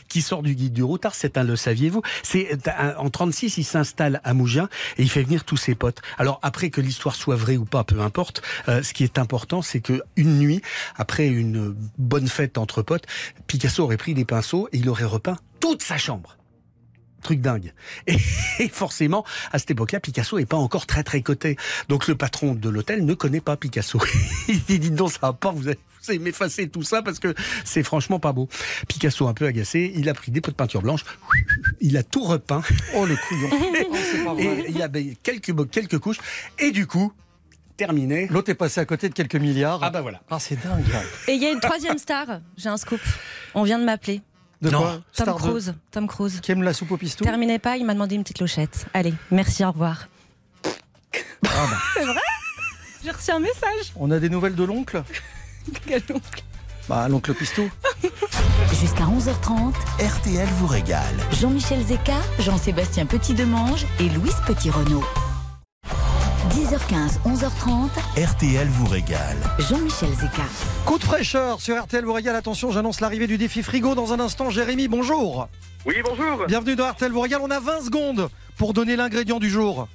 Qui 0.08 0.20
sort 0.20 0.42
du 0.42 0.54
guide 0.54 0.72
du 0.72 0.82
routard, 0.82 1.14
c'est 1.14 1.38
un 1.38 1.44
le 1.44 1.54
saviez-vous? 1.54 2.02
C'est 2.24 2.58
en 2.98 3.08
36, 3.08 3.58
il 3.58 3.64
s'installe 3.64 4.20
à 4.24 4.34
Mougins 4.34 4.68
et 4.98 5.02
il 5.02 5.10
fait 5.10 5.22
venir 5.22 5.44
tous 5.44 5.56
ses 5.56 5.76
potes. 5.76 6.02
Alors 6.18 6.40
après 6.42 6.70
que 6.70 6.80
l'histoire 6.80 7.14
soit 7.14 7.36
vraie 7.36 7.56
ou 7.56 7.64
pas, 7.64 7.84
peu 7.84 8.00
importe. 8.00 8.42
euh, 8.68 8.82
ce 8.82 8.92
qui 8.92 9.04
est 9.04 9.18
important, 9.18 9.62
c'est 9.62 9.80
que 9.80 10.02
une 10.16 10.38
nuit, 10.38 10.60
après 10.96 11.28
une 11.28 11.74
bonne 11.98 12.26
fête 12.26 12.58
entre 12.58 12.82
potes, 12.82 13.04
Picasso 13.46 13.84
aurait 13.84 13.96
pris 13.96 14.14
des 14.14 14.24
pinceaux 14.24 14.68
et 14.72 14.78
il 14.78 14.88
aurait 14.88 15.04
repeint 15.04 15.38
toute 15.62 15.82
sa 15.82 15.96
chambre. 15.96 16.36
Truc 17.22 17.40
dingue. 17.40 17.72
Et, 18.08 18.16
et 18.58 18.68
forcément, 18.68 19.24
à 19.52 19.58
cette 19.60 19.70
époque-là, 19.70 20.00
Picasso 20.00 20.36
n'est 20.38 20.44
pas 20.44 20.56
encore 20.56 20.86
très 20.86 21.04
très 21.04 21.22
coté. 21.22 21.56
Donc 21.88 22.08
le 22.08 22.16
patron 22.16 22.54
de 22.54 22.68
l'hôtel 22.68 23.04
ne 23.06 23.14
connaît 23.14 23.40
pas 23.40 23.56
Picasso. 23.56 24.00
Il 24.48 24.62
dit, 24.64 24.80
dites 24.80 24.96
donc, 24.96 25.12
ça 25.12 25.18
va 25.22 25.32
pas, 25.32 25.52
vous 25.52 25.68
allez, 25.68 25.78
vous 26.02 26.10
allez 26.10 26.18
m'effacer 26.18 26.68
tout 26.68 26.82
ça 26.82 27.00
parce 27.00 27.20
que 27.20 27.32
c'est 27.64 27.84
franchement 27.84 28.18
pas 28.18 28.32
beau. 28.32 28.48
Picasso, 28.88 29.28
un 29.28 29.34
peu 29.34 29.46
agacé, 29.46 29.92
il 29.94 30.08
a 30.08 30.14
pris 30.14 30.32
des 30.32 30.40
pots 30.40 30.50
de 30.50 30.56
peinture 30.56 30.82
blanche, 30.82 31.04
il 31.80 31.96
a 31.96 32.02
tout 32.02 32.24
repeint. 32.24 32.62
Oh 32.96 33.06
le 33.06 33.16
couillon. 33.16 33.50
Oh. 34.24 34.36
Et 34.38 34.66
il 34.68 34.76
y 34.76 34.82
avait 34.82 35.16
quelques, 35.22 35.68
quelques 35.70 35.98
couches. 35.98 36.18
Et 36.58 36.70
du 36.70 36.86
coup, 36.86 37.12
terminé. 37.76 38.28
L'autre 38.30 38.50
est 38.50 38.54
passé 38.54 38.80
à 38.80 38.84
côté 38.84 39.08
de 39.08 39.14
quelques 39.14 39.36
milliards. 39.36 39.80
Ah 39.82 39.90
bah 39.90 40.00
voilà. 40.00 40.22
Ah, 40.30 40.38
c'est 40.38 40.56
dingue. 40.62 40.84
Et 41.26 41.32
il 41.32 41.42
y 41.42 41.46
a 41.46 41.50
une 41.50 41.60
troisième 41.60 41.98
star. 41.98 42.40
J'ai 42.56 42.68
un 42.68 42.76
scoop. 42.76 43.00
On 43.54 43.64
vient 43.64 43.78
de 43.78 43.84
m'appeler. 43.84 44.22
De 44.62 44.70
Non. 44.70 44.80
quoi 44.80 44.90
Tom 44.92 45.02
Star 45.12 45.36
Cruise. 45.36 45.74
Tom 45.90 46.06
Cruise. 46.06 46.40
Qui 46.40 46.52
aime 46.52 46.62
la 46.62 46.72
soupe 46.72 46.92
au 46.92 46.96
pistou 46.96 47.24
Terminez 47.24 47.58
pas, 47.58 47.76
il 47.76 47.84
m'a 47.84 47.94
demandé 47.94 48.14
une 48.14 48.22
petite 48.22 48.38
lochette. 48.40 48.86
Allez, 48.94 49.12
merci, 49.30 49.64
au 49.64 49.72
revoir. 49.72 50.06
Ah, 50.64 51.66
bah. 51.70 51.76
C'est 51.94 52.04
vrai 52.04 52.20
J'ai 53.04 53.10
reçu 53.10 53.30
un 53.32 53.40
message. 53.40 53.92
On 53.96 54.10
a 54.12 54.18
des 54.20 54.28
nouvelles 54.30 54.54
de 54.54 54.64
l'oncle 54.64 55.02
Quel 55.86 56.02
oncle 56.14 56.42
Bah, 56.88 57.08
l'oncle 57.08 57.34
pistou. 57.34 57.68
Jusqu'à 58.80 59.04
11h30, 59.04 59.72
RTL 60.00 60.48
vous 60.58 60.66
régale. 60.68 61.16
Jean-Michel 61.40 61.82
Zeka, 61.84 62.14
Jean-Sébastien 62.38 63.06
Petit-Demange 63.06 63.86
et 64.00 64.08
Louise 64.08 64.36
Petit-Renault. 64.46 65.04
10h15, 66.52 67.18
11h30, 67.24 67.88
RTL 68.22 68.68
vous 68.68 68.86
régale. 68.86 69.36
Jean-Michel 69.58 70.10
Zeka. 70.10 70.42
Coup 70.84 70.98
de 70.98 71.04
fraîcheur 71.04 71.60
sur 71.62 71.82
RTL 71.82 72.04
vous 72.04 72.12
régale. 72.12 72.36
Attention, 72.36 72.70
j'annonce 72.70 73.00
l'arrivée 73.00 73.26
du 73.26 73.38
défi 73.38 73.62
frigo 73.62 73.94
dans 73.94 74.12
un 74.12 74.20
instant. 74.20 74.50
Jérémy, 74.50 74.86
bonjour. 74.88 75.48
Oui, 75.86 75.94
bonjour. 76.04 76.44
Bienvenue 76.46 76.76
dans 76.76 76.90
RTL 76.90 77.10
vous 77.10 77.20
régale. 77.20 77.40
On 77.42 77.50
a 77.50 77.58
20 77.58 77.80
secondes 77.86 78.28
pour 78.58 78.74
donner 78.74 78.96
l'ingrédient 78.96 79.38
du 79.38 79.48
jour 79.48 79.88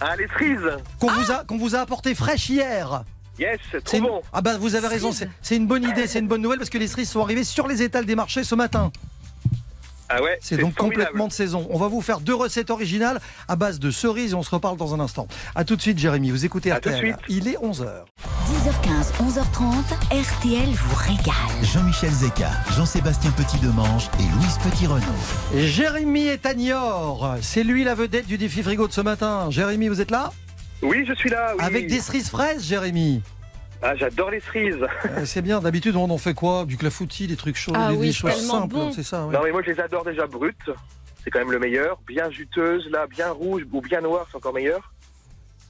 Ah, 0.00 0.16
les 0.16 0.26
cerises. 0.28 0.76
qu'on 0.98 1.10
vous, 1.10 1.30
a, 1.30 1.44
qu'on 1.44 1.56
vous 1.58 1.76
a 1.76 1.78
apporté 1.78 2.16
fraîche 2.16 2.48
hier. 2.48 3.04
Yes, 3.38 3.58
C'est 3.70 3.84
trop 3.84 3.96
une- 3.98 4.02
bon. 4.04 4.22
Ah 4.32 4.42
bah 4.42 4.58
vous 4.58 4.74
avez 4.74 4.88
raison, 4.88 5.10
c'est 5.12 5.28
c'est 5.40 5.56
une 5.56 5.66
bonne 5.66 5.84
idée, 5.84 6.06
c'est 6.06 6.18
une 6.18 6.28
bonne 6.28 6.42
nouvelle 6.42 6.58
parce 6.58 6.68
que 6.70 6.76
les 6.78 6.86
cerises 6.88 7.08
sont 7.10 7.22
arrivées 7.22 7.44
sur 7.44 7.66
les 7.66 7.80
étals 7.82 8.04
des 8.06 8.14
marchés 8.16 8.44
ce 8.44 8.54
matin. 8.54 8.90
Ah 10.14 10.22
ouais, 10.22 10.38
C'est 10.42 10.56
donc 10.56 10.74
formidable. 10.76 11.04
complètement 11.06 11.28
de 11.28 11.32
saison. 11.32 11.66
On 11.70 11.78
va 11.78 11.88
vous 11.88 12.00
faire 12.00 12.20
deux 12.20 12.34
recettes 12.34 12.70
originales 12.70 13.20
à 13.48 13.56
base 13.56 13.78
de 13.78 13.90
cerises 13.90 14.32
et 14.32 14.34
on 14.34 14.42
se 14.42 14.50
reparle 14.50 14.76
dans 14.76 14.94
un 14.94 15.00
instant. 15.00 15.26
A 15.54 15.64
tout 15.64 15.76
de 15.76 15.80
suite 15.82 15.98
Jérémy, 15.98 16.30
vous 16.30 16.44
écoutez 16.44 16.70
À 16.70 16.80
tout 16.80 16.88
de 16.90 16.94
RTL. 16.94 17.06
suite. 17.14 17.16
Il 17.28 17.48
est 17.48 17.56
11h. 17.58 17.86
10h15, 18.48 19.12
11h30, 19.22 19.72
RTL 20.10 20.68
vous 20.70 20.94
régale. 20.96 21.32
Jean-Michel 21.62 22.10
Zeka, 22.10 22.50
Jean-Sébastien 22.76 23.30
Petit-Demange 23.32 24.08
et 24.20 24.22
Louise 24.24 24.58
Petit-Renault. 24.62 25.06
Jérémy 25.56 26.26
est 26.26 26.44
à 26.46 26.54
Niort. 26.54 27.36
C'est 27.40 27.62
lui 27.64 27.84
la 27.84 27.94
vedette 27.94 28.26
du 28.26 28.36
défi 28.38 28.62
frigo 28.62 28.86
de 28.88 28.92
ce 28.92 29.00
matin. 29.00 29.46
Jérémy, 29.50 29.88
vous 29.88 30.00
êtes 30.00 30.10
là? 30.10 30.32
Oui, 30.82 31.04
je 31.08 31.14
suis 31.14 31.30
là. 31.30 31.54
oui. 31.58 31.64
Avec 31.64 31.86
des 31.86 32.00
cerises 32.00 32.28
fraises, 32.28 32.64
Jérémy. 32.64 33.22
Ah, 33.82 33.94
j'adore 33.96 34.30
les 34.30 34.40
cerises. 34.40 34.78
Euh, 35.10 35.24
c'est 35.26 35.42
bien, 35.42 35.60
d'habitude 35.60 35.96
on 35.96 36.08
en 36.08 36.18
fait 36.18 36.34
quoi? 36.34 36.64
Du 36.64 36.76
clafoutis, 36.76 37.26
des 37.26 37.36
trucs 37.36 37.56
chauds, 37.56 37.72
Ah 37.74 37.90
des, 37.90 37.96
oui, 37.96 38.06
des 38.08 38.12
choses 38.12 38.34
simples, 38.46 38.74
bon. 38.74 38.92
c'est 38.92 39.02
ça. 39.02 39.26
Non, 39.30 39.40
mais 39.42 39.50
moi, 39.50 39.62
je 39.64 39.72
les 39.72 39.80
adore 39.80 40.04
déjà 40.04 40.26
brutes. 40.26 40.70
C'est 41.22 41.30
quand 41.30 41.40
même 41.40 41.52
le 41.52 41.58
meilleur. 41.58 41.98
Bien 42.06 42.30
juteuses, 42.30 42.88
là, 42.90 43.06
bien 43.06 43.30
rouges 43.30 43.64
ou 43.72 43.80
bien 43.80 44.00
noires, 44.00 44.26
c'est 44.30 44.36
encore 44.36 44.54
meilleur. 44.54 44.92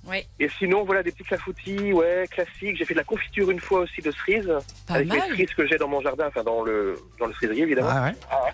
Oui. 0.06 0.26
Et 0.40 0.48
sinon, 0.58 0.84
voilà, 0.84 1.02
des 1.02 1.12
petits 1.12 1.24
clafoutis, 1.24 1.92
ouais, 1.92 2.26
classiques. 2.30 2.76
J'ai 2.76 2.84
fait 2.84 2.94
de 2.94 2.98
la 2.98 3.04
confiture 3.04 3.50
une 3.50 3.60
fois 3.60 3.80
aussi 3.80 4.00
de 4.02 4.10
cerises. 4.10 4.50
Pas 4.86 4.94
avec 4.94 5.08
mal. 5.08 5.18
les 5.18 5.28
cerises 5.28 5.54
que 5.54 5.66
j'ai 5.66 5.76
dans 5.76 5.88
mon 5.88 6.00
jardin, 6.00 6.26
enfin, 6.28 6.42
dans 6.42 6.62
le, 6.62 6.98
dans 7.18 7.26
le 7.26 7.34
cerisier, 7.34 7.62
évidemment. 7.64 7.88
Ah 7.90 8.04
ouais. 8.04 8.52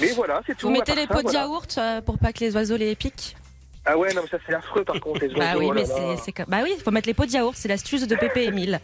Mais 0.00 0.08
voilà, 0.12 0.40
c'est 0.46 0.56
tout. 0.56 0.68
Vous 0.68 0.72
mettez 0.72 0.94
les 0.94 1.02
ça, 1.02 1.08
pots 1.08 1.18
de 1.18 1.22
voilà. 1.24 1.40
yaourt 1.40 1.74
euh, 1.78 2.00
pour 2.00 2.18
pas 2.18 2.32
que 2.32 2.40
les 2.40 2.54
oiseaux 2.56 2.76
les 2.76 2.94
piquent? 2.94 3.36
Ah 3.84 3.98
ouais, 3.98 4.14
non, 4.14 4.22
mais 4.22 4.28
ça, 4.28 4.38
c'est 4.46 4.54
affreux, 4.54 4.84
par 4.84 5.00
contre, 5.00 5.20
les 5.20 5.34
Bah 5.34 5.54
oui, 5.58 5.66
oh 5.68 5.72
mais 5.74 5.84
c'est 5.84 6.16
c'est 6.24 6.32
comme. 6.32 6.46
Bah 6.48 6.60
oui, 6.62 6.70
il 6.76 6.82
faut 6.82 6.90
mettre 6.92 7.08
les 7.08 7.14
pots 7.14 7.26
de 7.26 7.30
yaourt, 7.32 7.54
c'est 7.56 7.68
l'astuce 7.68 8.06
de 8.06 8.14
Pépé 8.16 8.44
Émile. 8.44 8.80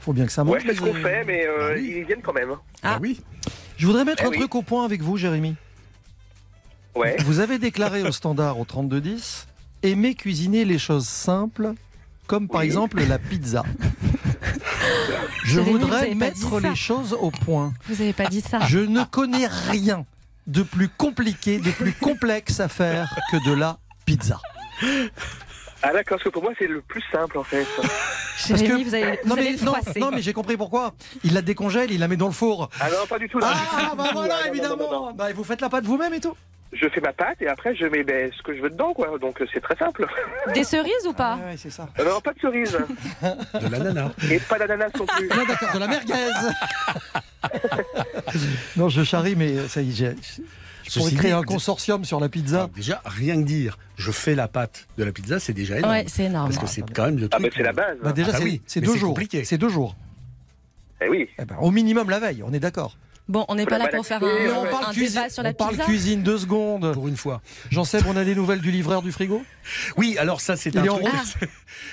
Faut 0.00 0.12
bien 0.12 0.26
que 0.26 0.32
ça 0.32 0.44
monte. 0.44 0.54
Ouais, 0.54 0.62
c'est 0.64 0.74
ce 0.74 0.80
qu'on 0.80 0.94
les- 0.94 1.02
fait, 1.02 1.24
mais 1.24 1.44
euh, 1.46 1.76
ils 1.76 2.04
viennent 2.04 2.22
quand 2.22 2.32
même. 2.32 2.52
Ah. 2.82 2.94
Bah 2.94 2.98
oui. 3.02 3.20
Je 3.76 3.86
voudrais 3.86 4.04
mettre 4.04 4.22
Eh 4.22 4.26
un 4.26 4.30
oui. 4.30 4.38
truc 4.38 4.54
au 4.54 4.62
point 4.62 4.84
avec 4.84 5.02
vous, 5.02 5.16
Jérémy. 5.16 5.56
Ouais. 6.94 7.16
Vous 7.24 7.40
avez 7.40 7.58
déclaré 7.58 8.02
au 8.02 8.12
standard 8.12 8.58
au 8.58 8.64
3210 8.64 9.46
aimer 9.82 10.14
cuisiner 10.14 10.64
les 10.64 10.78
choses 10.78 11.06
simples, 11.06 11.74
comme 12.26 12.48
par 12.48 12.60
Oui. 12.60 12.66
exemple 12.66 13.00
la 13.04 13.18
pizza. 13.18 13.64
Je 15.44 15.54
Jérémy, 15.54 15.72
vous 15.72 15.78
voudrais 15.80 15.98
avez 15.98 16.06
pas 16.08 16.30
dit 16.30 16.44
mettre 16.44 16.60
ça. 16.60 16.68
les 16.68 16.76
choses 16.76 17.12
au 17.18 17.30
point. 17.30 17.72
Vous 17.88 18.00
avez 18.00 18.12
pas 18.12 18.26
dit 18.26 18.40
ça. 18.40 18.60
Je 18.66 18.78
ne 18.78 19.02
connais 19.04 19.46
rien 19.46 20.04
de 20.46 20.62
plus 20.62 20.88
compliqué, 20.88 21.58
de 21.58 21.70
plus 21.70 21.92
complexe 21.92 22.60
à 22.60 22.68
faire 22.68 23.14
que 23.30 23.48
de 23.48 23.54
la 23.54 23.78
pizza. 24.08 24.40
Ah 25.82 25.92
d'accord, 25.92 26.16
parce 26.16 26.24
que 26.24 26.28
pour 26.30 26.42
moi, 26.42 26.52
c'est 26.58 26.66
le 26.66 26.80
plus 26.80 27.02
simple, 27.12 27.38
en 27.38 27.44
fait. 27.44 27.66
Parce 28.48 28.60
Jérémy, 28.60 28.84
que- 28.84 28.88
vous 28.88 28.94
allez, 28.94 29.18
vous 29.24 29.28
non, 29.28 29.34
allez 29.34 29.50
mais, 29.50 29.56
le 29.58 29.64
non, 29.64 29.74
froisser. 29.74 30.00
non, 30.00 30.10
mais 30.12 30.22
j'ai 30.22 30.32
compris 30.32 30.56
pourquoi. 30.56 30.94
Il 31.24 31.34
la 31.34 31.42
décongèle, 31.42 31.90
il 31.90 31.98
la 31.98 32.06
met 32.08 32.16
dans 32.16 32.28
le 32.28 32.32
four. 32.32 32.70
Ah 32.80 32.88
non, 32.88 33.04
pas 33.08 33.18
du 33.18 33.28
tout. 33.28 33.40
non, 33.40 33.46
Ah, 33.50 33.54
du 33.54 33.88
tout, 33.90 33.96
bah 33.96 34.10
voilà, 34.12 34.12
Ah, 34.12 34.14
non, 34.14 34.14
non, 34.14 34.22
non, 34.22 34.28
non, 34.28 34.50
évidemment. 34.52 34.90
non. 35.08 35.12
Bah, 35.12 35.32
vous 35.34 35.42
faites 35.44 35.60
la 35.60 35.68
pâte 35.68 35.84
vous-même 35.84 36.14
et 36.14 36.20
tout. 36.20 36.34
Je 36.72 36.88
fais 36.88 37.00
ma 37.00 37.12
pâte 37.12 37.38
et 37.42 37.48
après, 37.48 37.74
je 37.74 37.84
mets 37.86 38.04
ben, 38.04 38.30
ce 38.36 38.42
que 38.42 38.54
je 38.56 38.60
veux 38.62 38.70
dedans, 38.70 38.92
quoi. 38.94 39.18
Donc, 39.18 39.42
c'est 39.52 39.60
très 39.60 39.74
simple. 39.76 40.06
Des 40.54 40.62
cerises 40.64 41.06
ou 41.08 41.12
pas 41.14 41.34
Ouais, 41.36 41.56
c'est 41.56 41.70
ça. 41.70 41.88
Euh, 41.98 42.04
Non, 42.08 42.20
pas 42.20 42.32
de 42.32 42.38
cerise. 42.40 42.78
De 43.54 43.68
l'ananas. 43.68 44.10
Et 44.30 44.38
pas 44.38 44.58
d'ananas 44.58 44.90
non 44.96 45.04
plus. 45.06 45.28
Ah, 45.32 45.44
d'accord, 45.48 45.72
de 45.74 45.78
la 45.80 45.86
merguez. 45.88 46.14
non, 48.76 48.88
je 48.88 49.02
charrie, 49.02 49.34
mais 49.36 49.66
ça 49.68 49.82
y 49.82 49.90
est, 49.90 49.94
j'ai- 49.94 50.14
Je 50.88 50.98
pourrais 50.98 51.12
créer 51.12 51.32
un 51.32 51.42
consortium 51.42 52.04
sur 52.04 52.18
la 52.20 52.28
pizza. 52.28 52.68
Déjà, 52.74 53.00
rien 53.04 53.36
que 53.36 53.46
dire, 53.46 53.78
je 53.96 54.10
fais 54.10 54.34
la 54.34 54.48
pâte 54.48 54.86
de 54.96 55.04
la 55.04 55.12
pizza, 55.12 55.38
c'est 55.38 55.52
déjà 55.52 55.78
énorme. 55.78 55.92
Ouais, 55.92 56.04
c'est 56.08 56.24
énorme. 56.24 56.48
Parce 56.50 56.58
que 56.58 56.66
c'est 56.66 56.82
quand 56.92 57.04
même 57.04 57.18
le 57.18 57.26
Ah, 57.26 57.36
truc. 57.36 57.42
mais 57.46 57.50
c'est 57.54 57.62
la 57.62 57.72
base. 57.72 57.98
Bah, 58.02 58.12
déjà, 58.12 58.28
Ah 58.30 58.32
bah 58.32 58.38
c'est 58.38 58.44
oui, 58.44 58.62
c'est 58.66 58.80
mais 58.80 58.86
deux 58.86 58.92
c'est 58.94 58.98
jours. 58.98 59.08
compliqué. 59.10 59.44
C'est 59.44 59.58
deux 59.58 59.68
jours. 59.68 59.96
Eh 61.00 61.08
oui. 61.08 61.28
Eh 61.38 61.44
ben, 61.44 61.56
au 61.60 61.70
minimum 61.70 62.10
la 62.10 62.18
veille, 62.20 62.42
on 62.44 62.52
est 62.52 62.60
d'accord. 62.60 62.96
Bon, 63.28 63.44
on 63.48 63.56
n'est 63.56 63.66
pas 63.66 63.76
la 63.76 63.84
là 63.84 63.90
pour 63.90 64.06
faire 64.06 64.22
un, 64.24 64.26
on 64.26 64.70
parle, 64.70 64.84
un 64.88 64.92
cuisine, 64.92 65.14
débat 65.20 65.28
sur 65.28 65.42
la 65.42 65.50
on 65.50 65.52
parle 65.52 65.70
pizza. 65.72 65.84
cuisine 65.84 66.22
deux 66.22 66.38
secondes. 66.38 66.94
Pour 66.94 67.08
une 67.08 67.16
fois. 67.18 67.42
J'en 67.70 67.84
sais, 67.84 67.98
on 68.06 68.16
a 68.16 68.24
des 68.24 68.34
nouvelles 68.34 68.62
du 68.62 68.70
livreur 68.70 69.02
du 69.02 69.12
frigo? 69.12 69.42
Oui, 69.98 70.16
alors 70.18 70.40
ça, 70.40 70.56
c'est 70.56 70.74
un 70.74 70.82
truc. 70.82 71.04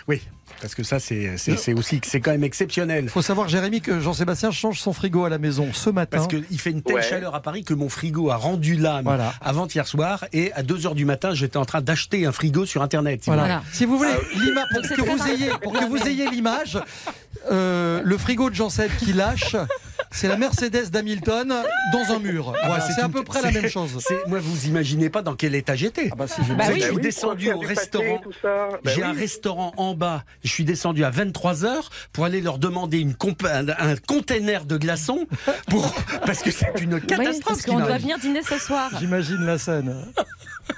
oui, 0.07 0.21
parce 0.65 0.73
que 0.73 0.81
ça, 0.81 0.99
c'est 0.99 1.37
c'est- 1.37 1.57
c'est 1.57 1.73
aussi 1.73 2.01
c'est 2.03 2.19
quand 2.21 2.31
même 2.31 2.43
exceptionnel. 2.43 3.03
Il 3.05 3.09
faut 3.11 3.21
savoir, 3.21 3.47
Jérémy, 3.47 3.81
que 3.81 3.99
Jean-Sébastien 3.99 4.49
change 4.49 4.79
son 4.79 4.93
frigo 4.93 5.23
à 5.23 5.29
la 5.29 5.37
maison 5.37 5.69
ce 5.73 5.91
matin. 5.91 6.17
Parce 6.17 6.27
qu'il 6.27 6.59
fait 6.59 6.71
une 6.71 6.81
telle 6.81 6.95
Ouais. 6.95 7.01
chaleur 7.03 7.35
à 7.35 7.41
Paris 7.43 7.63
que 7.63 7.75
mon 7.75 7.87
frigo 7.87 8.31
a 8.31 8.35
rendu 8.35 8.75
l'âme 8.75 9.03
Voilà. 9.05 9.31
avant-hier 9.41 9.85
soir 9.87 10.25
et 10.33 10.51
à 10.53 10.63
2h 10.63 10.95
du 10.95 11.05
matin, 11.05 11.35
j'étais 11.35 11.57
en 11.57 11.65
train 11.65 11.81
d'acheter 11.81 12.25
un 12.25 12.31
frigo 12.31 12.65
sur 12.65 12.81
Internet. 12.81 13.23
si 13.23 13.29
vous 13.29 13.35
Voilà. 13.35 13.57
voulez. 13.59 13.69
Si 13.73 13.85
vous 13.85 13.97
voulez, 13.97 14.09
Ah 14.11 14.95
que 14.95 15.01
vous 15.01 15.27
ayez, 15.27 15.49
pour 15.61 15.73
que 15.73 15.85
vous 15.85 15.97
ayez 16.07 16.27
l'image, 16.31 16.79
euh, 17.51 18.01
le 18.03 18.17
frigo 18.17 18.49
de 18.49 18.55
Jean-Seb 18.55 18.89
qui 18.97 19.13
lâche, 19.13 19.55
c'est 20.15 20.27
la 20.27 20.37
Mercedes 20.37 20.89
d'Hamilton 20.89 21.53
dans 21.93 22.13
un 22.13 22.19
mur. 22.19 22.53
Voilà, 22.65 22.83
Ah, 22.87 22.91
c'est 22.95 23.01
à 23.01 23.09
peu 23.09 23.23
près 23.23 23.41
la 23.41 23.51
même 23.51 23.67
chose. 23.69 23.97
c'est- 23.99 24.25
Moi, 24.27 24.39
vous 24.39 24.65
imaginez 24.67 25.09
pas 25.09 25.21
dans 25.21 25.35
quel 25.35 25.53
état 25.55 25.75
j'étais. 25.75 26.09
Ah 26.11 26.15
bah 26.15 26.27
si, 26.27 26.41
Bah 26.41 26.65
oui. 26.69 26.79
je 26.79 26.85
suis 26.85 26.95
Bah 26.95 27.01
descendu 27.01 27.51
au 27.53 27.59
restaurant. 27.59 28.21
Bah 28.43 28.69
J'ai 28.85 29.01
oui. 29.01 29.07
un 29.09 29.13
restaurant 29.13 29.73
en 29.77 29.93
bas. 29.93 30.23
Je 30.43 30.49
suis 30.49 30.63
descendu 30.63 31.03
à 31.03 31.09
23h 31.11 31.89
pour 32.13 32.25
aller 32.25 32.41
leur 32.41 32.57
demander 32.57 32.99
une 32.99 33.13
un, 33.49 33.67
un 33.69 33.95
container 33.97 34.65
de 34.65 34.77
glaçons 34.77 35.27
pour, 35.69 35.93
parce 36.25 36.41
que 36.41 36.51
c'est 36.51 36.71
une 36.81 36.95
Oui, 36.95 37.01
catastrophe. 37.05 37.43
parce 37.45 37.61
qu'on 37.63 37.79
doit 37.79 37.97
venir 37.97 38.17
dîner 38.19 38.41
ce 38.43 38.57
soir. 38.57 38.89
J'imagine 38.99 39.43
la 39.45 39.57
scène. 39.57 39.95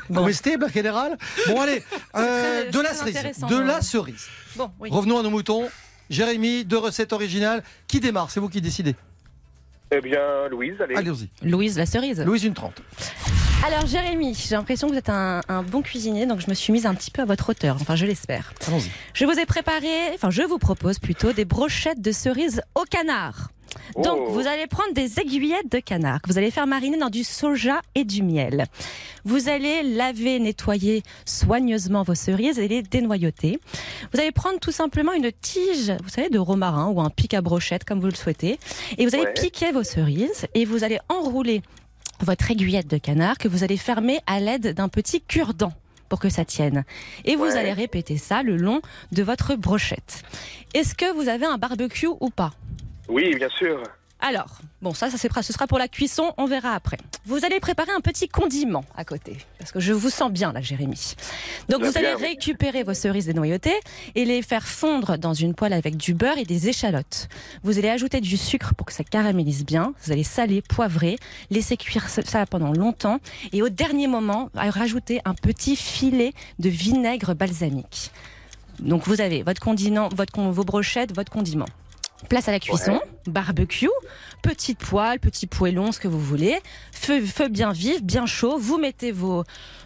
Bon. 0.09 0.21
Comestible, 0.21 0.67
général 0.73 1.17
Bon, 1.47 1.61
allez, 1.61 1.81
euh, 2.15 2.63
très- 2.63 2.71
de 2.71 2.79
la 2.81 2.93
cerise. 2.93 3.39
De 3.39 3.55
hein. 3.55 3.63
la 3.63 3.81
cerise. 3.81 4.25
Bon, 4.57 4.69
oui. 4.79 4.89
Revenons 4.91 5.19
à 5.19 5.23
nos 5.23 5.29
moutons. 5.29 5.69
Jérémy, 6.09 6.63
deux 6.65 6.77
recettes 6.77 7.11
originales. 7.13 7.63
Qui 7.87 7.99
démarre? 8.01 8.29
C'est 8.31 8.39
vous 8.39 8.49
qui 8.49 8.59
décidez. 8.61 8.95
Eh 9.91 10.01
bien, 10.01 10.47
Louise, 10.49 10.75
allez. 10.81 10.95
Allez-y. 10.95 11.29
Louise, 11.47 11.77
la 11.77 11.85
cerise. 11.85 12.21
Louise, 12.25 12.43
une 12.43 12.53
trente. 12.53 12.81
Alors, 13.65 13.85
Jérémy, 13.85 14.33
j'ai 14.33 14.55
l'impression 14.55 14.87
que 14.87 14.93
vous 14.93 14.97
êtes 14.99 15.09
un, 15.09 15.41
un 15.49 15.61
bon 15.63 15.81
cuisinier, 15.81 16.25
donc 16.25 16.39
je 16.39 16.47
me 16.49 16.53
suis 16.53 16.71
mise 16.71 16.85
un 16.85 16.93
petit 16.95 17.11
peu 17.11 17.21
à 17.21 17.25
votre 17.25 17.49
hauteur. 17.49 17.77
Enfin, 17.81 17.95
je 17.95 18.05
l'espère. 18.05 18.53
Allons-y. 18.67 18.89
Je 19.13 19.25
vous 19.25 19.37
ai 19.37 19.45
préparé, 19.45 19.87
enfin, 20.13 20.29
je 20.29 20.43
vous 20.43 20.57
propose 20.57 20.99
plutôt 20.99 21.33
des 21.33 21.43
brochettes 21.43 21.99
de 22.01 22.11
cerises 22.11 22.61
au 22.75 22.83
canard. 22.83 23.49
Donc, 24.01 24.19
Oh. 24.21 24.31
vous 24.31 24.47
allez 24.47 24.67
prendre 24.67 24.93
des 24.93 25.19
aiguillettes 25.19 25.69
de 25.71 25.79
canard 25.79 26.21
que 26.21 26.29
vous 26.31 26.37
allez 26.37 26.51
faire 26.51 26.65
mariner 26.67 26.97
dans 26.97 27.09
du 27.09 27.23
soja 27.23 27.81
et 27.95 28.05
du 28.05 28.23
miel. 28.23 28.65
Vous 29.25 29.49
allez 29.49 29.83
laver, 29.83 30.39
nettoyer 30.39 31.03
soigneusement 31.25 32.03
vos 32.03 32.15
cerises 32.15 32.59
et 32.59 32.67
les 32.69 32.81
dénoyauter. 32.83 33.59
Vous 34.13 34.19
allez 34.19 34.31
prendre 34.31 34.59
tout 34.59 34.71
simplement 34.71 35.11
une 35.13 35.31
tige, 35.31 35.91
vous 36.03 36.09
savez, 36.09 36.29
de 36.29 36.39
romarin 36.39 36.87
ou 36.87 37.01
un 37.01 37.09
pic 37.09 37.33
à 37.33 37.41
brochette, 37.41 37.83
comme 37.83 37.99
vous 37.99 38.07
le 38.07 38.15
souhaitez. 38.15 38.59
Et 38.97 39.05
vous 39.05 39.13
allez 39.15 39.25
Ouais. 39.25 39.33
piquer 39.33 39.71
vos 39.73 39.83
cerises 39.83 40.45
et 40.53 40.63
vous 40.63 40.83
allez 40.85 40.99
enrouler 41.09 41.61
votre 42.21 42.49
aiguillette 42.51 42.87
de 42.87 42.97
canard 42.97 43.37
que 43.37 43.47
vous 43.47 43.63
allez 43.63 43.77
fermer 43.77 44.19
à 44.27 44.39
l'aide 44.39 44.73
d'un 44.73 44.89
petit 44.89 45.21
cure-dent 45.21 45.73
pour 46.09 46.19
que 46.19 46.29
ça 46.29 46.45
tienne. 46.45 46.83
Et 47.25 47.35
vous 47.35 47.43
Ouais. 47.43 47.57
allez 47.57 47.73
répéter 47.73 48.17
ça 48.17 48.41
le 48.43 48.55
long 48.57 48.81
de 49.11 49.23
votre 49.23 49.55
brochette. 49.55 50.23
Est-ce 50.73 50.95
que 50.95 51.13
vous 51.13 51.27
avez 51.29 51.45
un 51.45 51.57
barbecue 51.57 52.07
ou 52.07 52.29
pas? 52.29 52.53
Oui, 53.09 53.35
bien 53.35 53.49
sûr. 53.49 53.81
Alors, 54.19 54.57
bon, 54.81 54.93
ça, 54.95 55.11
ça 55.11 55.17
ce 55.17 55.53
sera 55.53 55.67
pour 55.67 55.77
la 55.77 55.87
cuisson, 55.87 56.33
on 56.37 56.45
verra 56.45 56.73
après. 56.73 56.97
Vous 57.25 57.45
allez 57.45 57.59
préparer 57.59 57.91
un 57.91 58.01
petit 58.01 58.27
condiment 58.27 58.83
à 58.95 59.05
côté, 59.05 59.37
parce 59.59 59.71
que 59.71 59.79
je 59.79 59.93
vous 59.93 60.09
sens 60.09 60.31
bien 60.31 60.51
là, 60.53 60.61
Jérémy. 60.61 61.13
Donc 61.69 61.83
vous 61.83 61.97
allez 61.97 62.13
récupérer 62.15 62.83
vos 62.83 62.95
cerises 62.95 63.27
dénoyautées 63.27 63.79
et 64.15 64.25
les 64.25 64.41
faire 64.41 64.67
fondre 64.67 65.17
dans 65.17 65.33
une 65.35 65.53
poêle 65.53 65.73
avec 65.73 65.97
du 65.97 66.13
beurre 66.15 66.39
et 66.39 66.45
des 66.45 66.67
échalotes. 66.67 67.27
Vous 67.63 67.77
allez 67.77 67.89
ajouter 67.89 68.19
du 68.19 68.37
sucre 68.37 68.73
pour 68.75 68.87
que 68.87 68.93
ça 68.93 69.03
caramélise 69.03 69.63
bien. 69.65 69.93
Vous 70.03 70.11
allez 70.11 70.23
saler, 70.23 70.61
poivrer, 70.63 71.17
laisser 71.51 71.77
cuire 71.77 72.09
ça- 72.09 72.45
pendant 72.47 72.73
longtemps 72.73 73.19
et 73.51 73.61
au 73.61 73.69
dernier 73.69 74.07
moment, 74.07 74.49
rajouter 74.55 75.21
un 75.25 75.35
petit 75.35 75.75
filet 75.75 76.33
de 76.59 76.69
vinaigre 76.69 77.35
balsamique. 77.35 78.11
Donc 78.79 79.07
vous 79.07 79.21
avez 79.21 79.43
votre 79.43 79.61
condiment, 79.61 80.09
votre, 80.09 80.39
vos 80.39 80.63
brochettes, 80.63 81.15
votre 81.15 81.31
condiment. 81.31 81.65
Place 82.29 82.47
à 82.49 82.51
la 82.51 82.59
cuisson, 82.59 82.99
barbecue, 83.25 83.89
petite 84.41 84.79
poêle, 84.79 85.19
petit 85.19 85.47
poêlon, 85.47 85.91
ce 85.91 85.99
que 85.99 86.07
vous 86.07 86.19
voulez. 86.19 86.59
Feu, 86.91 87.21
feu 87.21 87.47
bien 87.47 87.71
vif, 87.71 88.03
bien 88.03 88.25
chaud. 88.25 88.57
Vous 88.57 88.77
mettez 88.77 89.11
vos, 89.11 89.43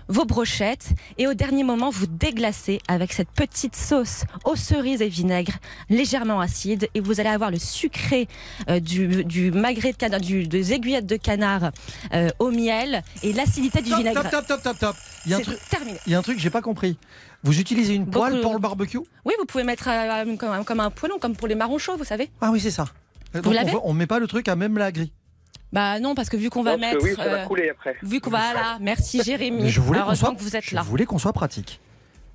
vos 0.07 0.25
brochettes 0.25 0.89
et 1.17 1.27
au 1.27 1.33
dernier 1.33 1.63
moment, 1.63 1.89
vous 1.89 2.07
déglacez 2.07 2.79
avec 2.87 3.13
cette 3.13 3.29
petite 3.31 3.75
sauce 3.75 4.23
aux 4.45 4.55
cerises 4.55 5.01
et 5.01 5.07
vinaigre 5.09 5.53
légèrement 5.89 6.39
acide 6.39 6.89
et 6.93 6.99
vous 6.99 7.19
allez 7.19 7.29
avoir 7.29 7.51
le 7.51 7.59
sucré 7.59 8.27
euh, 8.69 8.79
du, 8.79 9.23
du 9.25 9.51
magret 9.51 9.91
de 9.93 9.97
canard, 9.97 10.19
du, 10.21 10.47
des 10.47 10.73
aiguillettes 10.73 11.05
de 11.05 11.15
canard 11.17 11.71
euh, 12.13 12.29
au 12.39 12.51
miel 12.51 13.03
et 13.23 13.33
l'acidité 13.33 13.81
du 13.81 13.89
Top, 13.89 13.99
vinaigre. 13.99 14.21
top, 14.23 14.31
top, 14.31 14.47
top, 14.47 14.63
top, 14.63 14.79
top. 14.79 14.95
Il 15.25 15.31
y 15.31 15.33
a 15.33 15.37
un 15.37 15.41
truc. 15.41 15.59
terminé. 15.69 15.97
Il 16.07 16.11
y 16.11 16.15
a 16.15 16.19
un 16.19 16.21
truc 16.21 16.35
que 16.37 16.41
j'ai 16.41 16.49
pas 16.49 16.61
compris. 16.61 16.97
Vous 17.43 17.59
utilisez 17.59 17.93
une 17.95 18.07
poêle 18.07 18.31
Beaucoup- 18.33 18.41
pour 18.43 18.53
le 18.53 18.59
barbecue? 18.59 18.99
Oui, 19.25 19.33
vous 19.39 19.45
pouvez 19.45 19.63
mettre 19.63 19.87
euh, 19.87 20.35
comme, 20.37 20.51
un- 20.51 20.63
comme 20.63 20.79
un 20.79 20.89
poêlon, 20.89 21.17
comme 21.19 21.35
pour 21.35 21.47
les 21.47 21.55
marrons 21.55 21.77
chauds, 21.77 21.97
vous 21.97 22.03
savez. 22.03 22.29
Ah 22.41 22.49
oui, 22.51 22.59
c'est 22.59 22.71
ça. 22.71 22.85
Vous 23.33 23.41
on, 23.51 23.81
on 23.89 23.93
met 23.93 24.07
pas 24.07 24.19
le 24.19 24.27
truc 24.27 24.47
à 24.47 24.55
même 24.55 24.77
la 24.77 24.91
grille. 24.91 25.11
Bah 25.73 25.99
non, 25.99 26.15
parce 26.15 26.29
que 26.29 26.37
vu 26.37 26.49
qu'on 26.49 26.63
va 26.63 26.75
que 26.75 26.81
mettre. 26.81 27.03
oui, 27.03 27.13
ça 27.15 27.23
va 27.23 27.41
euh, 27.41 27.45
couler 27.45 27.69
après. 27.69 27.95
Vu 28.03 28.19
qu'on 28.19 28.29
va 28.29 28.53
là, 28.53 28.77
merci 28.81 29.23
Jérémy. 29.23 29.63
Mais 29.63 29.69
je 29.69 29.79
voulais 29.81 30.01
qu'on 30.01 30.15
soit, 30.15 30.35
que 30.35 30.41
vous 30.41 30.55
êtes 30.55 30.65
je 30.65 30.75
là. 30.75 30.81
voulais 30.81 31.05
qu'on 31.05 31.17
soit 31.17 31.33
pratique. 31.33 31.79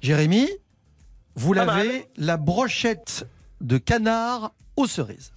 Jérémy, 0.00 0.48
vous 1.34 1.52
Pas 1.54 1.64
l'avez, 1.64 2.06
la 2.16 2.36
brochette 2.36 3.26
de 3.60 3.78
canard 3.78 4.52
aux 4.76 4.86
cerises. 4.86 5.32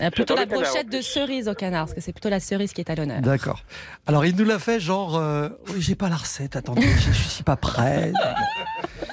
Euh, 0.00 0.10
plutôt 0.10 0.36
J'adore 0.36 0.56
la 0.56 0.62
brochette 0.64 0.88
de 0.88 1.00
cerise 1.00 1.48
au 1.48 1.54
canard, 1.54 1.84
parce 1.86 1.94
que 1.94 2.00
c'est 2.00 2.12
plutôt 2.12 2.30
la 2.30 2.40
cerise 2.40 2.72
qui 2.72 2.80
est 2.80 2.90
à 2.90 2.94
l'honneur. 2.94 3.20
D'accord. 3.20 3.62
Alors, 4.06 4.24
il 4.24 4.34
nous 4.36 4.44
l'a 4.44 4.58
fait 4.58 4.80
genre, 4.80 5.16
euh, 5.16 5.48
oui, 5.68 5.82
j'ai 5.82 5.94
pas 5.94 6.08
la 6.08 6.16
recette, 6.16 6.56
attendez, 6.56 6.82
je, 6.82 7.12
je 7.12 7.28
suis 7.28 7.44
pas 7.44 7.56
prêt. 7.56 8.12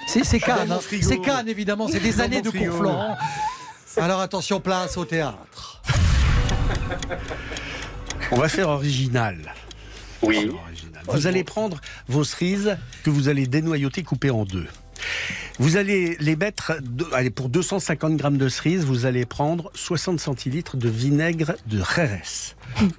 C'est 0.08 0.24
c'est 0.24 0.40
Cannes, 0.40 0.72
hein. 0.72 0.80
c'est 0.82 1.20
Cannes 1.20 1.48
évidemment, 1.48 1.88
c'est 1.88 2.00
des 2.00 2.14
Dans 2.14 2.24
années 2.24 2.42
de 2.42 2.50
cours 2.50 2.78
Florent. 2.78 3.16
Alors 3.98 4.22
attention, 4.22 4.60
place 4.60 4.98
au 4.98 5.06
théâtre. 5.06 5.84
On 8.32 8.38
va 8.38 8.48
faire 8.48 8.70
original. 8.70 9.38
Oui. 10.22 10.50
Original. 10.50 11.04
Vous 11.08 11.28
allez 11.28 11.44
prendre 11.44 11.82
vos 12.08 12.24
cerises 12.24 12.78
que 13.04 13.10
vous 13.10 13.28
allez 13.28 13.48
dénoyauter, 13.48 14.04
couper 14.04 14.30
en 14.30 14.46
deux. 14.46 14.68
Vous 15.58 15.78
allez 15.78 16.16
les 16.20 16.36
mettre, 16.36 16.80
allez, 17.14 17.32
pour 17.32 17.50
250 17.50 18.16
grammes 18.18 18.38
de 18.38 18.48
cerises, 18.48 18.86
vous 18.86 19.06
allez 19.06 19.26
prendre 19.26 19.72
60 19.74 20.20
centilitres 20.20 20.78
de 20.78 20.90
vinaigre 20.90 21.56
de 21.66 21.78
Jerez. 21.78 22.22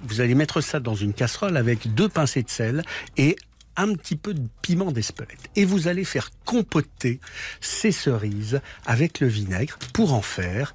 Vous 0.03 0.21
allez 0.21 0.35
mettre 0.35 0.61
ça 0.61 0.79
dans 0.79 0.95
une 0.95 1.13
casserole 1.13 1.57
avec 1.57 1.93
deux 1.93 2.09
pincées 2.09 2.43
de 2.43 2.49
sel 2.49 2.83
et 3.17 3.35
un 3.77 3.93
petit 3.93 4.15
peu 4.15 4.33
de 4.33 4.43
piment 4.61 4.91
d'Espelette. 4.91 5.49
Et 5.55 5.65
vous 5.65 5.87
allez 5.87 6.03
faire 6.03 6.29
compoter 6.45 7.19
ces 7.61 7.91
cerises 7.91 8.59
avec 8.85 9.21
le 9.21 9.27
vinaigre 9.27 9.77
pour 9.93 10.13
en 10.13 10.21
faire 10.21 10.73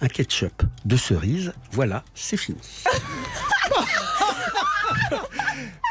un 0.00 0.08
ketchup 0.08 0.62
de 0.84 0.96
cerises. 0.96 1.52
Voilà, 1.72 2.04
c'est 2.14 2.36
fini. 2.36 2.58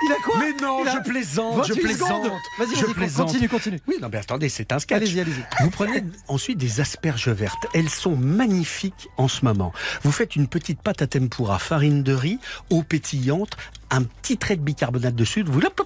Il 0.03 0.12
a 0.12 0.16
quoi 0.24 0.39
Mais 0.39 0.53
non, 0.62 0.84
Il 0.84 0.88
a 0.88 0.93
je 1.03 1.10
plaisante, 1.10 1.58
28 1.58 1.74
je 1.76 1.82
plaisante. 1.82 2.32
Vas-y, 2.60 2.76
je 2.76 2.86
plaisante. 2.86 3.28
continue, 3.28 3.49
continue. 3.49 3.80
Oui, 3.88 3.95
non, 4.01 4.10
mais 4.12 4.20
attendez, 4.20 4.47
c'est 4.49 4.72
un 4.72 4.80
sketch. 4.80 4.95
Allez-y, 4.97 5.20
allez-y. 5.20 5.43
Vous 5.64 5.70
prenez 5.70 6.03
ensuite 6.28 6.58
des 6.58 6.80
asperges 6.80 7.30
vertes. 7.30 7.66
Elles 7.74 7.89
sont 7.89 8.16
magnifiques 8.16 9.10
en 9.18 9.28
ce 9.28 9.43
moment. 9.43 9.74
Vous 10.03 10.12
faites 10.12 10.36
une 10.36 10.47
petite 10.47 10.82
pâte 10.82 11.01
à 11.01 11.08
tempura, 11.08 11.60
farine 11.60 12.03
de 12.03 12.14
riz, 12.14 12.39
eau 12.70 12.84
pétillante, 12.84 13.58
un 13.89 14.03
petit 14.03 14.38
trait 14.38 14.55
de 14.55 14.61
bicarbonate 14.61 15.15
de 15.15 15.25
soude. 15.25 15.49
Vous, 15.49 15.59
hop, 15.59 15.81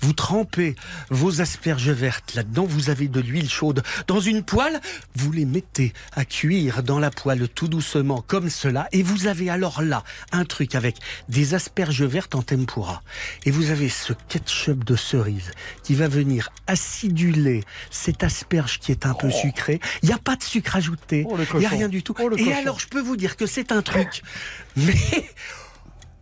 vous 0.00 0.12
trempez 0.12 0.74
vos 1.10 1.40
asperges 1.40 1.90
vertes 1.90 2.34
là-dedans. 2.34 2.64
Vous 2.64 2.90
avez 2.90 3.08
de 3.08 3.20
l'huile 3.20 3.50
chaude 3.50 3.82
dans 4.06 4.20
une 4.20 4.42
poêle. 4.42 4.80
Vous 5.14 5.32
les 5.32 5.44
mettez 5.44 5.92
à 6.12 6.24
cuire 6.24 6.82
dans 6.82 6.98
la 6.98 7.10
poêle 7.10 7.48
tout 7.48 7.68
doucement 7.68 8.22
comme 8.26 8.50
cela. 8.50 8.88
Et 8.92 9.02
vous 9.02 9.26
avez 9.26 9.50
alors 9.50 9.82
là 9.82 10.04
un 10.32 10.44
truc 10.44 10.74
avec 10.74 10.96
des 11.28 11.54
asperges 11.54 12.02
vertes 12.02 12.34
en 12.34 12.42
tempura. 12.42 13.02
Et 13.44 13.50
vous 13.50 13.70
avez 13.70 13.88
ce 13.88 14.12
ketchup 14.28 14.84
de 14.84 14.96
cerise 14.96 15.50
qui 15.82 15.94
va 15.94 16.08
venir 16.08 16.50
aciduler 16.66 17.64
cette 17.90 18.22
asperge 18.22 18.78
qui 18.78 18.92
est 18.92 19.06
un 19.06 19.14
peu 19.14 19.30
sucrée. 19.30 19.80
Il 20.02 20.08
n'y 20.08 20.14
a 20.14 20.18
pas 20.18 20.36
de 20.36 20.42
sucre 20.42 20.76
ajouté. 20.76 21.26
Oh, 21.28 21.36
Il 21.54 21.60
n'y 21.60 21.66
a 21.66 21.70
rien 21.70 21.88
du 21.88 22.02
tout. 22.02 22.14
Oh, 22.18 22.30
Et 22.36 22.44
cochon. 22.44 22.56
alors, 22.56 22.80
je 22.80 22.88
peux 22.88 23.00
vous 23.00 23.16
dire 23.16 23.36
que 23.36 23.46
c'est 23.46 23.72
un 23.72 23.82
truc. 23.82 24.22
Mais. 24.76 24.94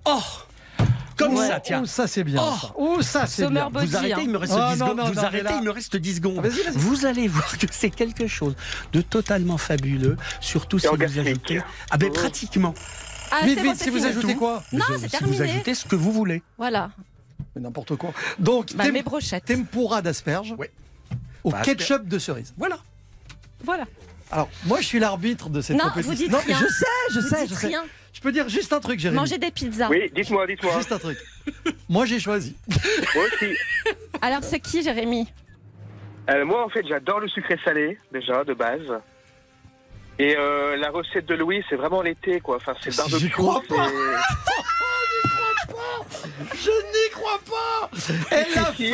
Oh 0.07 0.23
Comme 1.17 1.35
Ouais. 1.37 1.47
ça, 1.49 1.61
tiens. 1.61 1.81
Oh, 1.85 1.87
ça 1.87 2.07
c'est 2.07 2.25
bien. 2.25 2.41
Oh. 2.43 2.55
ça. 2.61 2.73
Oh, 2.77 3.03
ça 3.03 3.27
c'est 3.27 3.49
bien. 3.49 3.71
Body, 3.71 3.87
Vous 3.87 3.97
arrêtez, 3.97 4.15
hein. 4.15 4.19
il 4.23 4.31
me 4.31 4.39
reste 4.39 4.53
Oh, 4.57 4.59
10 4.73 4.79
non, 4.81 4.87
secondes. 4.87 4.97
non, 4.99 5.05
vous 5.07 5.15
non, 5.15 5.23
arrêtez, 5.23 5.45
là- 5.45 5.57
il 5.61 5.65
me 5.65 5.71
reste 5.71 5.97
10 5.97 6.17
secondes. 6.17 6.47
Vous 6.75 7.07
allez 7.07 7.29
voir 7.29 7.57
que 7.59 7.67
c'est 7.71 7.91
quelque 7.91 8.27
chose 8.27 8.55
de 8.93 9.01
totalement 9.01 9.59
fabuleux, 9.59 10.17
surtout 10.41 10.79
si 10.79 10.87
vous 10.87 11.03
ajoutez. 11.03 11.61
Ah 11.91 11.97
ben 11.99 12.09
Oh. 12.11 12.15
pratiquement. 12.15 12.75
Ah, 13.31 13.45
Vite, 13.47 13.63
bon, 13.65 13.75
si 13.75 13.91
vous 13.91 14.05
ajoutez 14.05 14.35
quoi 14.35 14.63
Non, 14.73 14.85
Si 14.87 14.93
c'est 14.93 14.99
vous 14.99 15.09
terminé. 15.09 15.51
ajoutez 15.53 15.75
ce 15.75 15.85
que 15.87 15.97
vous 15.97 16.13
voulez. 16.13 16.43
Voilà. 16.59 16.91
Mais 17.57 17.63
n'importe 17.63 17.97
quoi. 17.97 18.13
Donc, 18.39 18.75
Bah, 18.75 18.85
tem- 18.85 18.93
mes 18.93 19.03
brochettes. 19.03 19.45
tempura 19.47 20.03
d'asperges 20.03 20.55
au 21.43 21.51
Bah, 21.51 21.63
ketchup 21.63 22.07
de 22.07 22.19
cerise. 22.19 22.53
Voilà. 22.57 22.79
Voilà. 23.65 23.85
Alors, 24.31 24.49
moi, 24.67 24.81
je 24.81 24.87
suis 24.87 24.99
l'arbitre 24.99 25.49
de 25.49 25.61
cette 25.61 25.77
Non, 25.77 25.85
vous 25.95 26.15
dites 26.15 26.31
non, 26.31 26.39
mais 26.47 26.55
rien. 26.55 26.67
je 26.67 26.73
sais, 26.73 26.85
je 27.15 27.21
Vous 27.21 27.29
sais, 27.29 27.47
dites 27.47 27.55
je 27.55 27.61
sais. 27.61 27.67
rien. 27.69 27.85
Je 28.25 28.31
peux 28.31 28.33
dire 28.33 28.49
juste 28.49 28.73
un 28.73 28.81
truc, 28.81 28.99
Jérémy. 28.99 29.21
Manger 29.21 29.37
des 29.37 29.51
pizzas. 29.51 29.91
Oui, 29.91 30.11
dites-moi, 30.15 30.47
dites-moi. 30.47 30.73
Juste 30.79 30.93
un 30.93 30.99
truc. 30.99 31.19
Moi, 31.91 32.07
j'ai 32.07 32.19
choisi. 32.19 32.57
Moi 33.15 33.25
aussi. 33.27 33.55
Alors, 34.23 34.43
c'est 34.43 34.61
qui, 34.61 34.83
Jérémy? 34.83 35.29
Euh, 36.31 36.47
moi, 36.47 36.65
en 36.65 36.71
fait, 36.71 36.87
j'adore 36.89 37.21
le 37.21 37.29
sucré 37.29 37.59
salé, 37.63 37.99
déjà, 38.11 38.43
de 38.43 38.55
base. 38.55 38.99
Et 40.19 40.35
euh, 40.39 40.75
la 40.79 40.89
recette 40.89 41.27
de 41.27 41.35
Louis, 41.35 41.63
c'est 41.69 41.77
vraiment 41.77 42.01
l'été, 42.01 42.41
quoi. 42.41 42.57
Enfin, 42.57 42.73
c'est 42.81 42.93
le 42.93 42.97
barbecue. 42.97 43.19
J'y 43.19 43.29
crois 43.31 43.63
pas. 45.85 46.29
Je 46.55 46.71
n'y 46.71 47.11
crois 47.13 47.41
pas 47.45 47.91
Elle 48.31 48.47
l'a 48.55 48.73
fait 48.73 48.93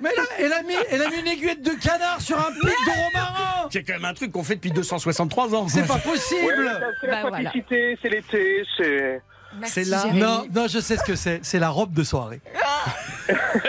Mais 0.00 0.10
là, 0.14 0.22
elle 0.38 0.52
a, 0.52 0.62
mis, 0.62 0.74
elle 0.90 1.02
a 1.02 1.10
mis 1.10 1.18
une 1.20 1.28
aiguette 1.28 1.62
de 1.62 1.70
canard 1.72 2.20
sur 2.20 2.38
un 2.38 2.50
pic 2.52 2.62
de 2.62 3.04
romarin 3.04 3.68
C'est 3.70 3.82
quand 3.82 3.94
même 3.94 4.04
un 4.04 4.14
truc 4.14 4.32
qu'on 4.32 4.44
fait 4.44 4.56
depuis 4.56 4.70
263 4.72 5.54
ans. 5.54 5.68
C'est 5.68 5.86
pas 5.86 5.98
possible 5.98 6.40
Ouais, 6.46 6.86
c'est 7.00 7.06
la 7.06 7.22
Bah, 7.22 7.28
voilà. 7.30 7.52
c'est 7.68 8.08
l'été, 8.08 8.64
c'est... 8.76 9.22
C'est 9.66 9.84
là. 9.84 10.04
Non, 10.12 10.46
non, 10.54 10.66
je 10.68 10.78
sais 10.80 10.96
ce 10.96 11.02
que 11.04 11.14
c'est. 11.16 11.40
C'est 11.42 11.58
la 11.58 11.68
robe 11.70 11.92
de 11.92 12.02
soirée. 12.04 12.40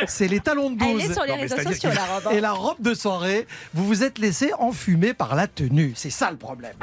C'est 0.08 0.28
les 0.28 0.40
talons 0.40 0.70
de 0.72 0.78
12. 0.80 0.88
Elle 1.04 1.12
est 1.12 1.14
sur 1.14 1.24
les 1.24 1.30
Non, 1.34 1.40
réseaux 1.42 1.58
sociaux, 1.72 1.90
la 1.94 2.04
robe. 2.04 2.24
hein. 2.28 2.32
Et 2.34 2.42
la 2.42 2.52
robe 2.52 2.82
de 2.82 2.94
soirée, 2.94 3.48
vous 3.74 3.86
vous 3.86 4.04
êtes 4.04 4.20
laissé 4.20 4.52
enfumer 4.60 5.14
par 5.14 5.36
la 5.36 5.48
tenue. 5.48 5.94
C'est 5.96 6.10
ça 6.10 6.30
le 6.32 6.38
problème. 6.38 6.74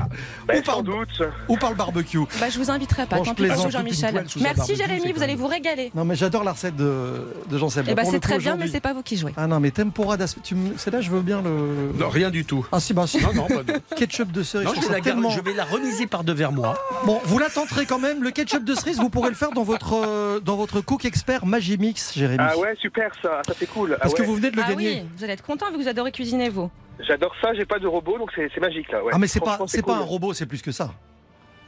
Ben, 0.47 0.59
ou, 0.59 0.63
par, 0.63 0.77
sans 0.77 0.83
doute. 0.83 1.23
ou 1.49 1.57
par 1.57 1.71
le 1.71 1.77
barbecue. 1.77 2.19
Bah, 2.41 2.49
je 2.49 2.59
vous 2.59 2.71
inviterai 2.71 3.07
pas. 3.07 3.17
Bon, 3.17 3.25
je 3.25 3.29
Tant 3.31 3.35
pis 3.35 3.45
une 3.45 3.71
Jean-Michel. 3.71 4.25
Merci, 4.41 4.77
Jérémy. 4.77 5.13
Vous 5.13 5.23
allez 5.23 5.35
vous 5.37 5.47
régaler. 5.47 5.91
Non, 5.95 6.05
mais 6.05 6.15
j'adore 6.17 6.45
la 6.45 6.53
recette 6.53 6.77
de, 6.77 7.35
de 7.51 7.59
Jean-Seb. 7.59 7.87
Eh 7.89 7.95
bah, 7.95 8.03
c'est 8.05 8.21
très 8.21 8.39
bien, 8.39 8.57
mais 8.57 8.69
c'est 8.69 8.81
pas 8.81 8.93
vous 8.95 9.03
qui 9.03 9.17
jouez. 9.17 9.33
Ah 9.37 9.47
non, 9.47 9.61
mais 9.61 9.71
tempura 9.71 10.17
d'asperges. 10.17 10.47
tu 10.47 10.55
me- 10.55 10.75
C'est 10.79 10.91
là, 10.91 11.01
je 11.01 11.11
veux 11.11 11.21
bien 11.23 11.43
le. 11.43 11.93
Non, 11.99 12.09
rien 12.09 12.31
du 12.31 12.45
tout. 12.45 12.67
Ah 12.73 12.81
si, 12.81 12.95
bah 12.95 13.07
si. 13.07 13.21
Non, 13.23 13.35
non, 13.35 13.47
pas 13.47 13.63
Ketchup 13.97 14.33
de 14.33 14.43
cerise. 14.43 14.67
Non, 14.67 14.75
je 14.75 14.81
je 14.81 14.87
vais, 14.87 14.93
la 14.93 15.01
garder- 15.01 15.11
tellement- 15.11 15.31
je 15.31 15.41
vais 15.41 15.53
la 15.55 15.65
remiser 15.65 16.07
par 16.07 16.25
deux 16.25 16.33
vers 16.33 16.53
moi. 16.53 16.75
Bon, 17.05 17.21
vous 17.25 17.39
la 17.39 17.51
tenterez 17.51 17.85
quand 17.87 17.99
même. 17.99 18.23
Le 18.23 18.31
ketchup 18.31 18.65
de 18.65 18.75
cerise, 18.75 18.92
vous 19.01 19.11
pourrez 19.11 19.29
le 19.29 19.35
faire 19.35 19.51
dans 19.53 19.63
votre, 19.63 19.95
euh, 19.95 20.41
dans 20.41 20.57
votre 20.57 20.81
cook 20.81 21.05
expert 21.05 21.47
Magimix, 21.47 22.15
Jérémy. 22.17 22.43
Ah 22.47 22.57
ouais, 22.59 22.75
super, 22.81 23.11
ça. 23.23 23.43
Ça, 23.47 23.55
c'est 23.59 23.67
cool. 23.67 23.95
Ah 23.95 23.99
Parce 24.03 24.15
que 24.15 24.21
ouais. 24.21 24.27
vous 24.27 24.35
venez 24.37 24.51
de 24.51 24.57
le 24.57 24.63
Ah 24.65 24.71
gagner. 24.71 25.01
oui, 25.03 25.09
vous 25.17 25.25
allez 25.25 25.33
être 25.35 25.43
content 25.45 25.67
vu 25.71 25.79
que 25.79 25.83
vous 25.83 25.89
adorez 25.89 26.13
cuisiner, 26.13 26.49
vous. 26.49 26.71
J'adore 27.01 27.33
ça, 27.41 27.55
j'ai 27.55 27.65
pas 27.65 27.79
de 27.79 27.87
robot, 27.87 28.19
donc 28.19 28.31
c'est 28.37 28.61
magique, 28.61 28.91
là. 28.93 29.03
Ouais. 29.03 29.13
Ah 29.15 29.19
mais 29.19 29.27
c'est 29.27 29.41
pas, 29.41 29.59
c'est 29.67 29.83
pas 29.83 29.97
un 29.97 30.01
robot, 30.05 30.35
c'est 30.35 30.47
plus 30.47 30.63
que 30.63 30.73
ça. 30.73 30.93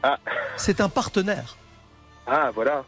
Ah. 0.03 0.19
C'est 0.57 0.81
un 0.81 0.89
partenaire. 0.89 1.57
Ah, 2.27 2.51
voilà. 2.55 2.85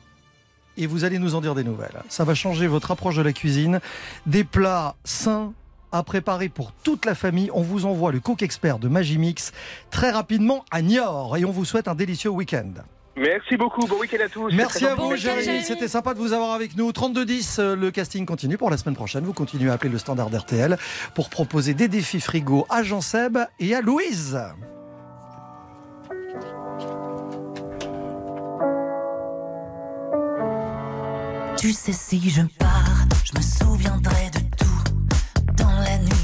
Et 0.77 0.87
vous 0.87 1.05
allez 1.05 1.19
nous 1.19 1.35
en 1.35 1.41
dire 1.41 1.55
des 1.55 1.65
nouvelles. 1.65 2.03
Ça 2.09 2.25
va 2.25 2.35
changer 2.35 2.67
votre 2.67 2.91
approche 2.91 3.17
de 3.17 3.23
la 3.23 3.33
cuisine. 3.33 3.81
Des 4.27 4.45
plats 4.45 4.95
sains 5.05 5.53
à 5.93 6.03
préparer 6.03 6.51
pour 6.51 6.73
toute 6.73 7.07
la 7.07 7.15
famille. 7.15 7.51
On 7.55 7.63
vous 7.63 7.87
envoie 7.87 8.13
le 8.13 8.21
cook 8.21 8.43
expert 8.43 8.79
de 8.79 8.89
Magimix 8.89 9.53
très 9.91 10.11
rapidement 10.11 10.65
à 10.71 10.83
Niort 10.83 11.37
et 11.39 11.45
on 11.47 11.51
vous 11.51 11.65
souhaite 11.65 11.89
un 11.89 11.95
délicieux 11.95 12.29
week-end. 12.31 12.73
Merci 13.17 13.57
beaucoup, 13.57 13.87
bon 13.87 13.99
week-end 13.99 14.23
à 14.25 14.29
tous. 14.29 14.53
Merci 14.53 14.85
à 14.85 14.95
vous, 14.95 15.17
Jérémy. 15.17 15.63
C'était 15.63 15.89
sympa 15.89 16.13
de 16.13 16.19
vous 16.19 16.35
avoir 16.35 16.53
avec 16.53 16.77
nous. 16.77 16.93
3210, 16.93 17.59
euh, 17.59 17.75
le 17.75 17.91
casting 17.91 18.27
continue 18.27 18.59
pour 18.59 18.69
la 18.69 18.77
semaine 18.77 18.95
prochaine. 18.95 19.25
Vous 19.25 19.33
continuez 19.33 19.71
à 19.71 19.75
appeler 19.75 19.91
le 19.91 19.99
standard 19.99 20.29
d'RTL 20.29 20.77
pour 21.15 21.31
proposer 21.31 21.73
des 21.73 21.89
défis 21.89 22.21
frigo 22.21 22.67
à 22.69 22.83
Jean 22.83 23.01
Seb 23.01 23.39
et 23.59 23.75
à 23.75 23.81
Louise. 23.81 24.39
Tu 31.59 31.73
sais 31.73 31.93
si 31.93 32.29
je 32.29 32.43
pars, 32.59 33.07
je 33.25 33.33
me 33.35 33.43
souviendrai 33.43 34.31
de 34.35 34.41
tout. 34.59 35.55
Dans 35.57 35.81
la 35.81 35.97
nuit, 35.99 36.16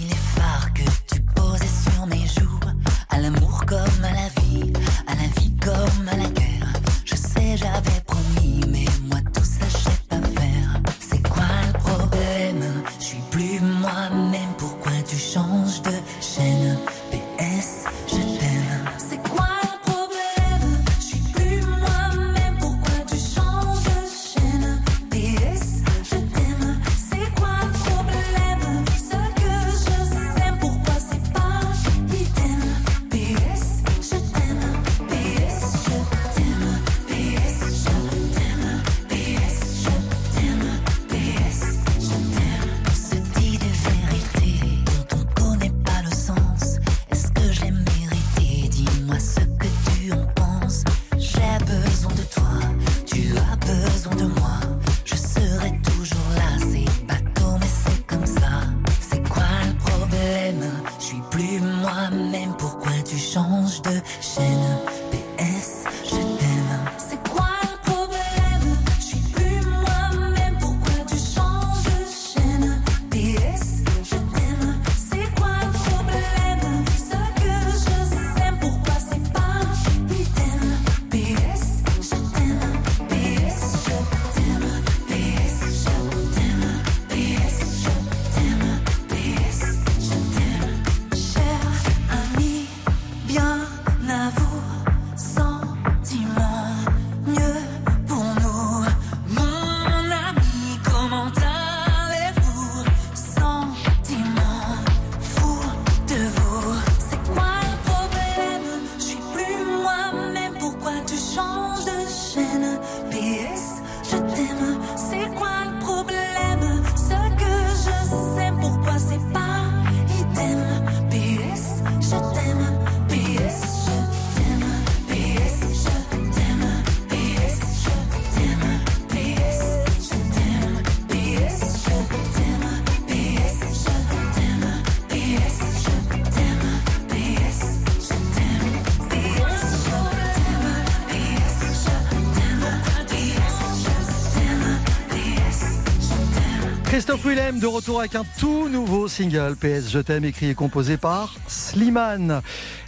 Willem 147.25 147.61
de 147.61 147.67
retour 147.67 148.01
avec 148.01 148.15
un 148.17 148.25
tout 148.39 148.69
nouveau 148.69 149.07
single 149.07 149.55
PS 149.57 149.91
Je 149.91 149.99
t'aime 150.01 150.25
écrit 150.25 150.49
et 150.51 150.55
composé 150.55 150.97
par 150.97 151.35
Slimane. 151.47 152.43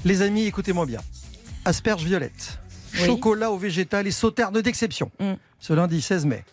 Les 0.05 0.23
amis, 0.23 0.45
écoutez-moi 0.47 0.87
bien. 0.87 1.01
Asperges 1.65 2.05
violettes, 2.05 2.59
Oui. 2.95 3.07
chocolat 3.07 3.51
au 3.51 3.59
végétal 3.59 4.07
et 4.07 4.11
sauterne 4.11 4.61
d'exception. 4.61 5.11
Ce 5.61 5.73
lundi 5.73 6.03
16 6.03 6.27
mai, 6.27 6.45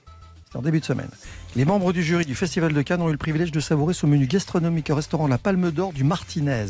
c'est 0.52 0.58
en 0.58 0.62
début 0.62 0.80
de 0.80 0.86
semaine. 0.86 1.10
Les 1.56 1.66
membres 1.66 1.92
du 1.92 2.04
jury 2.04 2.24
du 2.26 2.36
Festival 2.36 2.72
de 2.74 2.82
Cannes 2.82 3.02
ont 3.02 3.10
eu 3.10 3.14
le 3.14 3.18
privilège 3.18 3.52
de 3.52 3.60
savourer 3.60 3.94
ce 3.94 4.06
menu 4.06 4.28
gastronomique 4.28 4.90
au 4.90 4.96
restaurant 4.96 5.28
La 5.28 5.38
Palme 5.40 5.72
d'Or 5.72 5.92
du 5.92 6.04
Martinez. 6.04 6.66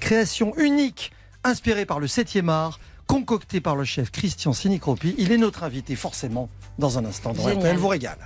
Création 0.00 0.54
unique, 0.56 1.12
inspirée 1.42 1.84
par 1.84 1.98
le 2.00 2.06
7e 2.06 2.48
art, 2.48 2.78
concoctée 3.06 3.60
par 3.60 3.76
le 3.76 3.84
chef 3.84 4.10
Christian 4.12 4.52
Sinicropi. 4.52 5.14
Il 5.18 5.32
est 5.32 5.36
notre 5.38 5.64
invité 5.64 5.96
forcément 5.96 6.48
dans 6.78 6.96
un 6.98 7.04
instant 7.04 7.32
dans. 7.32 7.42
RTL 7.48 7.76
vous 7.76 7.88
régale. 7.88 8.18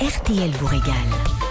RTL 0.00 0.50
vous 0.50 0.66
régale. 0.66 1.49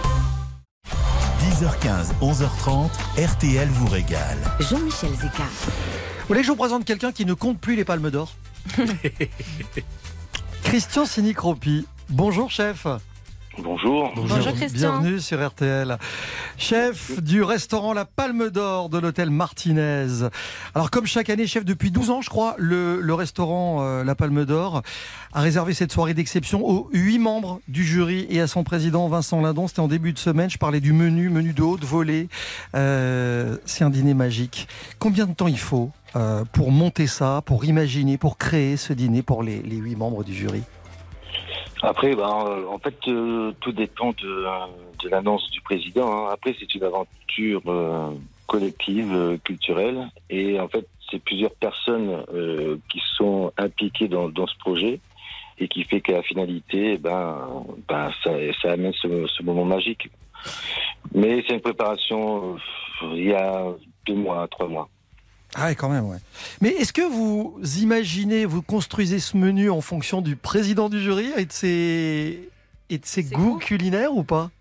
10h15, 1.39 2.11
11h30, 2.21 2.89
RTL 3.17 3.69
vous 3.69 3.87
régale. 3.87 4.37
Jean-Michel 4.59 5.11
Zeka. 5.13 5.43
Vous 5.43 6.27
voulez 6.27 6.41
que 6.41 6.45
je 6.45 6.51
vous 6.51 6.57
présente 6.57 6.83
quelqu'un 6.83 7.13
qui 7.13 7.25
ne 7.25 7.33
compte 7.33 7.59
plus 7.59 7.77
les 7.77 7.85
palmes 7.85 8.11
d'or? 8.11 8.33
Christian 10.63 11.05
Sinicropi. 11.05 11.87
Bonjour 12.09 12.51
chef. 12.51 12.85
Bonjour. 13.63 14.11
Bonjour, 14.15 14.53
Christian. 14.53 14.99
Bienvenue 14.99 15.19
sur 15.19 15.45
RTL. 15.45 15.97
Chef 16.57 17.21
du 17.21 17.43
restaurant 17.43 17.93
La 17.93 18.05
Palme 18.05 18.49
d'Or 18.49 18.89
de 18.89 18.97
l'hôtel 18.97 19.29
Martinez. 19.29 20.07
Alors 20.75 20.89
comme 20.91 21.05
chaque 21.05 21.29
année, 21.29 21.45
chef 21.47 21.65
depuis 21.65 21.91
12 21.91 22.09
ans 22.09 22.21
je 22.21 22.29
crois, 22.29 22.55
le, 22.57 23.01
le 23.01 23.13
restaurant 23.13 23.81
euh, 23.81 24.03
La 24.03 24.15
Palme 24.15 24.45
d'Or 24.45 24.81
a 25.33 25.41
réservé 25.41 25.73
cette 25.73 25.91
soirée 25.91 26.13
d'exception 26.13 26.65
aux 26.67 26.89
8 26.93 27.19
membres 27.19 27.59
du 27.67 27.83
jury 27.83 28.25
et 28.29 28.39
à 28.39 28.47
son 28.47 28.63
président 28.63 29.07
Vincent 29.07 29.41
Lindon. 29.41 29.67
C'était 29.67 29.81
en 29.81 29.87
début 29.87 30.13
de 30.13 30.19
semaine, 30.19 30.49
je 30.49 30.57
parlais 30.57 30.79
du 30.79 30.93
menu, 30.93 31.29
menu 31.29 31.53
de 31.53 31.61
haute 31.61 31.83
volée. 31.83 32.29
Euh, 32.75 33.57
C'est 33.65 33.83
un 33.83 33.89
dîner 33.89 34.13
magique. 34.13 34.67
Combien 34.99 35.25
de 35.25 35.33
temps 35.33 35.47
il 35.47 35.59
faut 35.59 35.91
euh, 36.15 36.43
pour 36.53 36.71
monter 36.71 37.07
ça, 37.07 37.41
pour 37.45 37.65
imaginer, 37.65 38.17
pour 38.17 38.37
créer 38.37 38.77
ce 38.77 38.93
dîner 38.93 39.21
pour 39.21 39.43
les, 39.43 39.61
les 39.61 39.77
8 39.77 39.95
membres 39.95 40.23
du 40.23 40.33
jury? 40.33 40.63
Après, 41.81 42.13
ben, 42.15 42.45
euh, 42.45 42.65
en 42.67 42.77
fait, 42.77 42.97
euh, 43.07 43.53
tout 43.61 43.71
dépend 43.71 44.09
de, 44.11 44.45
de 45.03 45.09
l'annonce 45.09 45.49
du 45.51 45.61
président. 45.61 46.25
hein. 46.25 46.29
Après, 46.31 46.53
c'est 46.59 46.73
une 46.75 46.83
aventure 46.83 47.61
euh, 47.67 48.11
collective, 48.47 49.11
euh, 49.13 49.37
culturelle. 49.37 50.09
Et 50.29 50.59
en 50.59 50.67
fait, 50.67 50.85
c'est 51.09 51.23
plusieurs 51.23 51.53
personnes 51.55 52.23
euh, 52.33 52.77
qui 52.89 53.01
sont 53.15 53.51
impliquées 53.57 54.07
dans, 54.07 54.27
dans 54.29 54.45
ce 54.47 54.57
projet 54.57 54.99
et 55.57 55.67
qui 55.67 55.83
fait 55.83 56.01
qu'à 56.01 56.13
la 56.13 56.23
finalité, 56.23 56.97
ben, 56.97 57.65
ben, 57.87 58.11
ça, 58.23 58.31
ça 58.61 58.71
amène 58.73 58.93
ce, 58.93 59.27
ce 59.27 59.43
moment 59.43 59.65
magique. 59.65 60.09
Mais 61.13 61.43
c'est 61.47 61.55
une 61.55 61.61
préparation 61.61 62.55
euh, 63.03 63.13
il 63.13 63.25
y 63.27 63.33
a 63.33 63.65
deux 64.05 64.15
mois, 64.15 64.47
trois 64.49 64.67
mois. 64.67 64.89
Ah 65.55 65.65
ouais, 65.67 65.75
quand 65.75 65.89
même, 65.89 66.05
ouais. 66.05 66.17
Mais 66.61 66.69
est-ce 66.69 66.93
que 66.93 67.01
vous 67.01 67.59
imaginez, 67.79 68.45
vous 68.45 68.61
construisez 68.61 69.19
ce 69.19 69.35
menu 69.35 69.69
en 69.69 69.81
fonction 69.81 70.21
du 70.21 70.35
président 70.35 70.89
du 70.89 71.01
jury 71.01 71.29
et 71.37 71.45
de 71.45 71.51
ses, 71.51 72.49
et 72.89 72.97
de 72.97 73.05
ses 73.05 73.23
goûts 73.23 73.57
culinaires 73.57 74.13
ou 74.15 74.23
pas? 74.23 74.51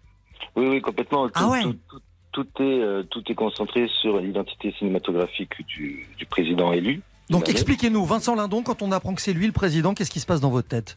Oui, 0.57 0.67
oui, 0.69 0.81
complètement. 0.81 1.27
Tout, 1.29 1.33
Ah 1.37 1.49
ouais. 1.49 1.63
tout, 1.63 1.73
tout- 1.91 2.01
tout 2.31 2.63
est, 2.63 2.81
euh, 2.81 3.03
tout 3.05 3.23
est 3.31 3.35
concentré 3.35 3.89
sur 4.01 4.19
l'identité 4.21 4.73
cinématographique 4.79 5.67
du, 5.67 6.07
du 6.17 6.27
président 6.27 6.73
élu. 6.73 7.01
Donc 7.31 7.49
expliquez-nous, 7.49 8.05
Vincent 8.05 8.35
Lindon, 8.35 8.63
quand 8.63 8.81
on 8.81 8.93
apprend 8.93 9.15
que 9.15 9.21
c'est 9.21 9.33
lui 9.33 9.47
le 9.47 9.53
président, 9.53 9.93
qu'est-ce 9.93 10.11
qui 10.11 10.21
se 10.21 10.27
passe 10.27 10.41
dans 10.41 10.51
votre 10.51 10.69
tête? 10.69 10.97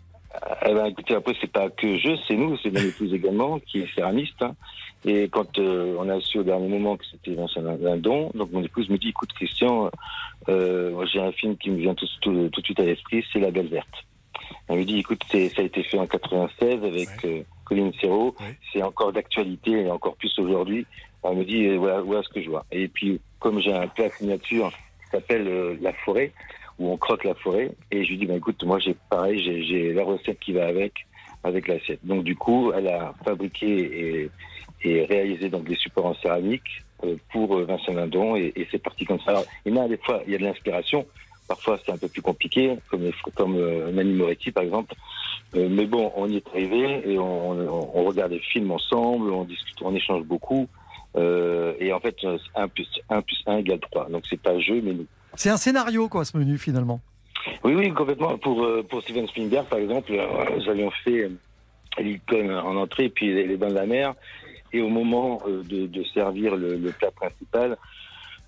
Eh 0.66 0.74
ben, 0.74 0.86
écoutez, 0.86 1.14
après, 1.16 1.34
c'est 1.42 1.52
pas 1.52 1.70
que 1.70 1.98
je, 1.98 2.16
c'est 2.28 2.36
nous, 2.36 2.58
c'est 2.64 2.70
mon 2.72 2.80
épouse 2.80 3.14
également, 3.14 3.60
qui 3.60 3.80
est 3.80 3.94
céramiste. 3.96 4.42
hein. 4.42 4.56
Et 5.06 5.30
quand 5.30 5.58
euh, 5.58 5.96
on 5.98 6.08
a 6.10 6.20
su 6.22 6.40
au 6.40 6.44
dernier 6.44 6.68
moment 6.68 6.96
que 6.98 7.06
c'était 7.10 7.34
Vincent 7.34 7.62
Lindon, 7.62 8.32
donc 8.36 8.52
mon 8.52 8.64
épouse 8.64 8.90
me 8.90 8.98
dit, 8.98 9.10
écoute, 9.10 9.34
Christian, 9.34 9.90
euh, 10.50 11.06
j'ai 11.12 11.20
un 11.20 11.32
film 11.32 11.58
qui 11.58 11.72
me 11.72 11.78
vient 11.78 11.96
tout, 11.96 12.08
tout- 12.22 12.50
tout 12.50 12.62
de 12.62 12.66
suite 12.66 12.80
à 12.80 12.86
l'esprit, 12.86 13.26
c'est 13.32 13.40
La 13.40 13.52
Belle 13.52 13.68
Verte. 13.68 14.06
Elle 14.68 14.80
me 14.80 14.86
dit, 14.86 15.00
écoute, 15.00 15.22
ça 15.32 15.38
a 15.38 15.62
été 15.64 15.84
fait 15.84 15.98
en 15.98 16.08
96 16.08 16.84
avec 16.84 17.10
euh, 17.26 17.42
Colin 17.66 17.92
Serrault, 18.00 18.36
c'est 18.72 18.84
encore 18.84 19.12
d'actualité 19.14 19.72
et 19.72 19.90
encore 19.90 20.16
plus 20.18 20.38
aujourd'hui. 20.40 20.86
Elle 21.24 21.38
me 21.38 21.46
dit, 21.46 21.66
euh, 21.68 21.78
voilà, 21.78 22.02
voilà 22.02 22.24
ce 22.24 22.30
que 22.30 22.42
je 22.42 22.50
vois. 22.50 22.66
Et 22.72 22.88
puis, 22.88 23.22
comme 23.40 23.60
j'ai 23.60 23.74
un 23.74 23.88
plat 23.88 24.10
signature 24.18 24.72
qui 24.72 25.18
s'appelle 25.18 25.48
euh, 25.48 25.76
La 25.82 25.94
Forêt, 25.94 26.34
où 26.80 26.90
on 26.92 26.98
croque 26.98 27.24
la 27.26 27.36
forêt, 27.36 27.72
et 27.92 28.04
je 28.04 28.10
lui 28.10 28.18
dis, 28.18 28.26
bah, 28.26 28.36
écoute, 28.36 28.64
moi, 28.64 28.80
j'ai 28.80 28.96
pareil, 29.10 29.40
j'ai- 29.44 29.64
j'ai 29.64 29.94
la 29.94 30.04
recette 30.04 30.40
qui 30.40 30.52
va 30.54 30.66
avec, 30.68 30.94
avec 31.44 31.68
l'assiette. 31.68 32.00
Donc, 32.04 32.24
du 32.24 32.36
coup, 32.36 32.72
elle 32.76 32.88
a 32.88 33.14
fabriqué 33.24 33.68
et, 33.68 34.32
et 34.84 35.06
réalisé 35.06 35.50
donc 35.50 35.64
des 35.66 35.76
supports 35.76 36.06
en 36.08 36.16
céramique 36.16 36.64
euh, 37.04 37.16
pour 37.32 37.58
euh, 37.58 37.66
Vincent 37.66 37.94
Lindon, 37.94 38.36
et, 38.36 38.52
et 38.56 38.68
c'est 38.72 38.82
parti 38.82 39.06
comme 39.06 39.20
ça. 39.20 39.32
Alors, 39.32 39.46
il 39.66 39.76
y 39.76 39.80
en 39.80 39.84
a 39.86 39.88
des 39.88 39.98
fois, 39.98 40.22
il 40.26 40.34
y 40.34 40.36
a 40.36 40.40
de 40.40 40.44
l'inspiration. 40.44 41.06
Parfois, 41.48 41.78
c'est 41.86 41.92
un 41.92 41.98
peu 41.98 42.08
plus 42.08 42.22
compliqué, 42.22 42.78
comme, 42.90 43.04
les- 43.04 43.14
comme 43.36 43.56
euh, 43.58 43.92
Nanni 43.92 44.14
Moretti, 44.14 44.52
par 44.52 44.64
exemple. 44.64 44.94
Euh, 45.56 45.68
mais 45.70 45.86
bon, 45.86 46.12
on 46.16 46.30
y 46.30 46.38
est 46.38 46.48
arrivé 46.48 47.02
et 47.12 47.18
on, 47.20 47.52
on- 47.52 47.92
on 47.94 48.04
regarde 48.06 48.32
des 48.32 48.40
films 48.40 48.72
ensemble, 48.72 49.32
on 49.32 49.44
discute, 49.44 49.76
on 49.82 49.94
échange 49.94 50.24
beaucoup. 50.24 50.68
Euh, 51.18 51.74
et 51.80 51.92
en 51.92 52.00
fait, 52.00 52.16
1 52.56 52.68
plus 52.70 52.88
1 53.10 53.22
plus 53.22 53.44
1 53.46 53.58
égale 53.58 53.80
3. 53.82 54.10
Donc, 54.10 54.24
c'est 54.30 54.40
pas 54.42 54.58
jeu, 54.60 54.80
mais 54.82 54.94
nous. 54.94 55.08
C'est 55.36 55.50
un 55.50 55.58
scénario, 55.58 56.08
quoi, 56.08 56.24
ce 56.24 56.38
menu, 56.38 56.58
finalement. 56.58 57.02
Oui, 57.66 57.74
oui, 57.74 57.92
complètement. 57.92 58.38
Pour, 58.38 58.64
euh, 58.64 58.84
pour 58.88 59.02
Steven 59.02 59.28
Spielberg, 59.28 59.66
par 59.68 59.80
exemple, 59.80 60.12
euh, 60.14 60.28
nous 60.58 60.70
avions 60.70 60.92
fait 61.04 61.24
euh, 61.24 61.32
Lincoln 62.00 62.50
en 62.66 62.78
entrée, 62.78 63.10
puis 63.10 63.34
les, 63.34 63.46
les 63.48 63.58
Dents 63.58 63.70
de 63.70 63.74
la 63.74 63.86
Mer. 63.86 64.14
Et 64.74 64.82
au 64.82 64.90
moment 64.90 65.42
euh, 65.48 65.64
de, 65.64 65.88
de 65.88 66.04
servir 66.14 66.56
le, 66.56 66.76
le 66.78 66.92
plat 66.92 67.12
principal, 67.12 67.78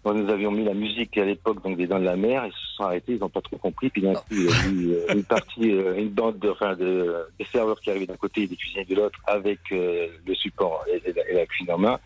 nous 0.05 0.29
avions 0.29 0.51
mis 0.51 0.65
la 0.65 0.73
musique 0.73 1.17
à 1.17 1.23
l'époque 1.23 1.63
donc 1.63 1.77
des 1.77 1.87
Dents 1.87 1.99
de 1.99 2.03
la 2.05 2.17
Mer. 2.17 2.45
Ils 2.45 2.51
se 2.51 2.75
sont 2.75 2.83
arrêtés, 2.83 3.13
ils 3.13 3.19
n'ont 3.19 3.29
pas 3.29 3.41
trop 3.41 3.57
compris. 3.57 3.89
Puis 3.89 4.01
d'un 4.01 4.13
coup, 4.13 4.23
il 4.31 4.43
y 4.43 4.49
a 4.49 4.67
eu 4.67 4.91
euh, 4.91 5.13
une 5.13 5.23
partie, 5.23 5.71
euh, 5.71 5.95
une 5.97 6.09
bande 6.09 6.39
de, 6.39 6.49
enfin, 6.49 6.75
de, 6.75 7.15
des 7.39 7.45
serveurs 7.51 7.79
qui 7.79 7.89
arrivaient 7.89 8.05
d'un 8.05 8.17
côté 8.17 8.41
et 8.43 8.47
des 8.47 8.55
cuisiniers 8.57 8.85
de 8.85 8.95
l'autre 8.95 9.19
avec 9.27 9.59
euh, 9.71 10.07
le 10.25 10.35
support 10.35 10.83
et, 10.91 11.01
et 11.09 11.13
la, 11.13 11.29
et 11.29 11.33
la 11.35 11.45
cuisine 11.45 11.71
en 11.73 11.77
main. 11.77 11.99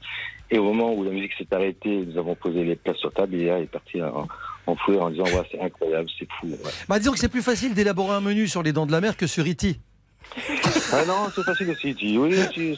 Et 0.51 0.59
au 0.59 0.63
moment 0.63 0.93
où 0.93 1.03
la 1.03 1.09
musique 1.11 1.33
s'est 1.37 1.51
arrêtée, 1.51 2.05
nous 2.05 2.17
avons 2.17 2.35
posé 2.35 2.63
les 2.63 2.75
plats 2.75 2.93
sur 2.93 3.11
table 3.11 3.35
et 3.35 3.45
là, 3.47 3.59
il 3.59 3.63
est 3.63 3.65
parti 3.65 4.01
en, 4.01 4.27
en 4.67 4.75
en 4.75 5.09
disant 5.09 5.23
ouais, 5.23 5.47
c'est 5.51 5.59
incroyable, 5.59 6.07
c'est 6.19 6.27
fou. 6.39 6.47
ouais. 6.47 6.57
Bah, 6.87 6.99
disons 6.99 7.13
que 7.13 7.19
c'est 7.19 7.29
plus 7.29 7.41
facile 7.41 7.73
d'élaborer 7.73 8.13
un 8.15 8.21
menu 8.21 8.47
sur 8.47 8.61
les 8.63 8.73
dents 8.73 8.85
de 8.85 8.91
la 8.91 9.01
mer 9.01 9.17
que 9.17 9.27
sur 9.27 9.43
E 9.43 9.49
E.T. 9.51 9.79
Ah 10.93 11.03
non, 11.05 11.27
c'est 11.33 11.43
facile 11.43 11.69
aussi. 11.71 11.95
tu- 11.95 12.17
Oui, 12.17 12.33
euh, 12.35 12.75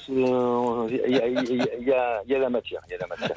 il 1.07 1.87
y, 1.87 1.91
a, 1.93 2.39
la 2.39 2.49
matière. 2.49 2.81
Y 2.89 2.93
a 2.93 2.97
la 2.99 3.07
matière. 3.07 3.35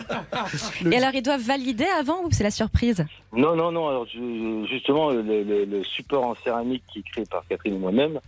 Et 0.93 0.97
alors, 0.97 1.15
ils 1.15 1.23
doivent 1.23 1.41
valider 1.43 1.87
avant 1.99 2.23
ou 2.25 2.29
c'est 2.31 2.45
la 2.45 2.51
surprise? 2.51 3.05
Non, 3.33 3.57
non, 3.57 3.73
non. 3.73 3.89
Alors 3.89 4.07
je- 4.07 4.67
justement, 4.71 5.11
le, 5.11 5.23
le- 5.23 5.65
le 5.65 5.85
support 5.85 6.25
en 6.25 6.35
céramique 6.37 6.85
qui 6.93 7.01
est 7.01 7.03
créé 7.11 7.25
par 7.31 7.45
Catherine 7.49 7.75
et 7.75 7.79
moi-même, 7.79 8.21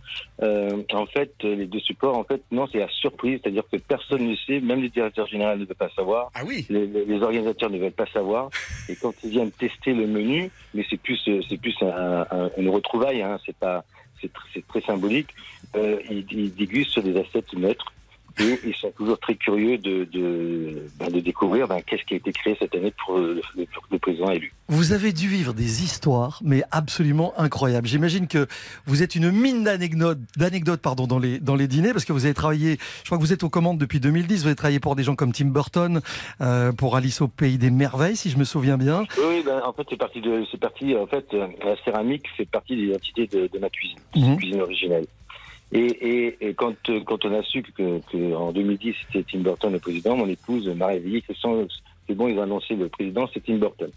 euh, 0.43 0.83
en 0.93 1.05
fait, 1.05 1.33
les 1.43 1.65
deux 1.65 1.79
supports, 1.79 2.17
en 2.17 2.23
fait, 2.23 2.41
non, 2.51 2.67
c'est 2.71 2.79
la 2.79 2.89
surprise, 2.89 3.39
c'est-à-dire 3.41 3.63
que 3.71 3.77
personne 3.77 4.27
ne 4.27 4.35
sait, 4.35 4.59
même 4.59 4.81
les 4.81 4.89
directeurs 4.89 5.27
généraux 5.27 5.55
ne 5.55 5.65
veulent 5.65 5.75
pas 5.75 5.89
savoir. 5.95 6.29
Ah 6.35 6.41
oui. 6.45 6.65
Les, 6.69 6.87
les- 6.87 7.05
les 7.05 7.21
organisateurs 7.21 7.69
ne 7.69 7.77
veulent 7.79 7.91
pas 7.91 8.07
savoir. 8.07 8.49
Et 8.89 8.95
quand 8.95 9.13
ils 9.23 9.29
viennent 9.29 9.51
tester 9.51 9.93
le 9.93 10.07
menu, 10.07 10.51
mais 10.73 10.85
c'est 10.89 10.97
plus, 10.97 11.21
euh, 11.27 11.41
c'est 11.47 11.57
plus 11.59 11.75
un- 11.81 12.25
un- 12.31 12.49
une 12.57 12.69
retrouvaille. 12.69 13.21
Hein, 13.21 13.37
c'est 13.45 13.55
pas, 13.55 13.83
c'est 14.25 14.33
tr- 14.33 14.45
c'est 14.53 14.67
très 14.67 14.81
symbolique. 14.81 15.29
Euh, 15.75 15.99
ils, 16.09 16.25
ils 16.31 16.53
dégustent 16.53 16.91
sur 16.91 17.03
des 17.03 17.17
assiettes 17.17 17.53
neutres. 17.53 17.93
Et 18.39 18.59
ils 18.65 18.75
sont 18.75 18.91
toujours 18.91 19.17
très 19.19 19.35
curieux 19.35 19.77
de, 19.77 20.03
de, 20.11 20.85
ben, 20.99 21.09
de 21.09 21.19
découvrir 21.21 21.67
ben, 21.69 21.81
qu'est-ce 21.81 22.03
qui 22.03 22.15
a 22.15 22.17
été 22.17 22.33
créé 22.33 22.55
cette 22.59 22.75
année 22.75 22.93
pour 23.05 23.17
le, 23.17 23.41
le- 23.55 23.65
le 23.91 23.99
président 23.99 24.29
élu. 24.31 24.53
Vous 24.67 24.91
avez 24.93 25.13
dû 25.13 25.27
vivre 25.29 25.53
des 25.53 25.83
histoires, 25.83 26.41
mais 26.43 26.63
absolument 26.71 27.33
incroyables. 27.39 27.87
J'imagine 27.87 28.27
que 28.27 28.47
vous 28.87 29.03
êtes 29.03 29.15
une 29.15 29.31
mine 29.31 29.63
d'anecdotes, 29.63 30.17
d'anecdotes 30.37 30.81
pardon, 30.81 31.07
dans 31.07 31.19
les, 31.19 31.39
dans 31.39 31.55
les 31.55 31.67
dîners, 31.67 31.93
parce 31.93 32.03
que 32.03 32.11
vous 32.13 32.25
avez 32.25 32.33
travaillé, 32.33 32.77
je 33.01 33.05
crois 33.05 33.17
que 33.17 33.23
vous 33.23 33.31
êtes 33.31 33.43
aux 33.43 33.49
commandes 33.49 33.77
depuis 33.77 33.99
2010, 34.01 34.41
vous 34.41 34.47
avez 34.47 34.55
travaillé 34.55 34.79
pour 34.81 34.95
des 34.97 35.03
gens 35.03 35.15
comme 35.15 35.31
Tim 35.31 35.45
Burton, 35.45 36.01
euh, 36.41 36.71
pour 36.73 36.95
Alice 36.97 37.21
au 37.21 37.27
Pays 37.29 37.57
des 37.57 37.69
Merveilles, 37.71 38.15
si 38.17 38.29
je 38.29 38.37
me 38.37 38.43
souviens 38.43 38.77
bien. 38.77 39.05
Oui, 39.17 39.43
ben, 39.45 39.61
en 39.65 39.71
fait, 39.71 39.83
c'est 39.89 39.97
parti 39.97 40.19
de, 40.19 40.43
c'est 40.51 40.59
parti, 40.59 40.95
en 40.95 41.07
fait, 41.07 41.25
euh, 41.33 41.47
la 41.63 41.75
céramique 41.85 42.25
fait 42.35 42.45
partie 42.45 42.75
de 42.75 42.81
l'identité 42.81 43.27
de, 43.27 43.47
de 43.47 43.59
ma 43.59 43.69
cuisine, 43.69 43.99
Mhm. 44.15 44.37
cuisine 44.37 44.61
originelle. 44.61 45.05
Et, 45.71 45.79
et, 45.85 46.47
et 46.49 46.53
quand, 46.53 46.75
euh, 46.89 47.01
quand 47.05 47.25
on 47.25 47.33
a 47.33 47.41
su 47.43 47.63
que, 47.63 47.99
que 48.11 48.33
en 48.35 48.51
2010 48.51 48.95
c'était 49.11 49.25
Tim 49.29 49.39
Burton 49.39 49.73
le 49.73 49.79
président, 49.79 50.15
mon 50.15 50.27
épouse 50.27 50.67
m'a 50.69 50.87
réveillé. 50.87 51.23
Son- 51.39 51.67
c'est 52.07 52.13
bon, 52.13 52.27
ils 52.27 52.37
ont 52.37 52.43
annoncé 52.43 52.75
le 52.75 52.87
président, 52.87 53.27
c'est 53.33 53.43
Tim 53.43 53.55
Burton. 53.55 53.89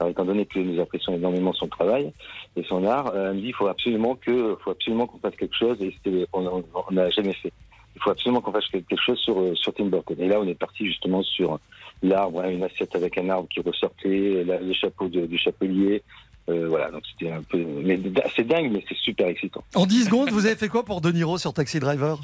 Alors, 0.00 0.10
étant 0.10 0.24
donné 0.24 0.44
que 0.44 0.58
nous 0.58 0.80
apprécions 0.80 1.14
énormément 1.14 1.52
son 1.52 1.68
travail 1.68 2.12
et 2.56 2.64
son 2.64 2.84
art, 2.84 3.12
euh, 3.14 3.30
elle 3.30 3.36
me 3.36 3.40
dit 3.42 3.48
il 3.48 3.54
faut 3.54 3.68
absolument 3.68 4.16
que, 4.16 4.56
faut 4.64 4.74
qu'on 4.74 5.18
fasse 5.18 5.36
quelque 5.36 5.54
chose. 5.56 5.76
Et 5.80 5.94
on 6.32 6.62
n'a 6.90 7.10
jamais 7.10 7.32
fait. 7.32 7.52
Il 7.94 8.02
faut 8.02 8.10
absolument 8.10 8.40
qu'on 8.40 8.50
fasse 8.50 8.66
quelque 8.68 8.96
chose 8.96 9.18
sur, 9.20 9.38
euh, 9.38 9.54
sur 9.54 9.72
Tim 9.72 9.84
Burton. 9.86 10.16
Et 10.18 10.26
là, 10.26 10.40
on 10.40 10.48
est 10.48 10.58
parti 10.58 10.84
justement 10.84 11.22
sur 11.22 11.60
l'arbre, 12.02 12.44
une 12.44 12.64
assiette 12.64 12.96
avec 12.96 13.16
un 13.18 13.28
arbre 13.30 13.48
qui 13.48 13.60
ressortait, 13.60 14.44
le 14.44 14.72
chapeau 14.72 15.06
du 15.08 15.38
chapelier. 15.38 16.02
Euh, 16.48 16.68
voilà, 16.68 16.90
donc 16.90 17.02
c'était 17.10 17.32
un 17.32 17.42
peu. 17.42 17.58
Mais 17.82 17.98
c'est 18.36 18.46
dingue, 18.46 18.70
mais 18.72 18.84
c'est 18.88 18.96
super 18.98 19.28
excitant. 19.28 19.64
En 19.74 19.86
10 19.86 20.04
secondes, 20.04 20.30
vous 20.30 20.44
avez 20.46 20.56
fait 20.56 20.68
quoi 20.68 20.84
pour 20.84 21.00
De 21.00 21.10
Niro 21.10 21.38
sur 21.38 21.52
Taxi 21.54 21.80
Driver? 21.80 22.18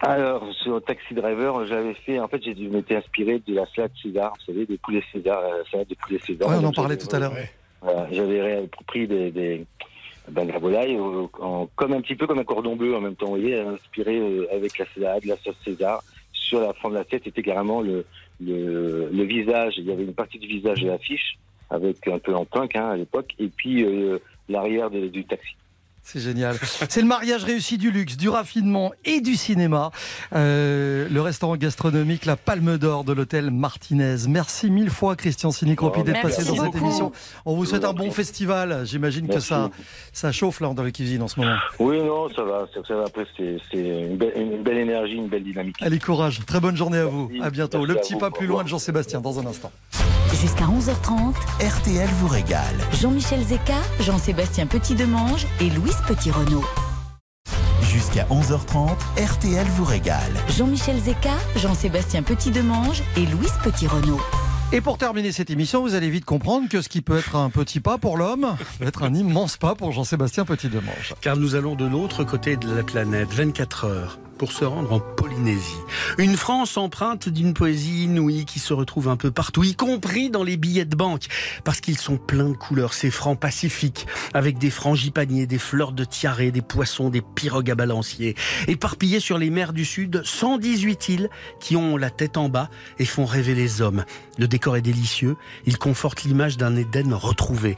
Alors, 0.00 0.42
sur 0.62 0.82
Taxi 0.84 1.14
Driver, 1.14 1.66
j'avais 1.66 1.94
fait. 1.94 2.18
En 2.20 2.28
fait, 2.28 2.42
j'ai 2.42 2.54
je 2.54 2.68
m'étais 2.68 2.96
inspiré 2.96 3.40
de 3.46 3.54
la 3.54 3.66
salade 3.74 3.90
César, 4.02 4.32
vous 4.38 4.52
savez, 4.52 4.66
des 4.66 4.76
poulets 4.78 5.02
César, 5.12 5.40
la 5.42 5.70
salade 5.70 5.88
des 5.88 5.94
poulets 5.96 6.20
César. 6.26 6.48
Ouais, 6.48 6.56
on 6.60 6.64
en 6.64 6.72
parlait 6.72 6.96
tout 6.98 7.14
à 7.14 7.18
l'heure. 7.18 7.32
Voilà, 7.82 8.06
j'avais 8.12 8.68
pris 8.86 9.06
des, 9.06 9.30
des 9.30 9.64
ben, 10.30 10.46
la 10.48 10.58
volaille, 10.58 10.98
en- 10.98 11.66
comme 11.76 11.92
un 11.92 12.00
petit 12.00 12.14
peu 12.16 12.26
comme 12.26 12.38
un 12.38 12.44
cordon 12.44 12.74
bleu 12.76 12.96
en 12.96 13.00
même 13.00 13.14
temps, 13.16 13.26
vous 13.26 13.36
voyez, 13.40 13.58
inspiré 13.58 14.18
euh, 14.18 14.46
avec 14.52 14.78
la 14.78 14.86
salade, 14.94 15.24
la 15.24 15.36
sauce 15.36 15.56
César. 15.64 16.02
Sur 16.32 16.60
la 16.60 16.72
forme 16.74 16.94
de 16.94 16.98
la 16.98 17.04
tête, 17.04 17.22
c'était 17.24 17.42
carrément 17.42 17.80
le, 17.80 18.04
le, 18.40 19.08
le 19.10 19.24
visage. 19.24 19.74
Il 19.78 19.84
y 19.86 19.92
avait 19.92 20.04
une 20.04 20.14
partie 20.14 20.38
du 20.38 20.46
visage 20.46 20.82
de 20.82 20.88
l'affiche, 20.88 21.38
avec 21.70 22.06
un 22.08 22.18
peu 22.18 22.34
en 22.34 22.44
punk 22.44 22.76
hein, 22.76 22.90
à 22.90 22.96
l'époque, 22.96 23.34
et 23.38 23.48
puis 23.48 23.84
euh, 23.84 24.18
l'arrière 24.48 24.90
du 24.90 25.24
taxi. 25.24 25.56
C'est 26.08 26.20
génial. 26.20 26.56
C'est 26.88 27.00
le 27.00 27.06
mariage 27.08 27.42
réussi 27.42 27.78
du 27.78 27.90
luxe, 27.90 28.16
du 28.16 28.28
raffinement 28.28 28.92
et 29.04 29.20
du 29.20 29.34
cinéma. 29.34 29.90
Euh, 30.36 31.08
le 31.10 31.20
restaurant 31.20 31.56
gastronomique 31.56 32.26
La 32.26 32.36
Palme 32.36 32.78
d'Or 32.78 33.02
de 33.02 33.12
l'hôtel 33.12 33.50
Martinez. 33.50 34.14
Merci 34.28 34.70
mille 34.70 34.88
fois, 34.90 35.16
Christian 35.16 35.50
Sinicropi, 35.50 35.98
Oh, 36.00 36.04
d'être 36.04 36.22
passé 36.22 36.44
dans 36.44 36.54
cette 36.64 36.76
émission. 36.76 37.10
On 37.44 37.56
vous 37.56 37.64
souhaite 37.64 37.84
un 37.84 37.92
bon 37.92 38.12
festival. 38.12 38.82
J'imagine 38.86 39.26
que 39.26 39.40
ça, 39.40 39.70
ça 40.12 40.30
chauffe 40.30 40.60
là 40.60 40.72
dans 40.74 40.84
la 40.84 40.92
cuisine 40.92 41.22
en 41.22 41.28
ce 41.28 41.40
moment. 41.40 41.56
Oui, 41.80 41.98
non, 42.00 42.28
ça 42.34 42.44
va. 42.44 42.66
Ça, 42.72 42.80
ça 42.86 42.94
va. 42.94 43.04
Après, 43.06 43.26
c'est 43.36 43.58
une, 43.76 44.16
belle- 44.16 44.32
une 44.36 44.62
belle 44.62 44.78
énergie, 44.78 45.14
une 45.14 45.28
belle 45.28 45.42
dynamique. 45.42 45.74
Allez, 45.80 45.98
courage. 45.98 46.38
Très 46.46 46.60
bonne 46.60 46.76
journée 46.76 46.98
à 46.98 47.06
vous. 47.06 47.28
Merci. 47.32 47.44
À 47.44 47.50
bientôt. 47.50 47.78
Merci 47.78 47.92
Le 47.94 48.00
petit 48.00 48.14
pas 48.16 48.30
plus 48.30 48.46
loin 48.46 48.62
de 48.62 48.68
Jean-Sébastien 48.68 49.20
dans 49.20 49.40
un 49.40 49.46
instant. 49.46 49.72
Jusqu'à 50.40 50.64
11h30, 50.66 51.34
RTL 51.60 52.08
vous 52.20 52.28
régale. 52.28 52.74
Jean-Michel 53.00 53.42
Zeka, 53.42 53.74
Jean-Sébastien 54.00 54.66
Petit-Demange 54.66 55.46
et 55.60 55.70
Petit-Renault. 56.06 56.64
Jusqu'à 57.82 58.24
11h30, 58.24 58.96
RTL 59.18 59.66
vous 59.76 59.84
régale. 59.84 60.32
Jean-Michel 60.56 60.98
Zeka, 60.98 61.34
Jean-Sébastien 61.56 62.22
Petit-Demange 62.22 63.02
et 63.16 63.26
Louise 63.26 63.52
Petit-Renault. 63.62 64.20
Et 64.72 64.80
pour 64.80 64.98
terminer 64.98 65.30
cette 65.30 65.50
émission, 65.50 65.82
vous 65.82 65.94
allez 65.94 66.10
vite 66.10 66.24
comprendre 66.24 66.68
que 66.68 66.82
ce 66.82 66.88
qui 66.88 67.00
peut 67.00 67.18
être 67.18 67.36
un 67.36 67.50
petit 67.50 67.78
pas 67.78 67.98
pour 67.98 68.16
l'homme 68.16 68.56
peut 68.78 68.86
être 68.86 69.04
un 69.04 69.14
immense 69.14 69.56
pas 69.56 69.76
pour 69.76 69.92
Jean-Sébastien 69.92 70.44
Petit-Demange. 70.44 71.14
Car 71.20 71.36
nous 71.36 71.54
allons 71.54 71.76
de 71.76 71.86
l'autre 71.86 72.24
côté 72.24 72.56
de 72.56 72.74
la 72.74 72.82
planète, 72.82 73.32
24 73.32 73.84
heures, 73.84 74.18
pour 74.38 74.52
se 74.52 74.64
rendre 74.64 74.92
en 74.92 75.00
Polynésie. 75.00 75.76
Une 76.18 76.36
France 76.36 76.76
empreinte 76.76 77.28
d'une 77.28 77.54
poésie 77.54 78.04
inouïe 78.04 78.44
qui 78.44 78.58
se 78.58 78.72
retrouve 78.72 79.08
un 79.08 79.16
peu 79.16 79.30
partout, 79.30 79.64
y 79.64 79.74
compris 79.74 80.30
dans 80.30 80.42
les 80.42 80.56
billets 80.56 80.84
de 80.84 80.96
banque, 80.96 81.26
parce 81.64 81.80
qu'ils 81.80 81.98
sont 81.98 82.16
pleins 82.16 82.50
de 82.50 82.56
couleurs, 82.56 82.94
ces 82.94 83.10
francs 83.10 83.38
pacifiques, 83.38 84.06
avec 84.34 84.58
des 84.58 84.70
frangipaniers, 84.70 85.46
des 85.46 85.58
fleurs 85.58 85.92
de 85.92 86.04
tiaré, 86.04 86.50
des 86.50 86.62
poissons, 86.62 87.10
des 87.10 87.22
pirogues 87.22 87.70
à 87.70 87.74
balancier, 87.74 88.36
éparpillés 88.68 89.20
sur 89.20 89.38
les 89.38 89.50
mers 89.50 89.72
du 89.72 89.84
Sud, 89.84 90.22
118 90.24 91.08
îles 91.08 91.30
qui 91.60 91.76
ont 91.76 91.96
la 91.96 92.10
tête 92.10 92.36
en 92.36 92.48
bas 92.48 92.70
et 92.98 93.04
font 93.04 93.24
rêver 93.24 93.54
les 93.54 93.80
hommes. 93.80 94.04
Le 94.38 94.48
décor 94.48 94.76
est 94.76 94.82
délicieux, 94.82 95.36
il 95.64 95.78
conforte 95.78 96.24
l'image 96.24 96.56
d'un 96.56 96.76
Éden 96.76 97.14
retrouvé. 97.14 97.76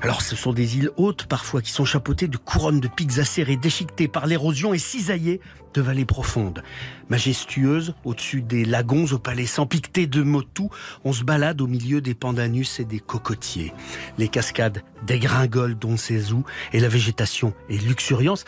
Alors 0.00 0.22
ce 0.22 0.36
sont 0.36 0.52
des 0.52 0.76
îles 0.76 0.90
hautes 0.96 1.26
parfois 1.26 1.60
qui 1.60 1.72
sont 1.72 1.84
chapeautées 1.84 2.28
de 2.28 2.36
couronnes 2.36 2.78
de 2.78 2.88
pics 2.88 3.18
acérés 3.18 3.56
déchiquetées 3.56 4.06
par 4.06 4.26
l'érosion 4.26 4.72
et 4.72 4.78
cisaillées 4.78 5.40
de 5.74 5.80
vallées 5.80 6.04
profondes. 6.04 6.62
Majestueuses, 7.08 7.94
au-dessus 8.04 8.42
des 8.42 8.64
lagons 8.64 9.06
au 9.12 9.18
palais 9.18 9.46
sans 9.46 9.66
piqueté 9.66 10.06
de 10.06 10.22
motus, 10.22 10.68
on 11.04 11.12
se 11.12 11.24
balade 11.24 11.60
au 11.60 11.66
milieu 11.66 12.00
des 12.00 12.14
pandanus 12.14 12.78
et 12.78 12.84
des 12.84 13.00
cocotiers. 13.00 13.72
Les 14.18 14.28
cascades 14.28 14.82
dégringolent 15.04 15.78
dont 15.78 15.96
ses 15.96 16.32
ou 16.32 16.44
et 16.72 16.80
la 16.80 16.88
végétation 16.88 17.52
est 17.68 17.82
luxuriance. 17.82 18.44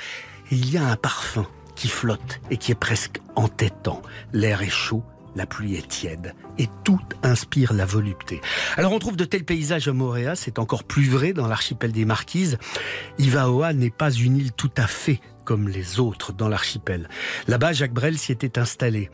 Et 0.53 0.57
il 0.57 0.71
y 0.71 0.79
a 0.79 0.87
un 0.87 0.97
parfum 0.97 1.47
qui 1.75 1.89
flotte 1.89 2.41
et 2.51 2.59
qui 2.59 2.73
est 2.73 2.77
presque 2.77 3.21
entêtant. 3.35 4.03
L'air 4.33 4.63
est 4.63 4.71
chaud, 4.71 5.03
la 5.35 5.47
pluie 5.47 5.77
est 5.77 5.89
tiède 5.89 6.35
et 6.59 6.69
tout 6.85 7.01
inspire 7.23 7.73
la 7.73 7.87
volupté. 7.87 8.41
Alors 8.77 8.93
on 8.93 8.99
trouve 8.99 9.17
de 9.17 9.25
tels 9.25 9.45
paysages 9.45 9.89
à 9.89 9.93
Moréa, 9.93 10.37
c'est 10.37 10.59
encore 10.59 10.85
plus 10.85 11.09
vrai 11.09 11.33
dans 11.33 11.47
l'archipel 11.47 11.93
des 11.93 12.05
Marquises. 12.05 12.59
Ivaoa 13.19 13.73
n'est 13.73 13.91
pas 13.91 14.11
une 14.11 14.37
île 14.37 14.53
tout 14.53 14.73
à 14.77 14.87
fait 14.87 15.21
comme 15.45 15.69
les 15.69 15.99
autres 15.99 16.33
dans 16.33 16.49
l'archipel. 16.49 17.09
Là-bas, 17.49 17.73
Jacques 17.73 17.93
Brel 17.93 18.19
s'y 18.19 18.33
était 18.33 18.59
installé. 18.59 19.11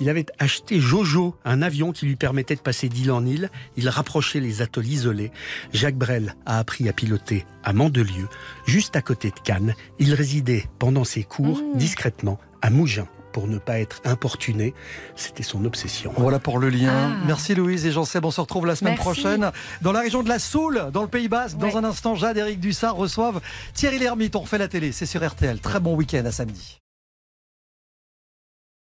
Il 0.00 0.08
avait 0.08 0.26
acheté 0.38 0.78
Jojo, 0.78 1.34
un 1.44 1.60
avion 1.60 1.92
qui 1.92 2.06
lui 2.06 2.14
permettait 2.14 2.54
de 2.54 2.60
passer 2.60 2.88
d'île 2.88 3.10
en 3.10 3.26
île. 3.26 3.50
Il 3.76 3.88
rapprochait 3.88 4.38
les 4.38 4.62
atolls 4.62 4.86
isolés. 4.86 5.32
Jacques 5.72 5.96
Brel 5.96 6.36
a 6.46 6.58
appris 6.58 6.88
à 6.88 6.92
piloter 6.92 7.46
à 7.64 7.72
Mandelieu, 7.72 8.28
juste 8.66 8.94
à 8.96 9.02
côté 9.02 9.30
de 9.30 9.40
Cannes. 9.40 9.74
Il 9.98 10.14
résidait 10.14 10.66
pendant 10.78 11.04
ses 11.04 11.24
cours 11.24 11.60
discrètement 11.74 12.38
à 12.62 12.70
Mougins 12.70 13.08
pour 13.32 13.46
ne 13.48 13.58
pas 13.58 13.78
être 13.78 14.00
importuné. 14.04 14.74
C'était 15.16 15.42
son 15.42 15.64
obsession. 15.64 16.12
Voilà 16.16 16.38
pour 16.38 16.58
le 16.58 16.68
lien. 16.68 17.12
Ah. 17.12 17.24
Merci 17.26 17.54
Louise 17.54 17.86
et 17.86 17.92
Jean-Seb. 17.92 18.24
On 18.24 18.30
se 18.30 18.40
retrouve 18.40 18.66
la 18.66 18.76
semaine 18.76 18.94
Merci. 18.94 19.04
prochaine 19.04 19.50
dans 19.82 19.92
la 19.92 20.00
région 20.00 20.22
de 20.22 20.28
la 20.28 20.38
Soule, 20.38 20.90
dans 20.92 21.02
le 21.02 21.08
Pays 21.08 21.28
Basque. 21.28 21.56
Dans 21.58 21.76
un 21.76 21.84
instant, 21.84 22.14
Jade 22.14 22.36
et 22.36 22.40
Eric 22.40 22.60
Dussard 22.60 22.96
reçoivent 22.96 23.40
Thierry 23.74 23.98
Lhermitte. 23.98 24.36
On 24.36 24.40
refait 24.40 24.58
la 24.58 24.68
télé. 24.68 24.92
C'est 24.92 25.06
sur 25.06 25.26
RTL. 25.26 25.60
Très 25.60 25.80
bon 25.80 25.94
week-end 25.94 26.24
à 26.24 26.32
samedi. 26.32 26.80